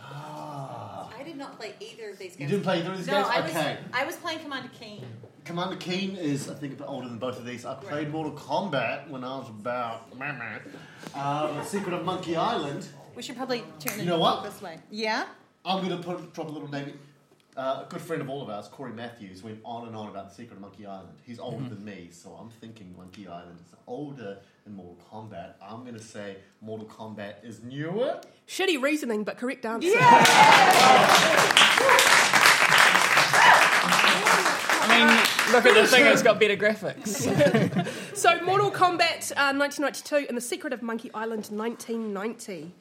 I 0.00 1.22
did 1.24 1.36
not 1.36 1.58
play 1.58 1.74
either 1.80 2.10
of 2.10 2.18
these 2.18 2.36
games. 2.36 2.40
You 2.50 2.56
didn't 2.56 2.64
play 2.64 2.80
either 2.80 2.92
of 2.92 2.98
these 2.98 3.06
no, 3.06 3.22
games? 3.22 3.28
I 3.30 3.40
was, 3.40 3.50
okay. 3.50 3.78
I 3.92 4.04
was 4.04 4.16
playing 4.16 4.40
Commander 4.40 4.70
Keen. 4.78 5.04
Commander 5.44 5.76
Keen 5.76 6.16
is, 6.16 6.48
I 6.50 6.54
think, 6.54 6.74
a 6.74 6.76
bit 6.76 6.86
older 6.88 7.08
than 7.08 7.18
both 7.18 7.38
of 7.38 7.44
these. 7.44 7.64
I 7.64 7.74
played 7.74 8.10
Mortal 8.10 8.32
Kombat 8.32 9.08
when 9.08 9.24
I 9.24 9.36
was 9.38 9.48
about. 9.48 10.16
meh, 10.18 10.32
meh. 10.32 10.58
Uh, 11.14 11.62
Secret 11.64 11.94
of 11.94 12.04
Monkey 12.04 12.36
Island. 12.36 12.86
We 13.14 13.22
should 13.22 13.36
probably 13.36 13.62
turn 13.78 13.98
You 13.98 14.06
know 14.06 14.18
what? 14.18 14.42
this 14.42 14.60
way. 14.60 14.78
Yeah? 14.90 15.26
I'm 15.64 15.86
going 15.86 15.96
to 15.98 16.04
put 16.06 16.32
drop 16.34 16.48
a 16.48 16.52
little 16.52 16.70
name. 16.70 16.98
Uh, 17.56 17.84
a 17.86 17.88
good 17.88 18.00
friend 18.00 18.20
of 18.20 18.28
all 18.28 18.42
of 18.42 18.50
ours, 18.50 18.66
Corey 18.68 18.92
Matthews, 18.92 19.44
went 19.44 19.60
on 19.64 19.86
and 19.86 19.94
on 19.94 20.08
about 20.08 20.28
the 20.28 20.34
secret 20.34 20.56
of 20.56 20.60
Monkey 20.60 20.86
Island. 20.86 21.16
He's 21.24 21.38
older 21.38 21.68
than 21.68 21.84
me, 21.84 22.08
so 22.10 22.30
I'm 22.30 22.50
thinking 22.50 22.92
Monkey 22.96 23.28
Island 23.28 23.58
is 23.64 23.74
older 23.86 24.38
than 24.64 24.74
Mortal 24.74 24.98
Kombat. 25.10 25.54
I'm 25.62 25.82
going 25.82 25.94
to 25.94 26.02
say 26.02 26.36
Mortal 26.60 26.86
Kombat 26.86 27.44
is 27.44 27.62
newer. 27.62 28.20
Shitty 28.48 28.80
reasoning, 28.80 29.24
but 29.24 29.36
correct 29.36 29.64
answer. 29.64 29.88
Yeah! 29.88 30.24
I 34.86 34.98
mean, 34.98 35.54
look 35.54 35.66
at 35.66 35.74
the 35.74 35.86
thing; 35.86 36.06
it's 36.06 36.22
got 36.22 36.40
better 36.40 36.56
graphics. 36.56 37.90
So, 38.14 38.40
Mortal 38.42 38.70
Kombat 38.70 39.32
uh, 39.32 39.52
1992 39.52 40.26
and 40.28 40.36
The 40.36 40.40
Secret 40.40 40.72
of 40.72 40.82
Monkey 40.82 41.10
Island 41.12 41.48
1990. 41.50 42.72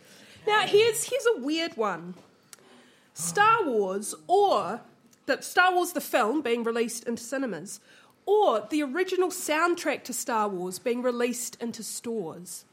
Now, 0.45 0.61
here's 0.61 1.05
here's 1.05 1.25
a 1.35 1.39
weird 1.41 1.75
one: 1.75 2.13
Star 3.15 3.65
Wars 3.65 4.13
or 4.27 4.81
the 5.25 5.41
Star 5.41 5.73
Wars 5.73 5.91
the 5.93 6.01
film 6.01 6.41
being 6.41 6.63
released 6.63 7.05
into 7.05 7.23
cinemas, 7.23 7.79
or 8.25 8.65
the 8.69 8.81
original 8.83 9.29
soundtrack 9.29 10.03
to 10.05 10.13
Star 10.13 10.47
Wars 10.47 10.79
being 10.79 11.01
released 11.01 11.57
into 11.61 11.83
stores. 11.83 12.65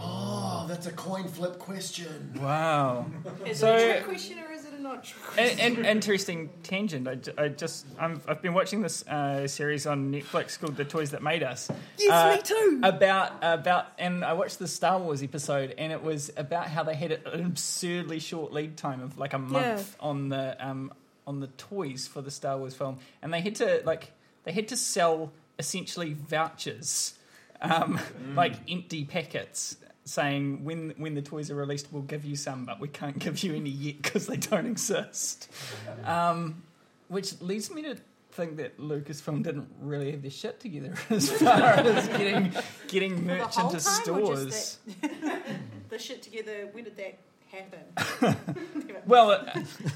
Oh, 0.00 0.64
that's 0.68 0.86
a 0.86 0.92
coin 0.92 1.26
flip 1.26 1.58
question. 1.58 2.32
Wow. 2.40 3.06
Is 3.44 3.58
So- 3.58 3.74
it 3.74 3.80
a 3.80 3.92
trick 3.94 4.04
question 4.04 4.38
or 4.38 4.52
is 4.52 4.64
it 4.64 4.72
a 4.74 4.80
not 4.80 5.02
trick 5.02 5.20
question? 5.24 5.58
An, 5.58 5.76
an 5.78 5.84
interesting 5.86 6.50
tangent. 6.62 7.08
I, 7.08 7.42
I 7.42 7.48
just, 7.48 7.84
I'm, 7.98 8.20
I've 8.28 8.40
been 8.40 8.54
watching 8.54 8.80
this 8.80 9.04
uh, 9.08 9.48
series 9.48 9.86
on 9.88 10.12
Netflix 10.12 10.58
called 10.60 10.76
The 10.76 10.84
Toys 10.84 11.10
That 11.10 11.22
Made 11.22 11.42
Us. 11.42 11.68
Yes, 11.98 12.12
Uh, 12.12 12.36
me 12.36 12.42
too. 12.42 12.80
About 12.84 13.32
about 13.42 13.86
and 13.98 14.24
I 14.24 14.34
watched 14.34 14.60
the 14.60 14.68
Star 14.68 15.00
Wars 15.00 15.20
episode 15.22 15.74
and 15.78 15.90
it 15.92 16.02
was 16.04 16.30
about 16.36 16.68
how 16.68 16.84
they 16.84 16.94
had 16.94 17.10
an 17.12 17.44
absurdly 17.44 18.20
short 18.20 18.52
lead 18.52 18.76
time 18.76 19.02
of 19.02 19.18
like 19.18 19.32
a 19.32 19.38
month 19.38 19.96
on 19.98 20.28
the 20.28 20.56
um, 20.64 20.92
on 21.28 21.40
the 21.40 21.46
toys 21.46 22.08
for 22.08 22.22
the 22.22 22.30
Star 22.30 22.56
Wars 22.56 22.74
film 22.74 22.98
and 23.22 23.32
they 23.32 23.40
had 23.40 23.54
to 23.56 23.82
like 23.84 24.12
they 24.44 24.52
had 24.52 24.66
to 24.68 24.76
sell 24.76 25.30
essentially 25.58 26.14
vouchers 26.14 27.14
um, 27.60 28.00
like 28.34 28.54
empty 28.68 29.04
packets 29.04 29.76
saying 30.04 30.64
when 30.64 30.94
when 30.96 31.14
the 31.14 31.22
toys 31.22 31.50
are 31.50 31.54
released 31.54 31.88
we'll 31.92 32.02
give 32.02 32.24
you 32.24 32.34
some 32.34 32.64
but 32.64 32.80
we 32.80 32.88
can't 32.88 33.18
give 33.18 33.42
you 33.42 33.54
any 33.54 33.70
yet 33.70 34.02
because 34.02 34.26
they 34.26 34.36
don't 34.36 34.66
exist. 34.66 35.50
Um, 36.04 36.62
which 37.08 37.40
leads 37.40 37.70
me 37.70 37.82
to 37.82 37.96
think 38.32 38.56
that 38.58 38.78
Lucasfilm 38.78 39.42
didn't 39.42 39.68
really 39.80 40.12
have 40.12 40.22
their 40.22 40.30
shit 40.30 40.60
together 40.60 40.94
as 41.10 41.30
far 41.30 41.60
as 41.60 42.06
getting 42.08 42.54
getting 42.86 43.26
merch 43.26 43.56
whole 43.56 43.70
into 43.70 43.80
stores. 43.80 44.78
the 45.88 45.98
shit 45.98 46.22
together, 46.22 46.68
when 46.72 46.84
did 46.84 46.96
that 46.96 47.18
happen? 47.50 48.36
well 49.06 49.30
uh, 49.30 49.44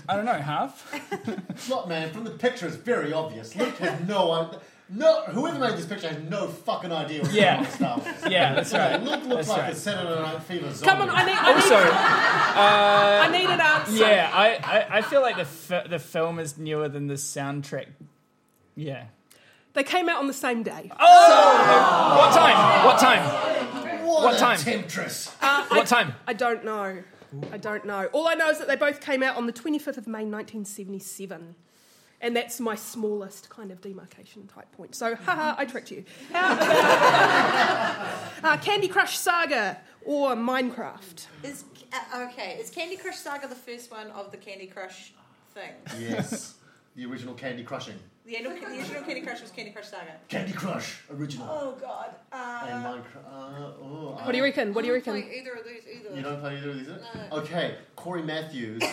I 0.09 0.17
don't 0.17 0.25
know 0.25 0.33
half 0.33 1.69
Look, 1.69 1.89
man, 1.93 2.11
from 2.13 2.25
the 2.25 2.31
picture, 2.31 2.67
it's 2.67 2.77
very 2.77 3.13
obvious. 3.13 3.55
Luke 3.57 3.77
has 3.79 4.07
no 4.09 4.31
idea. 4.33 4.61
No, 4.95 5.23
whoever 5.25 5.59
made 5.59 5.79
this 5.79 5.87
picture 5.87 6.09
has 6.09 6.23
no 6.29 6.49
fucking 6.49 6.93
idea 6.93 7.23
what's 7.23 7.33
Yeah. 7.35 7.55
going 7.55 7.57
on 7.57 7.65
with 7.65 7.75
Star 7.75 7.97
Wars. 7.99 8.33
yeah 8.33 8.55
that's 8.55 8.73
right 8.75 9.03
Luke 9.03 9.25
looks 9.25 9.47
That's 9.47 9.49
like 9.49 9.63
right. 9.63 9.73
a 9.73 9.77
Saturday 9.77 10.21
Night 10.23 10.43
Fever 10.43 10.71
zombie. 10.73 10.87
Come 10.87 11.01
on, 11.03 11.11
I 11.11 11.25
need, 11.25 11.33
I 11.39 11.53
also 11.55 11.79
need, 11.85 11.93
I 12.57 13.29
need 13.33 13.51
an 13.55 13.61
answer. 13.61 13.97
yeah 13.97 14.31
I, 14.33 14.49
I, 14.63 14.99
I 14.99 15.03
feel 15.03 15.23
like 15.23 15.37
the 15.37 15.45
fi- 15.47 15.87
the 15.87 15.99
film 15.99 16.39
is 16.39 16.59
newer 16.59 16.89
than 16.89 17.07
the 17.07 17.15
soundtrack 17.15 17.87
yeah 18.75 19.07
They 19.73 19.83
came 19.85 20.09
out 20.11 20.19
on 20.19 20.27
the 20.27 20.33
same 20.35 20.63
day. 20.63 20.91
oh 21.01 22.17
what 22.19 22.35
time 22.35 22.85
what 22.85 22.99
time 23.01 24.05
what, 24.05 24.25
what 24.25 24.39
time? 24.39 24.59
temptress. 24.59 25.31
what 25.71 25.87
time 25.87 26.15
I 26.27 26.35
don't 26.35 26.65
know. 26.67 27.03
I 27.53 27.57
don't 27.57 27.85
know. 27.85 28.07
All 28.13 28.29
I 28.29 28.35
know 28.35 28.49
is 28.51 28.59
that 28.59 28.69
they 28.69 28.77
both 28.77 29.01
came 29.01 29.23
out 29.23 29.37
on 29.37 29.47
the 29.47 29.53
25th 29.53 29.97
of 29.97 30.07
May 30.07 30.25
1977. 30.25 31.55
And 32.21 32.37
that's 32.37 32.61
my 32.61 32.77
smallest 32.77 33.49
kind 33.51 33.73
of 33.73 33.81
demarcation 33.81 34.47
type 34.47 34.71
point. 34.73 34.95
So, 34.95 35.17
haha, 35.17 35.57
I 35.59 35.65
tricked 35.65 35.91
you. 35.91 36.05
How 36.33 36.53
about 38.43 38.45
uh, 38.45 38.57
Candy 38.59 38.87
Crush 38.87 39.19
Saga 39.19 39.81
or 40.05 40.37
Minecraft? 40.37 41.27
Is 41.43 41.65
uh, 41.93 42.29
okay? 42.29 42.59
Is 42.61 42.71
Candy 42.71 42.97
Crush 42.97 43.17
Saga 43.17 43.49
the 43.49 43.57
first 43.57 43.91
one 43.91 44.09
of 44.13 44.31
the 44.31 44.37
Candy 44.37 44.67
Crush 44.67 45.13
thing? 45.53 45.73
Yes, 45.99 46.55
the 46.95 47.05
original 47.07 47.35
Candy 47.35 47.65
Crushing. 47.65 47.99
The, 48.25 48.37
end 48.37 48.47
of, 48.47 48.55
the 48.55 48.67
original 48.67 49.03
Candy 49.03 49.21
Crush 49.23 49.41
was 49.41 49.51
Candy 49.51 49.73
Crush 49.73 49.89
Saga. 49.89 50.13
Candy 50.29 50.53
Crush, 50.53 51.01
original. 51.13 51.49
Oh 51.51 51.77
God. 51.81 52.15
Uh, 52.31 52.67
and 52.71 52.85
Minecraft. 52.85 53.27
Uh, 53.27 53.73
oh, 53.83 54.21
What 54.23 54.31
do 54.31 54.37
you 54.39 54.45
reckon? 54.45 54.73
What 54.73 54.83
do 54.83 54.87
you 54.89 54.95
reckon? 54.95 55.15
play 55.21 55.39
either 55.41 55.55
of 55.55 55.65
these 55.65 55.83
either. 55.93 56.15
You 56.17 56.23
don't 56.23 56.39
play 56.41 56.57
either 56.59 56.71
of 56.71 56.77
these? 56.79 56.87
No. 56.89 57.37
Okay, 57.39 57.79
Corey 57.97 58.23
Matthews. 58.23 58.81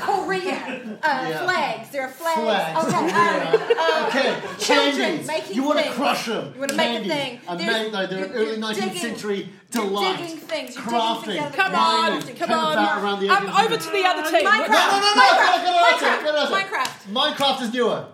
Korea. 0.00 0.98
Uh, 1.02 1.26
Yeah. 1.28 1.44
Flags. 1.44 1.90
There 1.90 2.02
are 2.02 2.08
flags. 2.08 2.40
Flags. 2.40 2.94
Okay. 2.94 3.10
Korea. 3.66 4.06
okay, 4.06 4.40
children 4.58 4.94
candies. 4.96 5.26
making 5.26 5.56
You 5.56 5.64
want 5.64 5.84
to 5.84 5.90
crush 5.90 6.26
them. 6.26 6.52
You 6.54 6.60
wanna 6.60 6.74
make 6.74 6.88
a 6.88 6.92
Candies. 6.92 7.12
thing. 7.12 7.40
And 7.48 7.60
There's- 7.60 7.92
no, 7.92 8.06
they're 8.06 8.26
early 8.32 8.56
19th 8.58 8.74
digging- 8.76 8.98
century 9.02 9.48
you're 9.72 9.84
delight. 9.84 10.18
digging 10.18 10.36
things. 10.38 10.74
You're 10.74 10.84
digging 10.84 10.98
crafting. 11.00 11.24
things 11.24 11.40
out 11.40 11.50
the 11.52 11.56
Come 11.56 11.70
ground. 11.72 11.86
on, 11.86 12.10
mining, 12.20 12.36
come 12.36 12.48
cutting 12.48 12.54
on. 12.56 12.74
fat 12.76 13.02
around 13.02 13.20
the 13.20 13.28
Um, 13.30 13.36
edges. 13.46 13.60
over 13.60 13.76
to 13.76 13.90
the 13.90 14.04
other 14.04 14.22
team. 14.30 14.46
Minecraft. 14.46 14.68
No, 14.68 14.74
no, 14.74 14.98
no, 15.00 15.14
no, 15.14 15.22
Minecraft. 15.22 15.50
no, 15.50 15.62
no, 15.62 15.70
no, 15.70 15.70
no, 15.70 16.22
no, 16.22 16.32
no, 16.32 16.44
no. 16.44 16.56
Minecraft. 16.56 16.94
Minecraft 17.36 17.62
is 17.62 17.72
newer. 17.72 18.06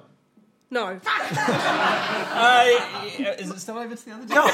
No. 0.69 0.99
uh, 2.37 2.65
is 3.39 3.51
it 3.51 3.59
still 3.61 3.79
over 3.79 3.95
to 3.95 4.05
the 4.05 4.13
other 4.13 4.27
team? 4.27 4.37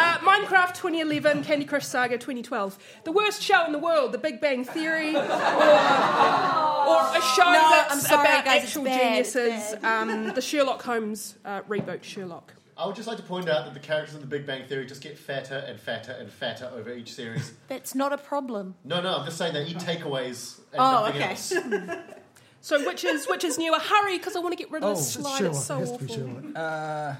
Uh, 0.00 0.18
Minecraft 0.18 0.74
2011, 0.74 1.44
Candy 1.44 1.64
Crush 1.66 1.84
Saga 1.86 2.16
2012. 2.16 2.78
The 3.04 3.12
worst 3.12 3.42
show 3.42 3.64
in 3.66 3.72
the 3.72 3.78
world, 3.78 4.12
The 4.12 4.18
Big 4.18 4.40
Bang 4.40 4.64
Theory, 4.64 5.14
or, 5.14 5.20
or 5.20 5.22
a 5.26 7.20
show 7.36 7.44
No, 7.44 7.68
that's 7.70 7.92
I'm 7.92 8.00
sorry, 8.00 8.26
about 8.28 8.44
guys, 8.44 8.62
it's 8.64 8.70
actual 8.72 8.84
bad, 8.84 9.18
it's 9.20 9.32
geniuses, 9.34 9.84
um, 9.84 10.32
the 10.34 10.40
Sherlock 10.40 10.82
Holmes 10.82 11.36
uh, 11.44 11.60
reboot 11.62 12.02
Sherlock. 12.02 12.54
I 12.80 12.86
would 12.86 12.96
just 12.96 13.06
like 13.06 13.18
to 13.18 13.22
point 13.22 13.48
out 13.48 13.66
that 13.66 13.74
the 13.74 13.80
characters 13.80 14.14
in 14.14 14.20
the 14.22 14.26
Big 14.26 14.46
Bang 14.46 14.66
Theory 14.66 14.86
just 14.86 15.02
get 15.02 15.18
fatter 15.18 15.56
and 15.68 15.78
fatter 15.78 16.12
and 16.12 16.30
fatter 16.30 16.70
over 16.74 16.92
each 16.94 17.12
series. 17.12 17.52
That's 17.68 17.94
not 17.94 18.12
a 18.12 18.18
problem. 18.18 18.74
No, 18.84 19.02
no, 19.02 19.18
I'm 19.18 19.24
just 19.26 19.36
saying 19.36 19.52
they 19.52 19.66
eat 19.66 19.76
takeaways 19.76 20.58
and 20.72 20.80
Oh, 20.80 21.04
nothing 21.06 21.22
okay. 21.22 21.30
else. 21.30 21.52
So 22.62 22.86
which 22.86 23.04
is 23.04 23.26
which 23.26 23.42
is 23.42 23.56
newer? 23.56 23.78
Hurry, 23.78 24.18
because 24.18 24.36
I 24.36 24.40
want 24.40 24.52
to 24.52 24.56
get 24.62 24.70
rid 24.70 24.82
of 24.84 24.90
Oh, 24.90 24.94
this 24.94 25.14
slide. 25.14 25.38
Sherlock. 25.38 25.56
It's 25.56 25.64
so 25.64 25.76
it 25.76 25.80
has 25.80 25.92
to 25.92 26.04
be 26.04 26.12
awful. 26.12 26.16
Sherlock. 26.26 26.56
Uh, 26.56 27.14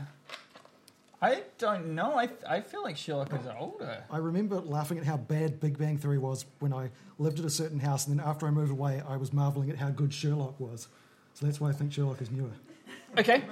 I 1.23 1.43
don't 1.57 1.95
know. 1.95 2.13
I, 2.19 2.29
I 2.47 2.61
feel 2.61 2.83
like 2.83 2.99
Sherlock 2.99 3.33
is 3.33 3.47
older. 3.59 4.05
I 4.11 4.19
remember 4.19 4.61
laughing 4.61 4.99
at 4.99 5.05
how 5.05 5.17
bad 5.17 5.59
Big 5.59 5.79
Bang 5.79 5.97
Theory 5.97 6.19
was 6.19 6.45
when 6.59 6.75
I 6.75 6.91
lived 7.19 7.39
at 7.39 7.47
a 7.47 7.51
certain 7.51 7.79
house, 7.81 8.07
and 8.07 8.19
then 8.19 8.27
after 8.27 8.47
I 8.47 8.51
moved 8.51 8.71
away, 8.71 9.03
I 9.09 9.17
was 9.17 9.33
marveling 9.33 9.71
at 9.71 9.77
how 9.79 9.89
good 9.89 10.13
Sherlock 10.13 10.61
was. 10.61 10.89
So 11.33 11.47
that's 11.47 11.59
why 11.59 11.71
I 11.71 11.73
think 11.73 11.93
Sherlock 11.93 12.21
is 12.21 12.31
newer. 12.31 12.51
Okay. 13.19 13.43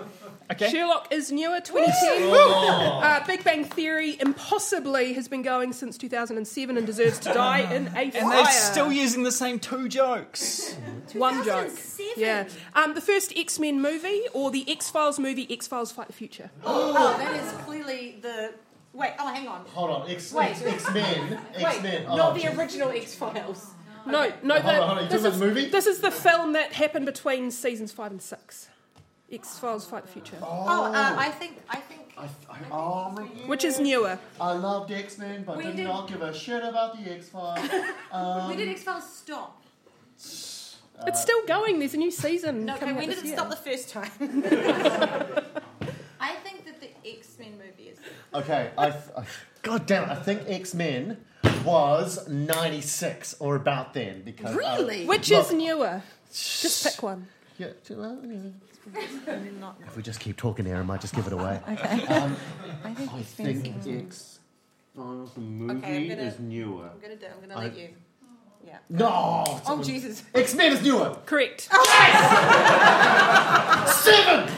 Okay. 0.51 0.71
Sherlock 0.71 1.09
is 1.13 1.31
newer, 1.31 1.61
2010. 1.61 2.33
Uh, 2.33 3.25
Big 3.27 3.45
Bang 3.45 3.65
Theory 3.65 4.19
impossibly 4.19 5.13
has 5.13 5.29
been 5.29 5.43
going 5.43 5.73
since 5.75 5.99
2007 5.99 6.77
and 6.77 6.87
deserves 6.87 7.19
to 7.21 7.35
die 7.35 7.61
in 7.75 7.89
a 7.89 7.91
fire. 7.91 8.11
and 8.15 8.33
they're 8.33 8.47
still 8.47 8.91
using 8.91 9.25
the 9.25 9.33
same 9.33 9.59
two 9.59 9.89
jokes. 9.89 10.75
One 11.13 11.45
joke. 11.45 11.69
2007. 11.69 12.13
Yeah. 12.17 12.49
Um, 12.75 12.95
the 12.95 13.03
first 13.03 13.33
X 13.37 13.59
Men 13.59 13.83
movie 13.83 14.23
or 14.33 14.51
the 14.51 14.65
X 14.71 14.89
Files 14.91 15.19
movie, 15.19 15.47
X 15.51 15.67
Files 15.67 15.93
Fight 15.93 16.07
the 16.07 16.13
Future. 16.15 16.51
Oh, 16.65 16.93
that 17.19 17.37
is 17.37 17.53
clearly 17.65 18.19
the. 18.23 18.55
Wait. 18.95 19.13
Oh, 19.19 19.33
hang 19.33 19.49
on. 19.49 19.67
Hold 19.75 19.91
on, 19.91 20.11
X, 20.11 20.33
Wait. 20.33 20.51
X, 20.51 20.63
X-Men, 20.63 21.41
Wait. 21.57 21.65
X-Men. 21.65 22.07
Oh, 22.09 22.17
not 22.17 22.35
the 22.35 22.41
geez. 22.41 22.59
original 22.59 22.91
X 22.91 23.15
Files. 23.15 23.73
No, 24.07 24.33
no. 24.43 24.55
Hold 24.55 24.65
the, 24.65 24.81
on, 24.81 24.89
hold 24.89 24.99
on, 24.99 25.05
you 25.05 25.11
this, 25.11 25.23
talking 25.23 25.27
about 25.27 25.33
is, 25.35 25.39
the 25.41 25.47
movie? 25.47 25.69
this 25.69 25.87
is 25.87 26.01
the 26.01 26.11
film 26.11 26.55
that 26.55 26.73
happened 26.73 27.05
between 27.05 27.51
seasons 27.51 27.93
five 27.93 28.11
and 28.11 28.23
six. 28.23 28.69
X 29.31 29.59
Files 29.59 29.85
Fight 29.85 30.07
the 30.07 30.13
Future. 30.13 30.37
Oh, 30.43 30.85
uh, 30.87 31.15
I 31.19 31.29
think 31.31 31.61
I 31.69 31.77
think 31.77 32.15
I, 32.17 32.25
I, 32.51 32.59
oh, 32.73 33.11
Which 33.47 33.65
is 33.65 33.79
newer. 33.79 34.19
I 34.41 34.53
loved 34.53 34.91
X 34.91 35.19
Men, 35.19 35.45
but 35.45 35.59
We 35.59 35.65
did 35.65 35.77
did- 35.77 35.85
not 35.85 36.09
give 36.09 36.23
a 36.23 36.33
shit 36.35 36.63
about 36.65 36.97
the 36.97 37.11
X 37.13 37.29
Files. 37.29 37.69
when 38.49 38.57
did 38.57 38.69
X 38.69 38.83
Files 38.83 39.09
stop? 39.13 39.63
It's 41.07 41.23
still 41.23 41.47
going. 41.47 41.79
There's 41.79 41.95
a 41.95 41.99
new 41.99 42.11
season. 42.11 42.65
No, 42.65 42.73
okay, 42.75 42.81
coming 42.81 42.95
out 42.97 43.01
when 43.01 43.09
did 43.09 43.19
this 43.19 43.25
it 43.25 43.29
year. 43.29 43.37
stop 43.37 43.51
the 43.51 43.57
first 43.57 43.89
time? 43.91 44.11
I 46.21 46.35
think 46.37 46.65
that 46.65 46.81
the 46.81 46.89
X 47.09 47.37
Men 47.39 47.53
movie 47.53 47.91
is. 47.91 47.99
Okay, 48.35 48.71
I, 48.77 48.89
I 48.89 49.25
God 49.63 49.87
damn 49.87 50.05
it, 50.05 50.11
I 50.11 50.17
think 50.17 50.43
X 50.49 50.75
Men 50.75 51.19
was 51.65 52.27
ninety 52.29 52.81
six 52.81 53.37
or 53.39 53.57
about 53.57 53.95
then 53.95 54.23
because 54.23 54.55
uh, 54.55 54.59
Really? 54.59 55.07
Which 55.07 55.31
Look. 55.31 55.47
is 55.47 55.53
newer? 55.53 56.03
Just 56.33 56.85
pick 56.85 57.03
one. 57.03 57.29
yeah, 57.59 57.69
well, 57.91 58.19
yeah. 58.25 58.39
If 59.87 59.97
we 59.97 60.03
just 60.03 60.21
keep 60.21 60.37
talking 60.37 60.65
here, 60.67 60.77
I 60.77 60.83
might 60.83 61.01
just 61.01 61.15
give 61.15 61.27
it 61.27 61.33
away. 61.33 61.61
Okay. 61.69 62.07
Um, 62.07 62.37
I 62.85 62.95
think 62.95 63.13
I 63.13 63.19
X 63.21 63.29
think 63.33 63.87
X 63.87 64.39
Files 64.97 65.33
the 65.35 65.41
movie 65.41 65.79
Okay, 65.79 65.97
I'm 65.97 66.09
gonna- 66.09 66.23
is 66.23 66.39
newer. 66.39 66.91
I'm 66.93 67.01
gonna 67.01 67.17
do. 67.17 67.27
I'm 67.27 67.41
gonna 67.41 67.55
I- 67.61 67.65
let 67.65 67.77
you. 67.79 67.89
Yeah. 68.67 68.79
No, 68.91 69.45
Oh 69.67 69.83
Jesus. 69.83 70.23
X 70.35 70.55
Men 70.55 70.73
is 70.73 70.83
newer. 70.83 71.17
Correct. 71.27 71.63
Seven. 73.89 74.49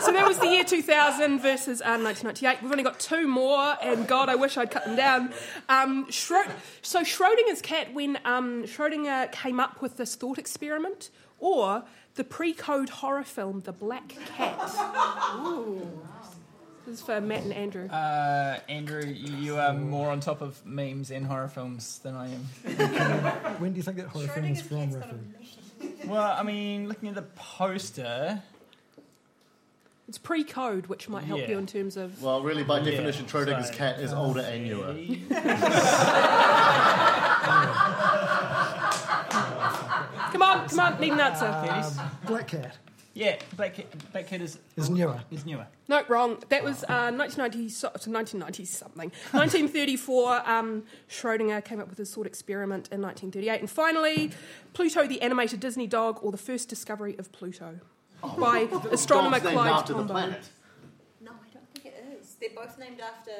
So 0.00 0.10
that 0.12 0.24
was 0.26 0.38
the 0.38 0.48
year 0.48 0.64
2000 0.64 1.38
versus 1.40 1.80
uh, 1.80 1.96
1998. 2.02 2.62
We've 2.62 2.70
only 2.70 2.82
got 2.84 2.98
two 3.00 3.26
more, 3.28 3.76
and 3.82 4.06
God, 4.06 4.28
I 4.28 4.34
wish 4.34 4.56
I'd 4.58 4.70
cut 4.70 4.84
them 4.84 4.96
down. 4.96 5.32
Um, 5.68 6.06
Schro- 6.06 6.50
so 6.82 7.00
Schrodinger's 7.02 7.62
cat, 7.62 7.94
when 7.94 8.18
um, 8.24 8.64
Schrodinger 8.64 9.30
came 9.32 9.58
up 9.60 9.80
with 9.80 9.96
this 9.96 10.14
thought 10.14 10.38
experiment, 10.38 11.10
or 11.38 11.84
the 12.14 12.24
pre-code 12.24 12.90
horror 12.90 13.24
film, 13.24 13.60
The 13.60 13.72
Black 13.72 14.08
Cat. 14.36 14.58
Ooh. 15.46 15.88
This 16.86 16.98
is 16.98 17.02
for 17.06 17.20
Matt 17.20 17.44
and 17.44 17.52
Andrew. 17.52 17.88
Uh, 17.88 18.58
Andrew, 18.68 19.04
you 19.06 19.56
are 19.56 19.72
more 19.72 20.10
on 20.10 20.18
top 20.20 20.40
of 20.42 20.64
memes 20.66 21.10
and 21.12 21.24
horror 21.24 21.46
films 21.48 22.00
than 22.00 22.14
I 22.16 22.26
am. 22.26 22.40
When 23.60 23.72
do 23.72 23.76
you 23.76 23.82
think 23.84 23.98
that 23.98 24.08
horror 24.08 24.26
film 24.26 24.46
is 24.46 24.60
Schrodinger's 24.62 24.66
from, 24.66 24.90
cat's 24.90 24.96
roughly? 24.96 26.08
Well, 26.08 26.34
I 26.36 26.42
mean, 26.42 26.88
looking 26.88 27.08
at 27.08 27.14
the 27.14 27.22
poster, 27.22 28.42
It's 30.08 30.18
pre-code, 30.18 30.88
which 30.88 31.08
might 31.08 31.22
help 31.24 31.40
Yeah. 31.42 31.50
you 31.50 31.58
in 31.58 31.66
terms 31.66 31.96
of. 31.96 32.20
Well, 32.20 32.42
really, 32.42 32.64
by 32.64 32.80
Yeah, 32.80 32.90
definition, 32.90 33.26
Schrodinger's 33.26 33.68
so- 33.68 33.74
cat 33.74 34.00
is 34.00 34.12
older 34.12 34.40
and 34.40 34.64
newer. 34.64 34.92
Come 40.32 40.42
on, 40.62 40.68
come 40.68 40.80
on, 40.80 41.00
need 41.00 41.12
an 41.12 41.20
answer. 41.20 41.46
Um, 41.46 42.10
Black 42.26 42.48
Cat 42.48 42.76
yeah, 43.14 43.36
Black 43.56 43.74
Cat, 43.74 43.86
Black 44.12 44.26
Cat 44.26 44.40
is 44.40 44.58
is 44.76 44.88
newer. 44.88 45.20
is 45.30 45.44
newer. 45.44 45.66
No, 45.88 46.02
wrong. 46.08 46.42
That 46.48 46.64
was 46.64 46.82
uh, 46.84 47.12
1990, 47.12 47.68
so, 47.68 47.88
1990 47.88 48.64
something. 48.64 49.10
1934, 49.32 50.48
um, 50.48 50.84
Schrodinger 51.10 51.62
came 51.62 51.80
up 51.80 51.88
with 51.88 51.98
his 51.98 52.12
thought 52.14 52.26
experiment 52.26 52.88
in 52.90 53.02
1938. 53.02 53.60
And 53.60 53.70
finally, 53.70 54.30
Pluto, 54.72 55.06
the 55.06 55.20
animated 55.20 55.60
Disney 55.60 55.86
dog, 55.86 56.20
or 56.22 56.32
the 56.32 56.38
first 56.38 56.68
discovery 56.68 57.16
of 57.18 57.30
Pluto 57.32 57.80
by 58.38 58.60
astronomer 58.90 59.40
Clyde 59.40 59.56
after 59.56 59.92
Tombaugh. 59.92 60.34
No, 61.20 61.32
I 61.32 61.52
don't 61.52 61.68
think 61.74 61.86
it 61.86 62.18
is. 62.18 62.36
They're 62.40 62.50
both 62.54 62.78
named 62.78 63.00
after 63.00 63.32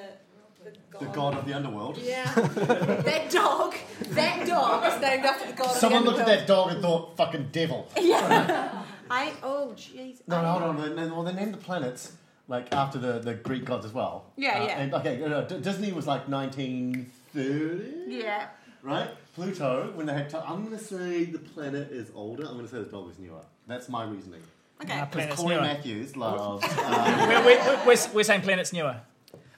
the 0.64 0.70
god. 0.90 1.00
The 1.00 1.06
god 1.06 1.34
of 1.38 1.46
the 1.46 1.52
underworld. 1.54 1.98
Yeah. 1.98 2.32
that 2.34 3.30
dog. 3.30 3.74
That 4.10 4.46
dog 4.46 4.84
is 4.92 5.00
named 5.00 5.24
after 5.24 5.46
the 5.48 5.52
god. 5.54 5.70
Someone 5.76 6.00
of 6.00 6.04
the 6.04 6.10
looked 6.10 6.20
at 6.20 6.26
that 6.38 6.46
dog 6.46 6.72
and 6.72 6.82
thought, 6.82 7.16
fucking 7.16 7.48
devil. 7.52 7.88
Yeah. 8.00 8.82
I. 9.10 9.32
Oh 9.42 9.72
jeez. 9.76 10.18
No, 10.26 10.36
I- 10.36 10.42
no, 10.42 10.48
hold 10.50 10.62
on. 10.80 10.96
They- 10.96 11.04
Well, 11.10 11.22
they 11.22 11.32
named 11.32 11.54
the 11.54 11.58
planets 11.58 12.12
like 12.48 12.72
after 12.74 12.98
the, 12.98 13.18
the 13.20 13.34
Greek 13.34 13.64
gods 13.64 13.84
as 13.86 13.92
well. 13.92 14.24
Yeah, 14.36 14.58
Uh, 14.60 14.66
yeah. 14.66 14.78
And, 14.80 14.94
okay, 14.94 15.16
no, 15.18 15.28
no, 15.28 15.44
D- 15.46 15.58
Disney 15.60 15.92
was 15.92 16.06
like 16.06 16.28
1930, 16.28 18.12
Yeah. 18.14 18.48
right? 18.82 19.08
Pluto, 19.34 19.90
when 19.94 20.06
they 20.06 20.12
had, 20.12 20.28
to, 20.30 20.38
I'm 20.46 20.64
going 20.64 20.76
to 20.76 20.84
say 20.84 21.24
the 21.24 21.38
planet 21.38 21.90
is 21.90 22.10
older. 22.14 22.44
I'm 22.44 22.54
going 22.54 22.66
to 22.66 22.70
say 22.70 22.78
the 22.82 22.84
dog 22.90 23.10
is 23.10 23.18
newer. 23.18 23.40
That's 23.66 23.88
my 23.88 24.04
reasoning. 24.04 24.42
Okay. 24.82 24.96
Nah, 24.98 25.04
Because 25.06 25.12
planet's 25.22 25.40
Corey 25.40 25.54
newer. 25.54 25.62
Matthews 25.62 26.16
loves. 26.16 26.64
Um, 26.64 27.28
We're, 27.28 27.44
we're, 27.44 27.86
we're, 27.86 27.96
we're 28.14 28.24
saying 28.24 28.42
planet's 28.42 28.72
newer. 28.72 28.96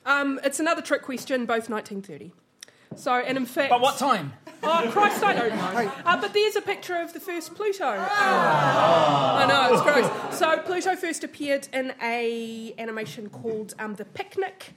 Um, 0.06 0.38
it's 0.44 0.60
another 0.60 0.82
trick 0.82 1.02
question, 1.02 1.46
both 1.46 1.68
1930. 1.70 2.32
So, 2.96 3.12
and 3.12 3.36
in 3.36 3.46
fact. 3.46 3.70
But 3.70 3.80
what 3.80 3.98
time? 3.98 4.32
Oh, 4.62 4.88
Christ, 4.92 5.22
I 5.24 5.32
don't 5.34 5.50
know. 5.56 5.92
Uh, 6.06 6.20
but 6.20 6.32
there's 6.32 6.56
a 6.56 6.60
picture 6.62 6.96
of 6.96 7.12
the 7.12 7.20
first 7.20 7.54
Pluto. 7.54 7.88
Um, 7.88 7.98
I 8.00 9.46
know, 9.48 9.72
it's 9.74 9.82
gross. 9.82 10.38
So 10.38 10.58
Pluto 10.58 10.94
first 10.96 11.24
appeared 11.24 11.68
in 11.72 11.92
a 12.02 12.72
animation 12.78 13.28
called 13.30 13.74
um, 13.78 13.94
The 13.96 14.04
Picnic, 14.04 14.72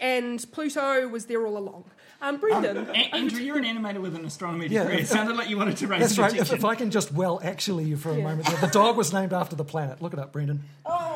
and 0.00 0.44
Pluto 0.52 1.06
was 1.08 1.26
there 1.26 1.46
all 1.46 1.58
along. 1.58 1.84
Um, 2.22 2.36
Brendan, 2.38 2.88
A- 2.90 3.14
Andrew, 3.14 3.40
you're 3.40 3.56
an 3.58 3.64
animator 3.64 4.00
with 4.00 4.14
an 4.14 4.24
astronomy 4.26 4.66
Yeah, 4.66 4.82
degree. 4.82 4.96
It 4.98 5.00
if- 5.02 5.08
sounded 5.08 5.36
like 5.36 5.48
you 5.48 5.56
wanted 5.56 5.76
to 5.78 5.86
raise 5.86 6.00
That's 6.00 6.16
an 6.18 6.22
right. 6.24 6.34
If, 6.36 6.52
if 6.52 6.64
I 6.64 6.74
can 6.74 6.90
just 6.90 7.12
well 7.12 7.40
actually 7.42 7.84
you 7.84 7.96
for 7.96 8.10
a 8.10 8.16
Yeah. 8.16 8.24
moment, 8.24 8.46
the 8.60 8.66
dog 8.68 8.96
was 8.96 9.12
named 9.12 9.32
after 9.32 9.54
the 9.56 9.64
planet. 9.64 10.02
Look 10.02 10.12
it 10.12 10.18
up, 10.18 10.32
Brendan. 10.32 10.64
Can 10.84 10.92
I, 10.92 11.06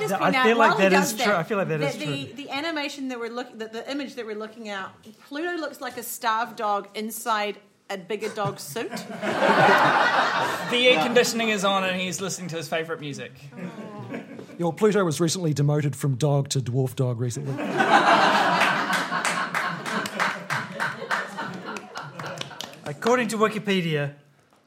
just 0.09 0.21
I 0.21 0.25
point 0.25 0.37
out, 0.37 0.47
feel 0.47 0.57
like 0.57 0.71
while 0.71 0.79
that 0.79 0.93
he 0.93 0.99
is 0.99 1.13
does 1.13 1.23
true. 1.25 1.35
I 1.35 1.43
feel 1.43 1.59
like 1.59 1.69
that 1.69 1.81
is 1.81 1.97
the, 1.97 2.05
true. 2.05 2.35
The 2.35 2.51
animation 2.51 3.09
that 3.09 3.19
we're 3.19 3.31
looking, 3.31 3.59
the, 3.59 3.69
the 3.69 3.91
image 3.91 4.15
that 4.15 4.27
we're 4.27 4.39
looking 4.39 4.69
at, 4.69 4.91
Pluto 5.29 5.57
looks 5.57 5.81
like 5.81 5.97
a 5.97 6.03
starved 6.03 6.57
dog 6.57 6.89
inside 6.95 7.59
a 7.89 7.97
bigger 7.97 8.29
dog 8.31 8.59
suit. 8.59 8.91
The 10.71 10.89
air 10.89 11.05
conditioning 11.05 11.51
is 11.51 11.65
on 11.65 11.85
and 11.85 11.99
he's 11.99 12.21
listening 12.21 12.49
to 12.49 12.57
his 12.57 12.69
favourite 12.69 13.01
music. 13.01 13.33
Your 14.59 14.73
Pluto 14.73 15.05
was 15.05 15.21
recently 15.21 15.55
demoted 15.55 15.95
from 15.95 16.17
dog 16.17 16.49
to 16.51 16.61
dwarf 16.61 16.97
dog 16.97 17.21
recently. 17.21 17.53
According 22.85 23.29
to 23.29 23.37
Wikipedia, 23.39 24.15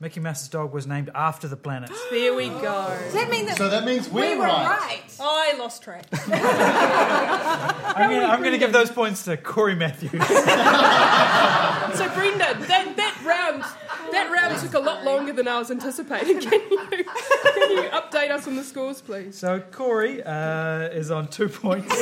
Mickey 0.01 0.21
Mouse's 0.21 0.47
dog 0.47 0.71
was 0.71 0.87
named 0.87 1.09
after 1.13 1.49
the 1.49 1.57
planet. 1.57 1.91
there 2.11 2.33
we 2.33 2.47
go. 2.47 2.97
Does 3.03 3.13
that 3.13 3.29
mean 3.29 3.45
that 3.47 3.57
so 3.57 3.69
that 3.69 3.83
means 3.83 4.07
we're 4.07 4.31
we 4.31 4.37
were 4.37 4.45
right. 4.45 4.79
right? 4.79 5.03
I 5.19 5.55
lost 5.57 5.83
track. 5.83 6.05
I'm 6.13 8.09
gonna, 8.09 8.25
I'm 8.27 8.41
gonna 8.41 8.57
give 8.57 8.71
those 8.71 8.89
points 8.89 9.23
to 9.23 9.35
Corey 9.35 9.75
Matthews. 9.75 10.21
So 11.95 12.07
Brenda, 12.13 12.37
that, 12.67 12.93
that 12.97 13.21
round, 13.25 13.63
that 14.11 14.31
round 14.31 14.59
took 14.61 14.75
a 14.75 14.79
lot 14.79 15.03
longer 15.03 15.33
than 15.33 15.47
I 15.47 15.57
was 15.57 15.71
anticipating. 15.71 16.39
Can 16.49 16.61
you, 16.69 16.77
can 16.77 17.71
you 17.71 17.89
update 17.89 18.29
us 18.29 18.47
on 18.47 18.55
the 18.55 18.63
scores, 18.63 19.01
please? 19.01 19.37
So 19.37 19.59
Corey 19.59 20.21
uh, 20.23 20.89
is 20.89 21.09
on 21.09 21.27
two 21.29 21.49
points. 21.49 21.93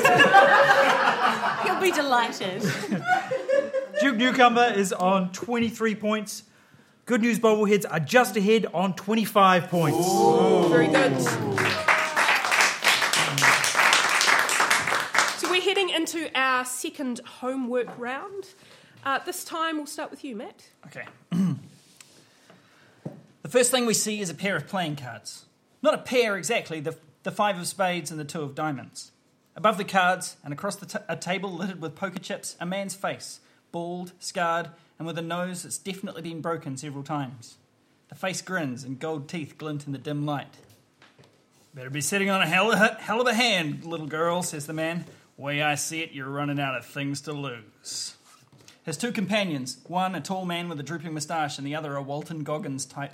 He'll 1.64 1.82
be 1.82 1.92
delighted. 1.92 2.62
Duke 4.02 4.18
Newcomer 4.18 4.74
is 4.76 4.92
on 4.92 5.32
23 5.32 5.96
points. 5.96 6.44
Good 7.08 7.22
News 7.22 7.40
Bobbleheads 7.40 7.86
are 7.90 8.02
just 8.02 8.36
ahead 8.36 8.66
on 8.74 8.94
25 8.94 9.70
points. 9.70 9.98
Very 10.68 10.88
good. 10.88 11.18
So 15.40 15.50
we're 15.50 15.62
heading 15.62 15.90
into 15.90 16.30
our 16.38 16.66
second 16.66 17.22
homework 17.26 17.98
round. 17.98 18.50
Uh, 19.06 19.20
this 19.20 19.46
time 19.46 19.78
we'll 19.78 19.86
start 19.86 20.12
with 20.12 20.26
you, 20.26 20.36
Matt. 20.36 20.68
Okay. 20.88 21.06
the 23.42 23.48
first 23.48 23.72
thing 23.72 23.86
we 23.86 23.94
see 23.94 24.20
is 24.20 24.30
a 24.30 24.36
pair 24.36 24.58
of 24.58 24.68
playing 24.68 24.98
cards. 24.98 25.46
Not 25.82 25.94
a 25.94 26.00
pair 26.00 26.36
exactly, 26.36 26.82
the, 26.82 26.98
the 27.24 27.32
five 27.32 27.58
of 27.58 27.68
spades 27.68 28.12
and 28.12 28.20
the 28.20 28.26
two 28.26 28.42
of 28.42 28.54
diamonds. 28.54 29.14
Above 29.56 29.78
the 29.78 29.86
cards 29.86 30.36
and 30.44 30.52
across 30.52 30.76
the 30.76 30.86
t- 30.86 31.00
a 31.08 31.16
table 31.16 31.54
littered 31.54 31.82
with 31.82 31.96
poker 31.96 32.20
chips, 32.20 32.58
a 32.60 32.66
man's 32.66 32.96
face, 32.96 33.40
bald, 33.72 34.12
scarred, 34.20 34.72
and 34.98 35.08
with 35.08 35.18
a 35.18 35.22
nose 35.22 35.64
that's 35.64 35.78
definitely 35.78 36.22
been 36.22 36.42
broken 36.42 36.78
several 36.78 37.04
times. 37.04 37.58
The 38.10 38.16
face 38.16 38.42
grins 38.42 38.84
and 38.84 39.00
gold 39.00 39.28
teeth 39.28 39.58
glint 39.58 39.86
in 39.86 39.92
the 39.92 39.98
dim 39.98 40.26
light. 40.26 40.56
Better 41.74 41.90
be 41.90 42.02
sitting 42.02 42.30
on 42.30 42.42
a 42.42 42.48
hell 42.48 42.72
of 42.72 42.80
a, 42.80 42.96
hell 43.00 43.22
of 43.22 43.28
a 43.28 43.34
hand, 43.34 43.86
little 43.86 44.08
girl, 44.08 44.42
says 44.42 44.66
the 44.66 44.74
man. 44.74 45.06
Way 45.36 45.62
I 45.62 45.76
see 45.76 46.02
it, 46.02 46.12
you're 46.14 46.30
running 46.30 46.60
out 46.60 46.76
of 46.76 46.86
things 46.86 47.22
to 47.22 47.34
lose. 47.34 48.16
His 48.84 48.98
two 48.98 49.12
companions, 49.12 49.78
one 49.88 50.16
a 50.16 50.22
tall 50.22 50.46
man 50.46 50.70
with 50.70 50.80
a 50.80 50.84
drooping 50.84 51.14
moustache 51.14 51.58
and 51.58 51.68
the 51.68 51.76
other 51.76 51.96
a 51.96 52.02
Walton 52.02 52.44
Goggins 52.44 52.86
type, 52.86 53.14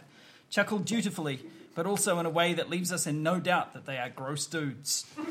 chuckle 0.50 0.80
dutifully, 0.80 1.40
but 1.76 1.88
also 1.88 2.20
in 2.20 2.26
a 2.26 2.30
way 2.30 2.54
that 2.54 2.70
leaves 2.70 2.92
us 2.92 3.08
in 3.08 3.24
no 3.24 3.40
doubt 3.40 3.74
that 3.74 3.86
they 3.86 3.98
are 3.98 4.10
gross 4.10 4.46
dudes. 4.46 5.06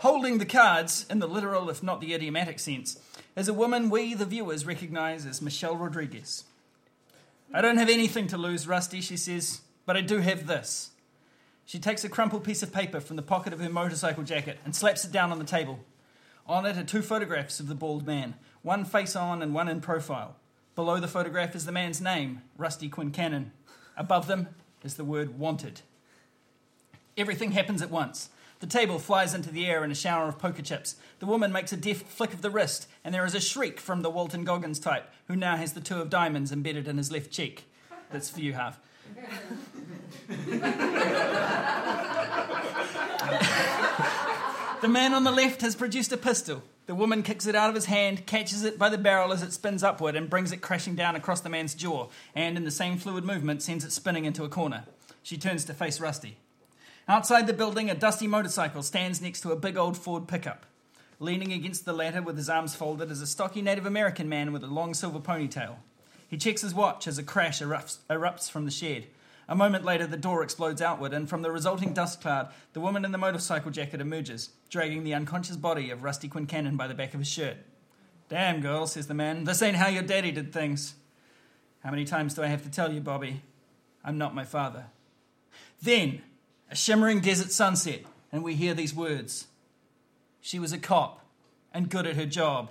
Holding 0.00 0.36
the 0.38 0.46
cards, 0.46 1.06
in 1.08 1.18
the 1.18 1.26
literal 1.26 1.70
if 1.70 1.82
not 1.82 2.00
the 2.00 2.12
idiomatic 2.12 2.58
sense, 2.58 3.00
is 3.36 3.48
a 3.48 3.54
woman 3.54 3.90
we, 3.90 4.14
the 4.14 4.24
viewers, 4.24 4.66
recognise 4.66 5.26
as 5.26 5.42
Michelle 5.42 5.76
Rodriguez. 5.76 6.44
I 7.52 7.60
don't 7.60 7.76
have 7.76 7.90
anything 7.90 8.26
to 8.28 8.38
lose, 8.38 8.66
Rusty, 8.66 9.00
she 9.00 9.16
says, 9.16 9.60
but 9.84 9.96
I 9.96 10.00
do 10.00 10.18
have 10.18 10.46
this. 10.46 10.90
She 11.66 11.78
takes 11.78 12.02
a 12.02 12.08
crumpled 12.08 12.44
piece 12.44 12.62
of 12.62 12.72
paper 12.72 12.98
from 12.98 13.16
the 13.16 13.22
pocket 13.22 13.52
of 13.52 13.60
her 13.60 13.68
motorcycle 13.68 14.22
jacket 14.22 14.58
and 14.64 14.74
slaps 14.74 15.04
it 15.04 15.12
down 15.12 15.32
on 15.32 15.38
the 15.38 15.44
table. 15.44 15.80
On 16.46 16.64
it 16.64 16.78
are 16.78 16.84
two 16.84 17.02
photographs 17.02 17.60
of 17.60 17.68
the 17.68 17.74
bald 17.74 18.06
man, 18.06 18.34
one 18.62 18.84
face 18.84 19.14
on 19.14 19.42
and 19.42 19.52
one 19.52 19.68
in 19.68 19.80
profile. 19.80 20.36
Below 20.74 21.00
the 21.00 21.08
photograph 21.08 21.54
is 21.54 21.66
the 21.66 21.72
man's 21.72 22.00
name, 22.00 22.42
Rusty 22.56 22.88
Quincannon. 22.88 23.50
Above 23.96 24.28
them 24.28 24.48
is 24.82 24.94
the 24.94 25.04
word 25.04 25.38
wanted. 25.38 25.82
Everything 27.16 27.52
happens 27.52 27.82
at 27.82 27.90
once. 27.90 28.30
The 28.66 28.78
table 28.80 28.98
flies 28.98 29.32
into 29.32 29.52
the 29.52 29.64
air 29.64 29.84
in 29.84 29.92
a 29.92 29.94
shower 29.94 30.26
of 30.26 30.40
poker 30.40 30.60
chips. 30.60 30.96
The 31.20 31.26
woman 31.26 31.52
makes 31.52 31.72
a 31.72 31.76
deft 31.76 32.08
flick 32.08 32.34
of 32.34 32.42
the 32.42 32.50
wrist, 32.50 32.88
and 33.04 33.14
there 33.14 33.24
is 33.24 33.36
a 33.36 33.40
shriek 33.40 33.78
from 33.78 34.02
the 34.02 34.10
Walton 34.10 34.42
Goggins 34.42 34.80
type, 34.80 35.08
who 35.28 35.36
now 35.36 35.54
has 35.54 35.74
the 35.74 35.80
two 35.80 36.00
of 36.00 36.10
diamonds 36.10 36.50
embedded 36.50 36.88
in 36.88 36.96
his 36.96 37.12
left 37.12 37.30
cheek. 37.30 37.70
That's 38.10 38.28
for 38.28 38.40
you, 38.40 38.54
half. 38.54 38.80
The 44.80 44.88
man 44.88 45.14
on 45.14 45.22
the 45.22 45.30
left 45.30 45.60
has 45.60 45.76
produced 45.76 46.10
a 46.10 46.16
pistol. 46.16 46.64
The 46.86 46.96
woman 46.96 47.22
kicks 47.22 47.46
it 47.46 47.54
out 47.54 47.68
of 47.68 47.76
his 47.76 47.84
hand, 47.84 48.26
catches 48.26 48.64
it 48.64 48.80
by 48.80 48.88
the 48.88 48.98
barrel 48.98 49.32
as 49.32 49.44
it 49.44 49.52
spins 49.52 49.84
upward, 49.84 50.16
and 50.16 50.28
brings 50.28 50.50
it 50.50 50.60
crashing 50.60 50.96
down 50.96 51.14
across 51.14 51.40
the 51.40 51.48
man's 51.48 51.76
jaw, 51.76 52.08
and 52.34 52.56
in 52.56 52.64
the 52.64 52.72
same 52.72 52.98
fluid 52.98 53.22
movement 53.24 53.62
sends 53.62 53.84
it 53.84 53.92
spinning 53.92 54.24
into 54.24 54.42
a 54.42 54.48
corner. 54.48 54.86
She 55.22 55.38
turns 55.38 55.64
to 55.66 55.72
face 55.72 56.00
Rusty. 56.00 56.38
Outside 57.08 57.46
the 57.46 57.52
building, 57.52 57.88
a 57.88 57.94
dusty 57.94 58.26
motorcycle 58.26 58.82
stands 58.82 59.22
next 59.22 59.42
to 59.42 59.52
a 59.52 59.56
big 59.56 59.76
old 59.76 59.96
Ford 59.96 60.26
pickup. 60.26 60.66
Leaning 61.20 61.52
against 61.52 61.84
the 61.84 61.92
latter 61.92 62.20
with 62.20 62.36
his 62.36 62.50
arms 62.50 62.74
folded 62.74 63.12
is 63.12 63.22
a 63.22 63.28
stocky 63.28 63.62
Native 63.62 63.86
American 63.86 64.28
man 64.28 64.52
with 64.52 64.64
a 64.64 64.66
long 64.66 64.92
silver 64.92 65.20
ponytail. 65.20 65.76
He 66.26 66.36
checks 66.36 66.62
his 66.62 66.74
watch 66.74 67.06
as 67.06 67.16
a 67.16 67.22
crash 67.22 67.60
erupts, 67.60 67.98
erupts 68.10 68.50
from 68.50 68.64
the 68.64 68.72
shed. 68.72 69.06
A 69.48 69.54
moment 69.54 69.84
later, 69.84 70.04
the 70.04 70.16
door 70.16 70.42
explodes 70.42 70.82
outward, 70.82 71.12
and 71.12 71.30
from 71.30 71.42
the 71.42 71.52
resulting 71.52 71.94
dust 71.94 72.20
cloud, 72.20 72.48
the 72.72 72.80
woman 72.80 73.04
in 73.04 73.12
the 73.12 73.18
motorcycle 73.18 73.70
jacket 73.70 74.00
emerges, 74.00 74.50
dragging 74.68 75.04
the 75.04 75.14
unconscious 75.14 75.56
body 75.56 75.90
of 75.90 76.02
Rusty 76.02 76.28
Quincannon 76.28 76.76
by 76.76 76.88
the 76.88 76.94
back 76.94 77.14
of 77.14 77.20
his 77.20 77.28
shirt. 77.28 77.56
Damn, 78.28 78.60
girl, 78.60 78.88
says 78.88 79.06
the 79.06 79.14
man, 79.14 79.44
this 79.44 79.62
ain't 79.62 79.76
how 79.76 79.86
your 79.86 80.02
daddy 80.02 80.32
did 80.32 80.52
things. 80.52 80.96
How 81.84 81.92
many 81.92 82.04
times 82.04 82.34
do 82.34 82.42
I 82.42 82.48
have 82.48 82.64
to 82.64 82.70
tell 82.70 82.92
you, 82.92 83.00
Bobby? 83.00 83.42
I'm 84.04 84.18
not 84.18 84.34
my 84.34 84.42
father. 84.42 84.86
Then, 85.80 86.22
a 86.70 86.76
shimmering 86.76 87.20
desert 87.20 87.50
sunset, 87.50 88.02
and 88.32 88.42
we 88.42 88.54
hear 88.54 88.74
these 88.74 88.94
words 88.94 89.46
She 90.40 90.58
was 90.58 90.72
a 90.72 90.78
cop 90.78 91.24
and 91.72 91.90
good 91.90 92.06
at 92.06 92.16
her 92.16 92.26
job, 92.26 92.70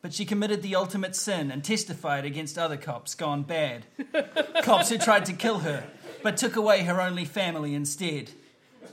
but 0.00 0.12
she 0.12 0.24
committed 0.24 0.62
the 0.62 0.76
ultimate 0.76 1.16
sin 1.16 1.50
and 1.50 1.64
testified 1.64 2.24
against 2.24 2.58
other 2.58 2.76
cops 2.76 3.14
gone 3.14 3.42
bad. 3.42 3.86
cops 4.62 4.90
who 4.90 4.98
tried 4.98 5.24
to 5.26 5.32
kill 5.32 5.60
her, 5.60 5.84
but 6.22 6.36
took 6.36 6.56
away 6.56 6.84
her 6.84 7.00
only 7.00 7.24
family 7.24 7.74
instead. 7.74 8.30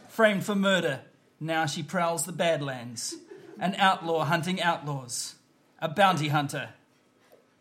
Framed 0.07 0.43
for 0.43 0.55
murder, 0.55 1.01
now 1.39 1.65
she 1.65 1.83
prowls 1.83 2.25
the 2.25 2.31
Badlands, 2.31 3.15
an 3.59 3.75
outlaw 3.77 4.25
hunting 4.25 4.61
outlaws, 4.61 5.35
a 5.79 5.89
bounty 5.89 6.29
hunter, 6.29 6.69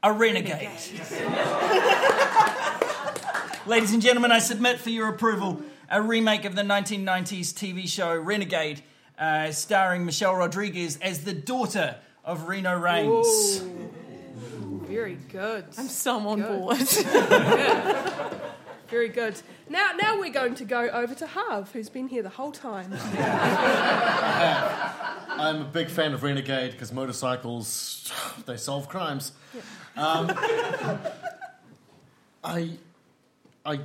a 0.03 0.13
renegade. 0.13 0.71
Ladies 3.67 3.93
and 3.93 4.03
gentlemen, 4.03 4.31
I 4.31 4.39
submit 4.39 4.79
for 4.79 4.91
your 4.91 5.09
approval 5.09 5.63
a 5.91 6.01
remake 6.03 6.45
of 6.45 6.55
the 6.55 6.63
1990s 6.63 7.53
TV 7.53 7.89
show 7.89 8.17
Renegade, 8.17 8.83
uh, 9.19 9.51
starring 9.53 10.05
Michelle 10.05 10.35
Rodriguez 10.35 10.99
as 11.01 11.25
the 11.25 11.33
daughter 11.33 11.97
of 12.25 12.49
Reno 12.49 12.79
Raines. 12.79 13.63
Very 14.89 15.17
good. 15.31 15.65
I'm 15.79 15.89
so 15.89 16.19
on 16.29 16.41
Good. 16.41 16.49
board. 16.49 16.79
Very 18.89 19.09
good. 19.09 19.41
Now, 19.69 19.93
now 19.99 20.21
we're 20.21 20.33
going 20.33 20.55
to 20.57 20.65
go 20.65 20.89
over 20.89 21.15
to 21.15 21.27
Harv, 21.27 21.73
who's 21.73 21.89
been 21.89 22.07
here 22.07 22.23
the 22.23 22.29
whole 22.29 22.53
time. 22.53 22.93
I'm 25.37 25.63
a 25.63 25.65
big 25.73 25.89
fan 25.89 26.13
of 26.13 26.23
Renegade 26.23 26.73
because 26.73 26.93
motorcycles, 26.93 28.13
they 28.47 28.57
solve 28.57 28.89
crimes. 28.89 29.33
Um, 29.97 30.31
I, 32.45 32.71
I, 33.65 33.81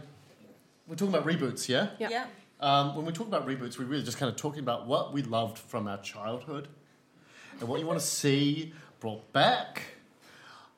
we're 0.90 0.96
talking 0.96 1.14
about 1.14 1.26
reboots, 1.28 1.70
yeah? 1.70 1.90
Yeah. 2.00 2.10
yeah. 2.10 2.26
Um, 2.60 2.96
when 2.96 3.06
we 3.06 3.14
talk 3.14 3.28
about 3.28 3.48
reboots, 3.48 3.78
we're 3.80 3.86
really 3.86 4.04
just 4.04 4.18
kind 4.18 4.30
of 4.30 4.36
talking 4.36 4.60
about 4.60 4.88
what 4.88 5.14
we 5.14 5.22
loved 5.22 5.58
from 5.58 5.88
our 5.88 6.00
childhood 6.00 6.68
and 7.60 7.70
what 7.70 7.80
you 7.80 7.86
want 7.86 8.00
to 8.00 8.06
see 8.06 8.74
brought 9.00 9.32
back. 9.32 9.84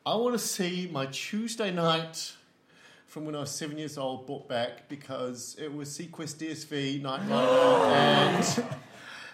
I 0.05 0.15
want 0.15 0.33
to 0.33 0.39
see 0.39 0.89
my 0.91 1.05
Tuesday 1.07 1.71
night 1.71 2.33
from 3.07 3.25
when 3.25 3.35
I 3.35 3.39
was 3.39 3.51
seven 3.51 3.77
years 3.77 3.97
old 3.97 4.25
brought 4.27 4.47
back 4.47 4.89
because 4.89 5.55
it 5.59 5.73
was 5.73 5.89
SeaQuest 5.89 6.35
DSV, 6.37 7.01
Knight 7.01 7.21
Rider, 7.27 7.95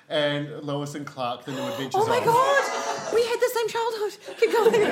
and, 0.09 0.49
and 0.53 0.63
Lois 0.63 0.95
and 0.95 1.05
Clark, 1.05 1.43
The 1.45 1.51
New 1.51 1.61
Adventures 1.63 1.95
Oh 1.95 2.07
my 2.07 2.17
of. 2.17 2.25
god! 2.25 3.13
We 3.13 3.25
had 3.25 3.39
the 3.39 3.49
same 3.53 3.67
childhood. 3.67 4.17
Keep 4.39 4.51
going. 4.51 4.91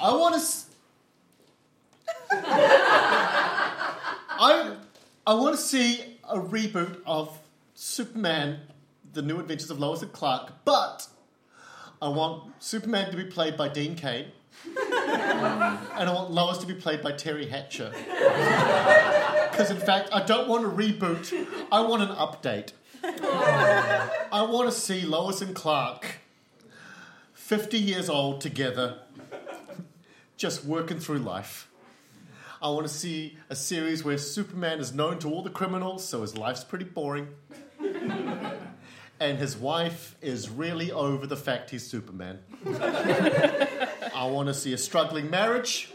I 0.00 0.12
want 0.12 0.34
to. 0.34 0.40
S- 0.40 0.66
I 4.38 4.76
I 5.26 5.34
want 5.34 5.56
to 5.56 5.60
see 5.60 6.18
a 6.28 6.38
reboot 6.38 6.98
of 7.06 7.38
Superman: 7.74 8.60
The 9.12 9.22
New 9.22 9.38
Adventures 9.40 9.70
of 9.70 9.78
Lois 9.78 10.02
and 10.02 10.12
Clark, 10.12 10.52
but 10.64 11.08
I 12.00 12.08
want 12.08 12.52
Superman 12.62 13.10
to 13.10 13.16
be 13.16 13.24
played 13.24 13.56
by 13.56 13.68
Dean 13.68 13.96
Cain, 13.96 14.26
and 14.66 14.76
I 14.76 16.12
want 16.12 16.30
Lois 16.30 16.58
to 16.58 16.66
be 16.66 16.74
played 16.74 17.02
by 17.02 17.12
Teri 17.12 17.48
Hatcher. 17.48 17.92
Because 19.50 19.70
in 19.70 19.78
fact, 19.78 20.10
I 20.12 20.22
don't 20.22 20.48
want 20.48 20.64
a 20.64 20.68
reboot. 20.68 21.32
I 21.72 21.80
want 21.80 22.02
an 22.02 22.10
update. 22.16 22.72
I 23.02 24.46
want 24.50 24.70
to 24.70 24.76
see 24.76 25.02
Lois 25.02 25.40
and 25.40 25.54
Clark, 25.54 26.18
fifty 27.32 27.78
years 27.78 28.08
old 28.08 28.40
together 28.40 28.98
just 30.36 30.64
working 30.64 30.98
through 30.98 31.18
life. 31.18 31.68
I 32.60 32.70
want 32.70 32.86
to 32.86 32.92
see 32.92 33.36
a 33.50 33.56
series 33.56 34.02
where 34.02 34.16
Superman 34.16 34.80
is 34.80 34.94
known 34.94 35.18
to 35.20 35.28
all 35.28 35.42
the 35.42 35.50
criminals, 35.50 36.08
so 36.08 36.22
his 36.22 36.38
life's 36.38 36.64
pretty 36.64 36.86
boring. 36.86 37.28
and 39.20 39.38
his 39.38 39.56
wife 39.56 40.16
is 40.22 40.48
really 40.48 40.90
over 40.90 41.26
the 41.26 41.36
fact 41.36 41.70
he's 41.70 41.86
Superman. 41.86 42.38
I 42.66 44.28
want 44.30 44.48
to 44.48 44.54
see 44.54 44.72
a 44.72 44.78
struggling 44.78 45.28
marriage. 45.28 45.90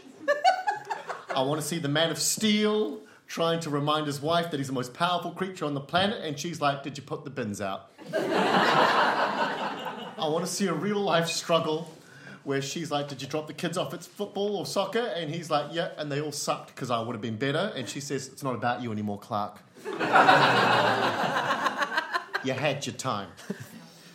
I 1.34 1.42
want 1.42 1.60
to 1.60 1.66
see 1.66 1.78
the 1.78 1.88
Man 1.88 2.10
of 2.10 2.18
Steel 2.18 3.00
trying 3.26 3.58
to 3.60 3.70
remind 3.70 4.06
his 4.06 4.20
wife 4.20 4.50
that 4.50 4.58
he's 4.58 4.66
the 4.66 4.72
most 4.72 4.94
powerful 4.94 5.32
creature 5.32 5.64
on 5.64 5.74
the 5.74 5.80
planet, 5.80 6.22
and 6.22 6.38
she's 6.38 6.60
like, 6.60 6.84
Did 6.84 6.96
you 6.96 7.02
put 7.02 7.24
the 7.24 7.30
bins 7.30 7.60
out? 7.60 7.90
I 8.14 10.14
want 10.18 10.44
to 10.44 10.50
see 10.50 10.66
a 10.66 10.72
real 10.72 11.00
life 11.00 11.26
struggle 11.26 11.90
where 12.44 12.62
she's 12.62 12.90
like, 12.90 13.08
Did 13.08 13.22
you 13.22 13.28
drop 13.28 13.46
the 13.46 13.52
kids 13.52 13.78
off 13.78 13.94
at 13.94 14.02
football 14.04 14.56
or 14.56 14.66
soccer? 14.66 15.12
And 15.16 15.30
he's 15.30 15.50
like, 15.50 15.66
Yeah, 15.72 15.90
and 15.98 16.10
they 16.10 16.20
all 16.20 16.32
sucked 16.32 16.68
because 16.68 16.90
I 16.90 17.00
would 17.00 17.14
have 17.14 17.22
been 17.22 17.36
better. 17.36 17.72
And 17.76 17.88
she 17.88 18.00
says, 18.00 18.28
It's 18.28 18.42
not 18.42 18.54
about 18.54 18.82
you 18.82 18.92
anymore, 18.92 19.18
Clark. 19.18 19.60
you 19.84 19.92
had 22.52 22.86
your 22.86 22.94
time. 22.94 23.28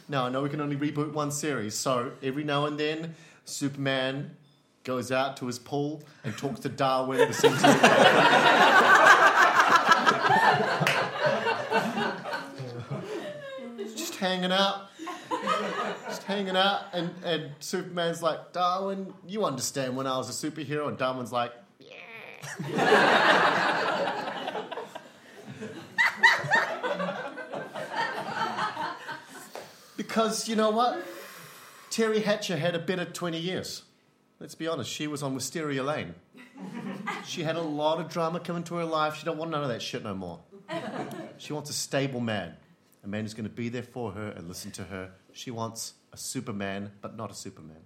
Now, 0.09 0.25
I 0.25 0.29
know 0.29 0.41
we 0.41 0.49
can 0.49 0.61
only 0.61 0.77
reboot 0.77 1.11
one 1.11 1.31
series, 1.31 1.75
so 1.75 2.13
every 2.23 2.45
now 2.45 2.65
and 2.65 2.79
then, 2.79 3.13
Superman 3.43 4.37
goes 4.85 5.11
out 5.11 5.35
to 5.37 5.47
his 5.47 5.59
pool 5.59 6.01
and 6.23 6.37
talks 6.37 6.61
to 6.61 6.69
Darwin, 6.69 7.27
the 7.27 7.33
sentient 7.33 7.61
just 13.97 14.15
hanging 14.15 14.53
out. 14.53 14.89
Just 16.07 16.23
hanging 16.23 16.55
out, 16.55 16.81
and, 16.93 17.13
and 17.23 17.51
Superman's 17.59 18.21
like, 18.21 18.53
Darwin, 18.53 19.13
you 19.27 19.45
understand 19.45 19.95
when 19.95 20.07
I 20.07 20.17
was 20.17 20.29
a 20.29 20.51
superhero? 20.51 20.87
And 20.87 20.97
Darwin's 20.97 21.31
like, 21.31 21.53
yeah. 21.79 21.87
because 29.97 30.47
you 30.47 30.55
know 30.55 30.71
what? 30.71 31.03
Teri 31.91 32.23
Hatcher 32.23 32.57
had 32.57 32.75
a 32.75 32.79
better 32.79 33.05
20 33.05 33.37
years. 33.37 33.83
Let's 34.39 34.55
be 34.55 34.67
honest, 34.67 34.89
she 34.89 35.07
was 35.07 35.23
on 35.23 35.33
Wisteria 35.33 35.83
Lane. 35.83 36.15
She 37.25 37.43
had 37.43 37.55
a 37.55 37.61
lot 37.61 37.99
of 37.99 38.09
drama 38.09 38.39
come 38.39 38.55
into 38.55 38.75
her 38.75 38.85
life. 38.85 39.15
She 39.15 39.25
don't 39.25 39.37
want 39.37 39.51
none 39.51 39.63
of 39.63 39.69
that 39.69 39.81
shit 39.81 40.03
no 40.03 40.13
more. 40.13 40.39
She 41.37 41.53
wants 41.53 41.69
a 41.69 41.73
stable 41.73 42.19
man, 42.19 42.55
a 43.03 43.07
man 43.07 43.23
who's 43.23 43.33
going 43.33 43.47
to 43.47 43.49
be 43.49 43.69
there 43.69 43.83
for 43.83 44.11
her 44.11 44.29
and 44.29 44.47
listen 44.47 44.71
to 44.71 44.85
her. 44.85 45.11
She 45.31 45.51
wants 45.51 45.93
a 46.13 46.17
Superman, 46.17 46.91
but 47.01 47.15
not 47.15 47.31
a 47.31 47.35
Superman. 47.35 47.77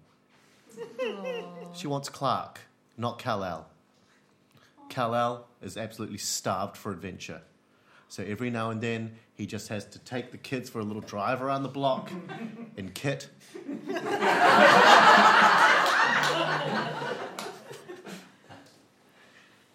She 1.74 1.88
wants 1.88 2.10
Clark, 2.10 2.62
not 2.98 3.20
Kal-El. 3.20 3.68
Kal-El 4.90 5.48
is 5.62 5.78
absolutely 5.78 6.18
starved 6.18 6.78
for 6.78 6.92
adventure. 6.92 7.42
So 8.08 8.24
every 8.24 8.50
now 8.50 8.72
and 8.72 8.82
then, 8.82 9.14
he 9.34 9.46
just 9.46 9.70
has 9.70 9.86
to 9.86 10.00
take 10.00 10.32
the 10.32 10.38
kids 10.38 10.70
for 10.70 10.80
a 10.80 10.84
little 10.84 11.02
drive 11.02 11.42
around 11.42 11.64
the 11.64 11.70
block 11.70 12.12
in 12.78 12.90
kit. 12.90 13.30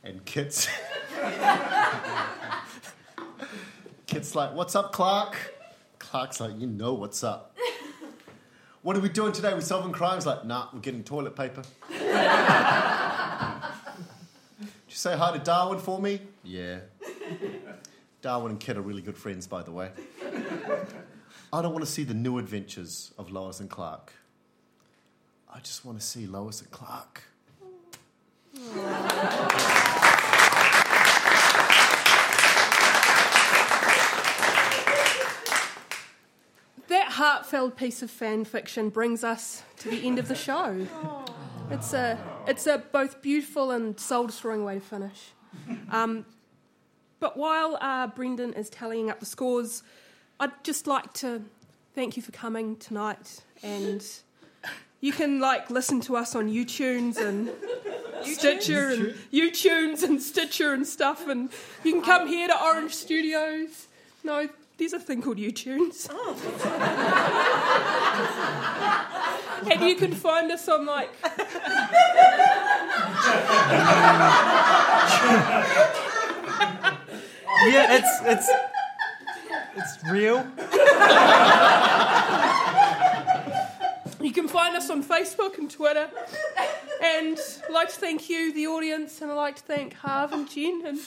and 0.06 0.24
Kit's 0.24 0.68
Kit's 4.06 4.34
like, 4.34 4.54
"What's 4.54 4.74
up, 4.74 4.92
Clark?" 4.92 5.36
Clark's 5.98 6.40
like, 6.40 6.58
"You 6.58 6.66
know 6.66 6.94
what's 6.94 7.22
up." 7.24 7.56
What 8.82 8.96
are 8.96 9.00
we 9.00 9.08
doing 9.08 9.32
today? 9.32 9.52
We're 9.52 9.62
solving 9.62 9.90
crimes? 9.90 10.26
Like, 10.26 10.44
nah, 10.44 10.68
we're 10.72 10.78
getting 10.78 11.02
toilet 11.02 11.34
paper. 11.34 11.64
Did 11.88 11.98
you 14.60 14.94
say 14.94 15.16
hi 15.16 15.36
to 15.36 15.42
Darwin 15.42 15.80
for 15.80 16.00
me? 16.00 16.20
Yeah. 16.44 16.78
Darwin 18.22 18.52
and 18.52 18.60
Kit 18.60 18.76
are 18.76 18.82
really 18.82 19.02
good 19.02 19.16
friends, 19.16 19.48
by 19.48 19.64
the 19.64 19.72
way. 19.72 19.90
I 21.52 21.62
don't 21.62 21.72
want 21.72 21.84
to 21.84 21.90
see 21.90 22.04
the 22.04 22.14
new 22.14 22.38
adventures 22.38 23.12
of 23.18 23.32
Lois 23.32 23.58
and 23.58 23.68
Clark. 23.68 24.12
I 25.52 25.58
just 25.58 25.84
want 25.84 25.98
to 25.98 26.06
see 26.06 26.26
Lois 26.28 26.60
and 26.60 26.70
Clark. 26.70 27.24
That 36.88 37.05
heartfelt 37.16 37.76
piece 37.76 38.02
of 38.02 38.10
fan 38.10 38.44
fiction 38.44 38.90
brings 38.90 39.24
us 39.24 39.62
to 39.78 39.88
the 39.88 40.06
end 40.06 40.18
of 40.18 40.28
the 40.28 40.34
show. 40.34 40.86
It's 41.70 41.94
a, 41.94 42.18
it's 42.46 42.66
a 42.66 42.78
both 42.92 43.22
beautiful 43.22 43.70
and 43.70 43.98
soul 43.98 44.26
destroying 44.26 44.64
way 44.64 44.74
to 44.74 44.80
finish. 44.80 45.32
Um, 45.90 46.26
but 47.18 47.38
while 47.38 47.78
uh, 47.80 48.08
Brendan 48.08 48.52
is 48.52 48.68
tallying 48.68 49.08
up 49.08 49.20
the 49.20 49.26
scores, 49.26 49.82
I'd 50.38 50.62
just 50.62 50.86
like 50.86 51.14
to 51.14 51.42
thank 51.94 52.18
you 52.18 52.22
for 52.22 52.32
coming 52.32 52.76
tonight. 52.76 53.42
And 53.62 54.04
you 55.00 55.12
can 55.12 55.40
like 55.40 55.70
listen 55.70 56.02
to 56.02 56.16
us 56.16 56.34
on 56.34 56.50
YouTunes 56.50 57.16
and 57.16 57.50
Stitcher 58.24 58.90
and 58.90 59.14
YouTunes 59.32 60.02
and 60.02 60.20
Stitcher 60.20 60.74
and 60.74 60.86
stuff. 60.86 61.26
And 61.26 61.48
you 61.82 61.92
can 61.92 62.02
come 62.02 62.28
here 62.28 62.46
to 62.48 62.62
Orange 62.62 62.94
Studios. 62.94 63.88
No, 64.22 64.50
there's 64.78 64.92
a 64.92 65.00
thing 65.00 65.22
called 65.22 65.38
YouTunes. 65.38 66.08
Oh. 66.10 66.36
and 69.70 69.80
you 69.82 69.96
can 69.96 70.12
find 70.12 70.52
us 70.52 70.68
on 70.68 70.84
like 70.86 71.10
Yeah, 77.68 77.96
it's 77.96 78.20
it's 78.22 78.50
it's 79.76 80.10
real. 80.10 80.46
You 84.20 84.32
can 84.32 84.48
find 84.48 84.76
us 84.76 84.90
on 84.90 85.02
Facebook 85.02 85.58
and 85.58 85.70
Twitter. 85.70 86.08
And 87.02 87.38
I'd 87.68 87.72
like 87.72 87.88
to 87.88 87.94
thank 87.94 88.28
you, 88.28 88.52
the 88.52 88.66
audience, 88.66 89.22
and 89.22 89.30
I'd 89.30 89.34
like 89.34 89.56
to 89.56 89.62
thank 89.62 89.94
Harv 89.94 90.32
and 90.32 90.48
Jen 90.50 90.82
and 90.84 90.98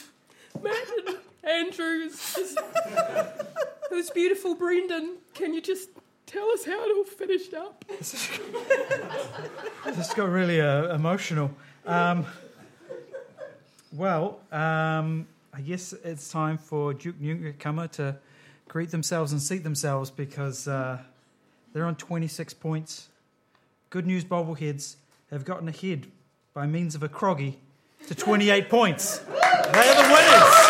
Matt 0.62 0.88
and 1.06 1.18
Andrew. 1.44 2.02
It's 2.06 2.34
just- 2.34 2.58
It 3.90 3.94
was 3.94 4.10
beautiful, 4.10 4.54
Brendan. 4.54 5.16
Can 5.34 5.52
you 5.54 5.60
just 5.60 5.90
tell 6.26 6.48
us 6.52 6.64
how 6.64 6.84
it 6.84 6.96
all 6.96 7.04
finished 7.04 7.54
up? 7.54 7.84
This 9.86 10.14
got 10.14 10.28
really 10.28 10.60
uh, 10.60 10.94
emotional. 10.94 11.50
Um, 11.86 12.24
well, 13.92 14.38
um, 14.52 15.26
I 15.52 15.60
guess 15.62 15.92
it's 16.04 16.30
time 16.30 16.58
for 16.58 16.94
Duke 16.94 17.18
Newcomer 17.20 17.88
to 17.88 18.16
greet 18.68 18.90
themselves 18.90 19.32
and 19.32 19.42
seat 19.42 19.64
themselves 19.64 20.10
because 20.10 20.68
uh, 20.68 20.98
they're 21.72 21.86
on 21.86 21.96
26 21.96 22.54
points. 22.54 23.08
Good 23.88 24.06
news, 24.06 24.24
bobbleheads 24.24 24.96
have 25.30 25.44
gotten 25.44 25.66
ahead 25.68 26.06
by 26.54 26.66
means 26.66 26.94
of 26.94 27.02
a 27.02 27.08
croggy 27.08 27.56
to 28.06 28.14
28 28.14 28.68
points. 28.68 29.18
They 29.18 29.88
are 29.88 30.02
the 30.02 30.08
winners. 30.14 30.66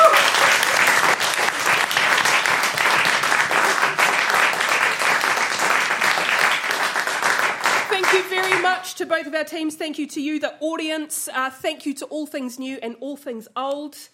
Thank 7.91 8.13
you 8.13 8.23
very 8.29 8.61
much 8.63 8.95
to 8.97 9.07
both 9.21 9.27
of 9.27 9.35
our 9.35 9.45
teams. 9.45 9.77
Thank 9.77 9.99
you 9.99 10.07
to 10.07 10.21
you, 10.21 10.41
the 10.41 10.55
audience. 10.61 11.29
Uh, 11.29 11.51
thank 11.51 11.85
you 11.85 11.93
to 11.95 12.07
All 12.07 12.27
Things 12.27 12.59
New 12.59 12.79
and 12.83 12.97
All 13.01 13.19
Things 13.19 13.49
Old. 13.55 14.09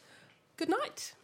Good 0.56 0.68
night. 0.68 1.14